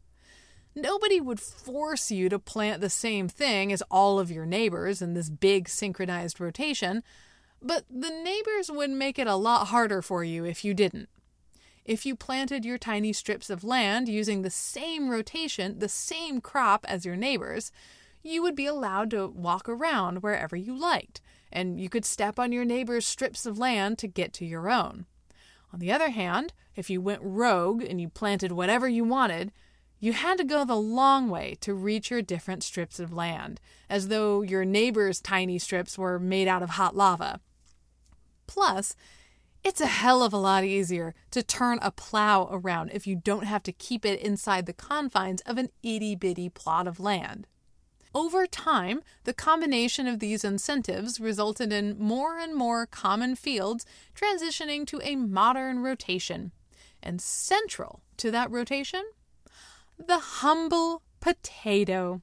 Nobody 0.79 1.23
would 1.23 1.41
force 1.41 2.11
you 2.11 2.29
to 2.29 2.39
plant 2.39 2.83
the 2.83 2.91
same 2.91 3.29
thing 3.29 3.73
as 3.73 3.83
all 3.91 4.19
of 4.21 4.31
your 4.31 4.45
neighbors 4.45 5.01
in 5.01 5.15
this 5.15 5.31
big 5.31 5.71
synchronized 5.71 6.39
rotation, 6.39 7.03
but 7.63 7.85
the 7.89 8.11
neighbors 8.11 8.71
would 8.71 8.91
make 8.91 9.19
it 9.19 9.27
a 9.27 9.37
lot 9.37 9.69
harder 9.69 10.03
for 10.03 10.23
you 10.23 10.45
if 10.45 10.67
you 10.67 10.75
didn't. 10.75 11.09
If 11.87 12.05
you 12.05 12.15
planted 12.15 12.67
your 12.67 12.77
tiny 12.77 13.15
strips 13.15 13.49
of 13.49 13.65
land 13.65 14.07
using 14.07 14.43
the 14.43 14.51
same 14.51 15.09
rotation, 15.09 15.79
the 15.79 15.89
same 15.89 16.43
crop 16.43 16.85
as 16.87 17.07
your 17.07 17.17
neighbors, 17.17 17.73
you 18.23 18.43
would 18.43 18.55
be 18.55 18.67
allowed 18.67 19.11
to 19.13 19.29
walk 19.29 19.71
around 19.71 20.23
wherever 20.23 20.57
you 20.57 20.79
liked, 20.79 21.23
and 21.51 21.81
you 21.81 21.89
could 21.89 22.05
step 22.05 22.39
on 22.39 22.53
your 22.53 22.67
neighbor's 22.67 23.07
strips 23.07 23.47
of 23.47 23.59
land 23.59 23.97
to 23.99 24.09
get 24.09 24.35
to 24.35 24.45
your 24.45 24.69
own. 24.69 25.07
On 25.73 25.79
the 25.79 25.93
other 25.93 26.11
hand, 26.11 26.53
if 26.75 26.91
you 26.91 27.01
went 27.01 27.23
rogue 27.23 27.83
and 27.83 27.99
you 27.99 28.11
planted 28.11 28.53
whatever 28.53 28.87
you 28.89 29.05
wanted, 29.05 29.53
you 30.07 30.13
had 30.13 30.39
to 30.39 30.45
go 30.45 30.65
the 30.65 30.77
long 30.77 31.29
way 31.29 31.57
to 31.61 31.75
reach 31.75 32.13
your 32.13 32.23
different 32.23 32.63
strips 32.63 33.01
of 33.01 33.13
land, 33.13 33.61
as 33.91 34.07
though 34.07 34.41
your 34.41 34.65
neighbor's 34.65 35.21
tiny 35.21 35.59
strips 35.59 35.99
were 35.99 36.21
made 36.21 36.47
out 36.47 36.63
of 36.63 36.71
hot 36.71 36.95
lava. 36.95 37.41
Plus, 38.47 38.95
it's 39.65 39.81
a 39.81 39.89
hell 39.89 40.23
of 40.23 40.33
a 40.33 40.37
lot 40.37 40.63
easier 40.63 41.13
to 41.33 41.43
turn 41.43 41.81
a 41.83 41.91
plow 41.91 42.49
around 42.53 42.93
if 42.95 43.09
you 43.09 43.17
don't 43.17 43.47
have 43.47 43.65
to 43.65 43.73
keep 43.73 44.07
it 44.07 44.21
inside 44.21 44.67
the 44.67 44.73
confines 44.73 45.41
of 45.41 45.59
an 45.59 45.71
itty 45.83 46.15
bitty 46.15 46.51
plot 46.51 46.87
of 46.87 47.01
land. 47.01 47.49
Over 48.15 48.47
time, 48.47 49.03
the 49.25 49.35
combination 49.35 50.07
of 50.07 50.21
these 50.21 50.45
incentives 50.45 51.19
resulted 51.19 51.73
in 51.73 51.99
more 51.99 52.39
and 52.39 52.55
more 52.55 52.87
common 52.87 53.35
fields 53.35 53.85
transitioning 54.15 54.87
to 54.87 55.01
a 55.03 55.17
modern 55.17 55.81
rotation. 55.81 56.53
And 57.03 57.21
central 57.21 58.03
to 58.19 58.31
that 58.31 58.53
rotation, 58.53 59.03
the 59.99 60.19
humble 60.19 61.03
potato. 61.21 62.23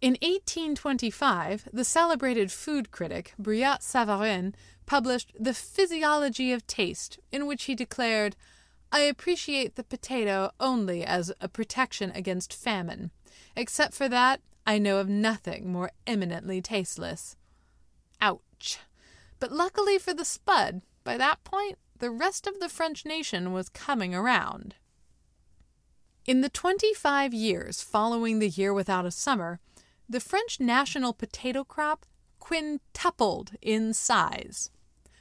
In 0.00 0.12
1825, 0.20 1.68
the 1.72 1.84
celebrated 1.84 2.52
food 2.52 2.90
critic 2.90 3.32
Brillat 3.40 3.80
Savarin 3.80 4.54
published 4.86 5.32
The 5.38 5.54
Physiology 5.54 6.52
of 6.52 6.66
Taste, 6.66 7.18
in 7.32 7.46
which 7.46 7.64
he 7.64 7.74
declared, 7.74 8.36
I 8.92 9.00
appreciate 9.00 9.74
the 9.74 9.82
potato 9.82 10.50
only 10.60 11.04
as 11.04 11.32
a 11.40 11.48
protection 11.48 12.12
against 12.14 12.52
famine. 12.52 13.10
Except 13.56 13.94
for 13.94 14.08
that, 14.08 14.40
I 14.66 14.78
know 14.78 14.98
of 14.98 15.08
nothing 15.08 15.72
more 15.72 15.90
eminently 16.06 16.60
tasteless. 16.60 17.36
Ouch. 18.20 18.78
But 19.40 19.52
luckily 19.52 19.98
for 19.98 20.14
the 20.14 20.24
Spud, 20.24 20.82
by 21.02 21.18
that 21.18 21.42
point, 21.44 21.78
the 21.98 22.10
rest 22.10 22.46
of 22.46 22.60
the 22.60 22.68
French 22.68 23.04
nation 23.04 23.52
was 23.52 23.68
coming 23.68 24.14
around. 24.14 24.74
In 26.26 26.40
the 26.40 26.48
25 26.48 27.34
years 27.34 27.82
following 27.82 28.38
the 28.38 28.48
year 28.48 28.72
without 28.72 29.04
a 29.04 29.10
summer, 29.10 29.60
the 30.08 30.20
French 30.20 30.58
national 30.58 31.12
potato 31.12 31.64
crop 31.64 32.06
quintupled 32.40 33.52
in 33.60 33.92
size. 33.92 34.70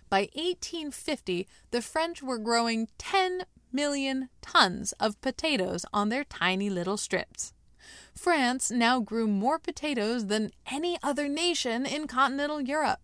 By 0.10 0.30
1850, 0.34 1.46
the 1.72 1.82
French 1.82 2.24
were 2.24 2.38
growing 2.38 2.88
10 3.00 3.44
million 3.74 4.30
tons 4.42 4.94
of 4.94 5.20
potatoes 5.20 5.86
on 5.92 6.08
their 6.08 6.24
tiny 6.24 6.70
little 6.70 6.96
strips. 6.96 7.54
France 8.16 8.72
now 8.72 9.02
grew 9.02 9.28
more 9.28 9.60
potatoes 9.60 10.28
than 10.28 10.52
any 10.72 10.98
other 11.04 11.28
nation 11.28 11.86
in 11.86 12.08
continental 12.08 12.62
Europe. 12.62 13.02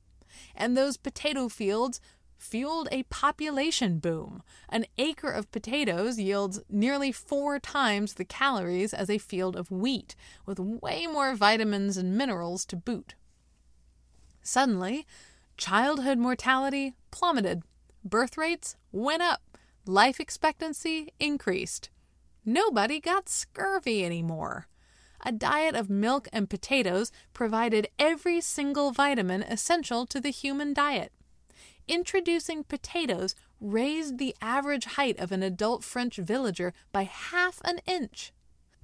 And 0.55 0.77
those 0.77 0.95
potato 0.95 1.49
fields 1.49 1.99
fueled 2.39 2.87
a 2.91 3.03
population 3.03 3.99
boom. 3.99 4.41
An 4.69 4.85
acre 4.97 5.29
of 5.29 5.51
potatoes 5.51 6.17
yields 6.17 6.59
nearly 6.69 7.11
four 7.11 7.59
times 7.59 8.15
the 8.15 8.25
calories 8.25 8.93
as 8.93 9.09
a 9.09 9.19
field 9.19 9.55
of 9.55 9.69
wheat, 9.69 10.15
with 10.45 10.59
way 10.59 11.05
more 11.05 11.35
vitamins 11.35 11.97
and 11.97 12.17
minerals 12.17 12.65
to 12.65 12.75
boot. 12.75 13.13
Suddenly, 14.41 15.05
childhood 15.57 16.17
mortality 16.17 16.95
plummeted, 17.11 17.61
birth 18.03 18.37
rates 18.37 18.75
went 18.91 19.21
up, 19.21 19.41
life 19.85 20.19
expectancy 20.19 21.09
increased. 21.19 21.89
Nobody 22.45 22.99
got 22.99 23.29
scurvy 23.29 24.03
anymore 24.03 24.67
a 25.21 25.31
diet 25.31 25.75
of 25.75 25.89
milk 25.89 26.27
and 26.31 26.49
potatoes 26.49 27.11
provided 27.33 27.87
every 27.97 28.41
single 28.41 28.91
vitamin 28.91 29.43
essential 29.43 30.05
to 30.07 30.19
the 30.19 30.31
human 30.31 30.73
diet. 30.73 31.11
Introducing 31.89 32.63
potatoes 32.65 33.33
raised 33.59 34.19
the 34.19 34.35
average 34.43 34.85
height 34.85 35.19
of 35.19 35.31
an 35.31 35.41
adult 35.41 35.83
French 35.83 36.17
villager 36.17 36.71
by 36.91 37.01
half 37.01 37.59
an 37.65 37.79
inch. 37.87 38.31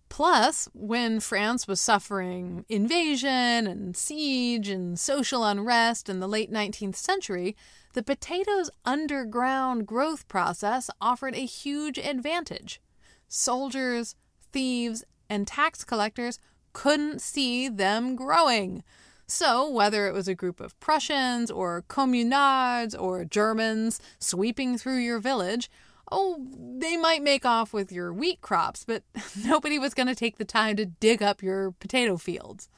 Plus, 0.09 0.67
when 0.73 1.19
France 1.19 1.67
was 1.67 1.79
suffering 1.79 2.65
invasion 2.67 3.67
and 3.67 3.95
siege 3.95 4.69
and 4.69 4.99
social 4.99 5.43
unrest 5.43 6.09
in 6.09 6.19
the 6.19 6.27
late 6.27 6.51
19th 6.51 6.95
century, 6.95 7.55
the 7.93 8.01
potato's 8.01 8.71
underground 8.85 9.85
growth 9.85 10.27
process 10.27 10.89
offered 10.99 11.35
a 11.35 11.45
huge 11.45 11.99
advantage. 11.99 12.81
Soldiers, 13.27 14.15
thieves, 14.51 15.03
and 15.29 15.45
tax 15.45 15.83
collectors 15.83 16.39
couldn't 16.73 17.21
see 17.21 17.69
them 17.69 18.15
growing. 18.15 18.83
So, 19.27 19.69
whether 19.69 20.07
it 20.07 20.13
was 20.13 20.27
a 20.27 20.35
group 20.35 20.59
of 20.59 20.79
Prussians 20.79 21.49
or 21.49 21.83
communards 21.89 22.99
or 22.99 23.25
Germans 23.25 23.99
sweeping 24.19 24.77
through 24.77 24.97
your 24.97 25.19
village, 25.19 25.69
oh, 26.11 26.45
they 26.51 26.95
might 26.95 27.23
make 27.23 27.45
off 27.45 27.73
with 27.73 27.91
your 27.91 28.13
wheat 28.13 28.41
crops, 28.41 28.83
but 28.85 29.03
nobody 29.43 29.79
was 29.79 29.95
going 29.95 30.07
to 30.07 30.15
take 30.15 30.37
the 30.37 30.45
time 30.45 30.75
to 30.75 30.85
dig 30.85 31.23
up 31.23 31.41
your 31.41 31.71
potato 31.71 32.17
fields. 32.17 32.69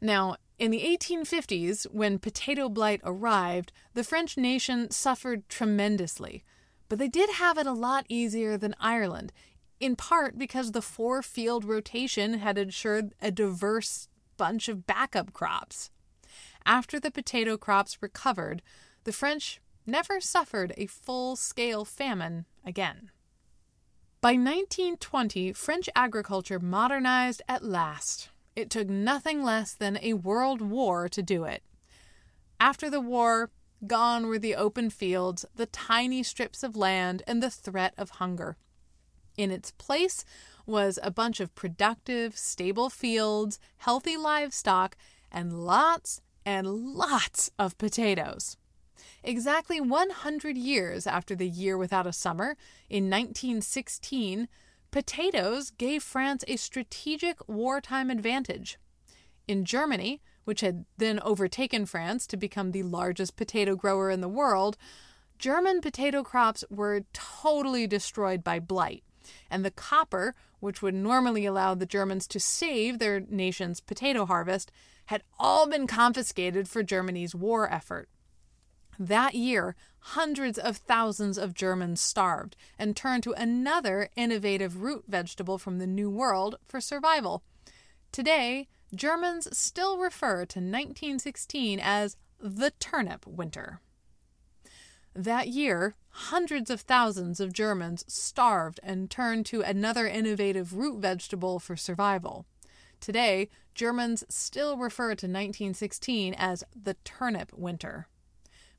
Now, 0.00 0.36
in 0.58 0.70
the 0.70 0.82
1850s, 0.82 1.84
when 1.90 2.18
potato 2.18 2.68
blight 2.68 3.00
arrived, 3.02 3.72
the 3.94 4.04
French 4.04 4.36
nation 4.36 4.90
suffered 4.90 5.48
tremendously. 5.48 6.44
But 6.90 6.98
they 6.98 7.08
did 7.08 7.30
have 7.30 7.56
it 7.56 7.66
a 7.66 7.72
lot 7.72 8.04
easier 8.10 8.58
than 8.58 8.74
Ireland, 8.78 9.32
in 9.78 9.96
part 9.96 10.36
because 10.36 10.72
the 10.72 10.82
four 10.82 11.22
field 11.22 11.64
rotation 11.64 12.34
had 12.34 12.58
ensured 12.58 13.14
a 13.22 13.30
diverse 13.30 14.08
bunch 14.40 14.70
of 14.70 14.86
backup 14.86 15.34
crops. 15.34 15.90
After 16.64 16.98
the 16.98 17.10
potato 17.10 17.58
crops 17.58 17.98
recovered, 18.00 18.62
the 19.04 19.12
French 19.12 19.60
never 19.84 20.18
suffered 20.18 20.72
a 20.78 20.86
full 20.86 21.36
scale 21.36 21.84
famine 21.84 22.46
again. 22.64 23.10
By 24.22 24.30
1920, 24.30 25.52
French 25.52 25.90
agriculture 25.94 26.58
modernized 26.58 27.42
at 27.48 27.62
last. 27.62 28.30
It 28.56 28.70
took 28.70 28.88
nothing 28.88 29.42
less 29.42 29.74
than 29.74 29.98
a 30.00 30.14
world 30.14 30.62
war 30.62 31.06
to 31.10 31.22
do 31.22 31.44
it. 31.44 31.62
After 32.58 32.88
the 32.88 33.00
war, 33.02 33.50
gone 33.86 34.26
were 34.26 34.38
the 34.38 34.54
open 34.54 34.88
fields, 34.88 35.44
the 35.54 35.66
tiny 35.66 36.22
strips 36.22 36.62
of 36.62 36.76
land, 36.76 37.22
and 37.26 37.42
the 37.42 37.50
threat 37.50 37.92
of 37.98 38.10
hunger. 38.10 38.56
In 39.36 39.50
its 39.50 39.72
place 39.72 40.24
was 40.66 40.98
a 41.02 41.10
bunch 41.10 41.40
of 41.40 41.54
productive, 41.54 42.36
stable 42.36 42.90
fields, 42.90 43.58
healthy 43.78 44.16
livestock, 44.16 44.96
and 45.30 45.64
lots 45.64 46.20
and 46.44 46.66
lots 46.68 47.50
of 47.58 47.78
potatoes. 47.78 48.56
Exactly 49.22 49.80
100 49.80 50.56
years 50.56 51.06
after 51.06 51.34
the 51.34 51.48
year 51.48 51.76
without 51.76 52.06
a 52.06 52.12
summer, 52.12 52.56
in 52.88 53.04
1916, 53.04 54.48
potatoes 54.90 55.70
gave 55.70 56.02
France 56.02 56.44
a 56.48 56.56
strategic 56.56 57.46
wartime 57.48 58.10
advantage. 58.10 58.78
In 59.46 59.64
Germany, 59.64 60.20
which 60.44 60.62
had 60.62 60.84
then 60.96 61.20
overtaken 61.20 61.86
France 61.86 62.26
to 62.28 62.36
become 62.36 62.72
the 62.72 62.82
largest 62.82 63.36
potato 63.36 63.76
grower 63.76 64.10
in 64.10 64.20
the 64.20 64.28
world, 64.28 64.76
German 65.38 65.80
potato 65.80 66.22
crops 66.22 66.64
were 66.70 67.02
totally 67.12 67.86
destroyed 67.86 68.42
by 68.44 68.58
blight, 68.58 69.02
and 69.50 69.64
the 69.64 69.70
copper, 69.70 70.34
which 70.60 70.82
would 70.82 70.94
normally 70.94 71.46
allow 71.46 71.74
the 71.74 71.86
Germans 71.86 72.26
to 72.28 72.40
save 72.40 72.98
their 72.98 73.20
nation's 73.20 73.80
potato 73.80 74.26
harvest, 74.26 74.70
had 75.06 75.22
all 75.38 75.68
been 75.68 75.86
confiscated 75.86 76.68
for 76.68 76.82
Germany's 76.82 77.34
war 77.34 77.70
effort. 77.72 78.08
That 78.98 79.34
year, 79.34 79.76
hundreds 80.00 80.58
of 80.58 80.76
thousands 80.76 81.38
of 81.38 81.54
Germans 81.54 82.00
starved 82.00 82.54
and 82.78 82.94
turned 82.94 83.22
to 83.22 83.32
another 83.32 84.10
innovative 84.14 84.82
root 84.82 85.04
vegetable 85.08 85.56
from 85.56 85.78
the 85.78 85.86
New 85.86 86.10
World 86.10 86.56
for 86.68 86.80
survival. 86.80 87.42
Today, 88.12 88.68
Germans 88.94 89.56
still 89.56 89.98
refer 89.98 90.44
to 90.46 90.58
1916 90.58 91.80
as 91.80 92.16
the 92.38 92.72
turnip 92.78 93.26
winter. 93.26 93.80
That 95.14 95.48
year, 95.48 95.94
hundreds 96.10 96.70
of 96.70 96.82
thousands 96.82 97.40
of 97.40 97.52
Germans 97.52 98.04
starved 98.06 98.78
and 98.82 99.10
turned 99.10 99.46
to 99.46 99.62
another 99.62 100.06
innovative 100.06 100.74
root 100.74 101.00
vegetable 101.00 101.58
for 101.58 101.76
survival. 101.76 102.46
Today, 103.00 103.48
Germans 103.74 104.24
still 104.28 104.76
refer 104.76 105.08
to 105.08 105.26
1916 105.26 106.34
as 106.34 106.64
the 106.80 106.94
turnip 107.04 107.52
winter. 107.52 108.08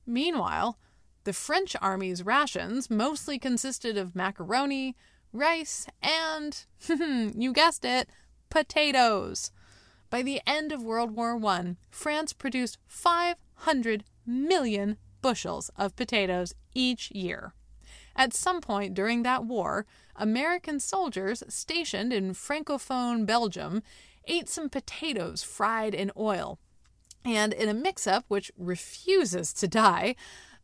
Meanwhile, 0.06 0.78
the 1.24 1.34
French 1.34 1.76
army's 1.82 2.26
rations 2.26 2.90
mostly 2.90 3.38
consisted 3.38 3.98
of 3.98 4.16
macaroni, 4.16 4.96
rice, 5.34 5.88
and, 6.02 6.66
you 7.36 7.54
guessed 7.54 7.86
it, 7.86 8.10
potatoes. 8.50 9.52
By 10.10 10.22
the 10.22 10.42
end 10.46 10.72
of 10.72 10.84
World 10.84 11.12
War 11.12 11.40
I, 11.46 11.76
France 11.90 12.34
produced 12.34 12.78
500 12.88 14.04
million 14.26 14.98
bushels 15.22 15.70
of 15.78 15.96
potatoes 15.96 16.54
each 16.74 17.12
year. 17.12 17.54
At 18.16 18.34
some 18.34 18.62
point 18.62 18.94
during 18.94 19.24
that 19.24 19.46
war, 19.46 19.86
American 20.16 20.80
soldiers 20.80 21.44
stationed 21.48 22.12
in 22.12 22.34
Francophone 22.34 23.26
Belgium 23.26 23.82
ate 24.26 24.50
some 24.50 24.70
potatoes 24.70 25.44
fried 25.44 25.94
in 25.94 26.12
oil 26.18 26.60
and 27.24 27.54
in 27.54 27.70
a 27.70 27.74
mix 27.74 28.08
up 28.08 28.26
which 28.28 28.52
refuses 28.58 29.54
to 29.54 29.68
die, 29.68 30.16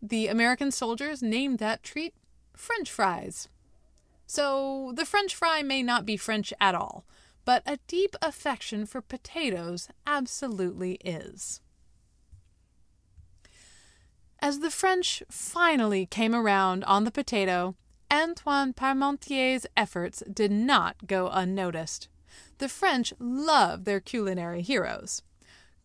the 0.01 0.27
American 0.27 0.71
soldiers 0.71 1.21
named 1.21 1.59
that 1.59 1.83
treat 1.83 2.13
French 2.55 2.91
fries. 2.91 3.47
So 4.25 4.91
the 4.95 5.05
French 5.05 5.35
fry 5.35 5.61
may 5.61 5.83
not 5.83 6.05
be 6.05 6.17
French 6.17 6.53
at 6.59 6.75
all, 6.75 7.05
but 7.45 7.63
a 7.65 7.79
deep 7.87 8.15
affection 8.21 8.85
for 8.85 9.01
potatoes 9.01 9.87
absolutely 10.05 10.95
is. 10.95 11.61
As 14.39 14.59
the 14.59 14.69
French 14.69 15.23
finally 15.29 16.05
came 16.05 16.35
around 16.35 16.83
on 16.83 17.03
the 17.03 17.11
potato, 17.11 17.75
Antoine 18.11 18.71
Parmentier's 18.71 19.65
efforts 19.75 20.21
did 20.31 20.51
not 20.51 21.07
go 21.07 21.27
unnoticed. 21.27 22.07
The 22.59 22.69
French 22.69 23.13
love 23.19 23.85
their 23.85 23.99
culinary 23.99 24.61
heroes. 24.61 25.23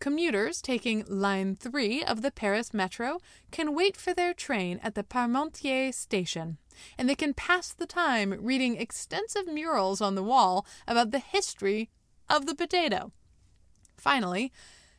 Commuters 0.01 0.61
taking 0.61 1.05
Line 1.09 1.57
3 1.57 2.05
of 2.05 2.23
the 2.23 2.31
Paris 2.31 2.75
Metro 2.75 3.21
can 3.51 3.75
wait 3.75 3.97
for 3.97 4.13
their 4.13 4.35
train 4.35 4.81
at 4.83 4.95
the 4.95 5.05
Parmentier 5.05 5.95
station, 5.95 6.59
and 6.99 7.09
they 7.09 7.15
can 7.15 7.33
pass 7.33 7.73
the 7.73 7.87
time 7.87 8.35
reading 8.39 8.77
extensive 8.77 9.47
murals 9.47 10.01
on 10.01 10.15
the 10.15 10.23
wall 10.23 10.67
about 10.87 11.11
the 11.11 11.21
history 11.21 11.89
of 12.29 12.47
the 12.47 12.55
potato. 12.55 13.13
Finally, 13.97 14.53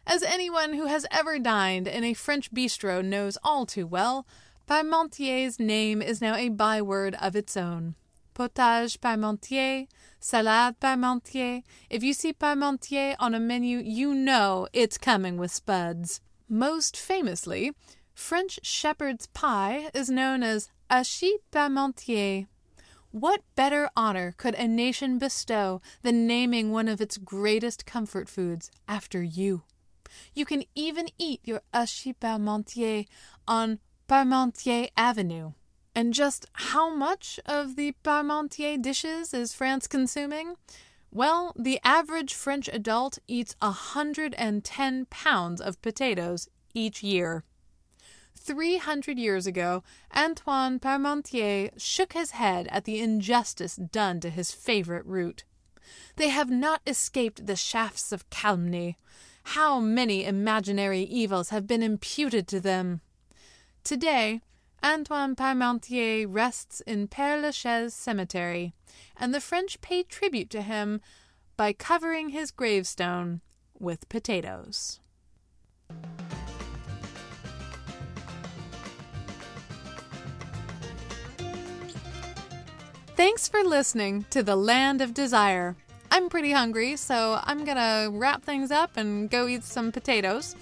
as 0.06 0.24
anyone 0.24 0.74
who 0.74 0.86
has 0.86 1.06
ever 1.12 1.40
dined 1.40 1.88
in 1.88 2.04
a 2.04 2.14
French 2.14 2.52
bistro 2.52 3.04
knows 3.04 3.38
all 3.44 3.66
too 3.66 3.88
well, 3.88 4.26
Parmentier's 4.68 5.60
name 5.60 6.02
is 6.02 6.22
now 6.22 6.36
a 6.36 6.50
byword 6.50 7.16
of 7.22 7.36
its 7.36 7.58
own 7.58 7.96
potage 8.34 9.00
parmentier, 9.00 9.88
salade 10.20 10.80
parmentier. 10.80 11.64
If 11.90 12.04
you 12.04 12.14
see 12.14 12.34
parmentier 12.34 13.16
on 13.20 13.34
a 13.34 13.40
menu, 13.40 13.80
you 13.80 14.14
know 14.14 14.68
it's 14.74 14.98
coming 14.98 15.38
with 15.38 15.52
spuds. 15.52 16.22
Most 16.50 16.98
famously, 16.98 17.72
French 18.14 18.60
shepherd's 18.64 19.28
pie 19.28 19.90
is 19.94 20.10
known 20.10 20.44
as 20.44 20.70
hachis 20.90 21.40
parmentier. 21.52 22.48
What 23.12 23.42
better 23.56 23.90
honor 23.96 24.34
could 24.38 24.56
a 24.56 24.68
nation 24.68 25.20
bestow 25.20 25.82
than 26.02 26.26
naming 26.26 26.72
one 26.72 26.88
of 26.88 27.00
its 27.00 27.18
greatest 27.18 27.86
comfort 27.86 28.28
foods 28.28 28.72
after 28.88 29.22
you? 29.22 29.64
You 30.34 30.46
can 30.46 30.64
even 30.76 31.08
eat 31.18 31.42
your 31.44 31.62
hachis 31.74 32.16
parmentier 32.20 33.08
on 33.48 33.80
Parmentier 34.08 34.90
Avenue. 34.98 35.54
And 35.96 36.14
just 36.14 36.48
how 36.54 36.94
much 36.94 37.40
of 37.46 37.76
the 37.76 37.94
Parmentier 38.04 38.82
dishes 38.82 39.34
is 39.34 39.54
France 39.54 39.88
consuming? 39.88 40.56
Well, 41.12 41.54
the 41.56 41.80
average 41.84 42.34
French 42.34 42.68
adult 42.74 43.20
eats 43.28 43.56
110 43.60 45.06
pounds 45.06 45.62
of 45.62 45.82
potatoes 45.82 46.50
each 46.74 47.04
year. 47.04 47.44
300 48.36 49.20
years 49.20 49.46
ago, 49.46 49.84
Antoine 50.16 50.80
Parmentier 50.80 51.70
shook 51.78 52.14
his 52.14 52.32
head 52.32 52.68
at 52.72 52.86
the 52.86 53.00
injustice 53.00 53.76
done 53.76 54.20
to 54.22 54.30
his 54.32 54.52
favorite 54.52 55.06
root. 55.06 55.44
They 56.16 56.30
have 56.30 56.50
not 56.50 56.82
escaped 56.88 57.46
the 57.46 57.56
shafts 57.56 58.12
of 58.12 58.30
calumny. 58.30 58.98
How 59.44 59.80
many 59.80 60.26
imaginary 60.26 61.02
evils 61.02 61.50
have 61.50 61.68
been 61.68 61.84
imputed 61.84 62.48
to 62.48 62.60
them? 62.60 63.02
Today, 63.84 64.42
Antoine 64.84 65.36
Parmentier 65.36 66.26
rests 66.28 66.82
in 66.82 67.08
Père 67.08 67.42
Lachaise 67.42 67.94
Cemetery, 67.94 68.74
and 69.16 69.34
the 69.34 69.42
French 69.42 69.80
pay 69.82 70.04
tribute 70.04 70.50
to 70.50 70.62
him 70.62 71.02
by 71.56 71.72
covering 71.72 72.30
his 72.30 72.52
gravestone 72.52 73.42
with 73.80 74.10
potatoes. 74.10 75.00
Thanks 83.16 83.48
for 83.48 83.64
listening 83.64 84.26
to 84.32 84.42
The 84.42 84.56
Land 84.56 85.00
of 85.00 85.14
Desire. 85.14 85.76
I'm 86.14 86.30
pretty 86.30 86.52
hungry, 86.52 86.96
so 86.96 87.40
I'm 87.44 87.66
gonna 87.66 88.08
wrap 88.12 88.44
things 88.44 88.70
up 88.70 88.98
and 88.98 89.32
go 89.32 89.48
eat 89.48 89.64
some 89.64 89.92
potatoes. 89.92 90.56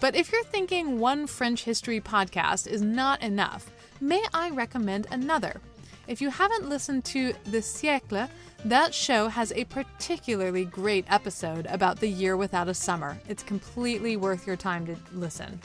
But 0.00 0.16
if 0.16 0.32
you're 0.32 0.42
thinking 0.42 0.98
one 0.98 1.28
French 1.28 1.62
history 1.62 2.00
podcast 2.00 2.66
is 2.66 2.82
not 2.82 3.22
enough, 3.22 3.70
may 4.00 4.20
I 4.34 4.50
recommend 4.50 5.06
another? 5.12 5.60
If 6.08 6.20
you 6.20 6.28
haven't 6.28 6.68
listened 6.68 7.04
to 7.04 7.34
The 7.44 7.58
Siècle, 7.58 8.28
that 8.64 8.92
show 8.92 9.28
has 9.28 9.52
a 9.52 9.62
particularly 9.66 10.64
great 10.64 11.04
episode 11.08 11.66
about 11.66 12.00
the 12.00 12.08
year 12.08 12.36
without 12.36 12.66
a 12.66 12.74
summer. 12.74 13.16
It's 13.28 13.44
completely 13.44 14.16
worth 14.16 14.44
your 14.44 14.56
time 14.56 14.86
to 14.86 14.96
listen. 15.12 15.60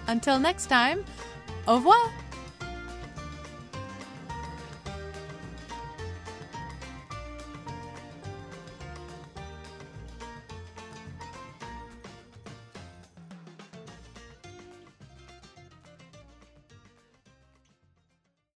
Until 0.07 0.39
next 0.39 0.67
time, 0.67 1.05
au 1.69 1.77
revoir! 1.77 2.11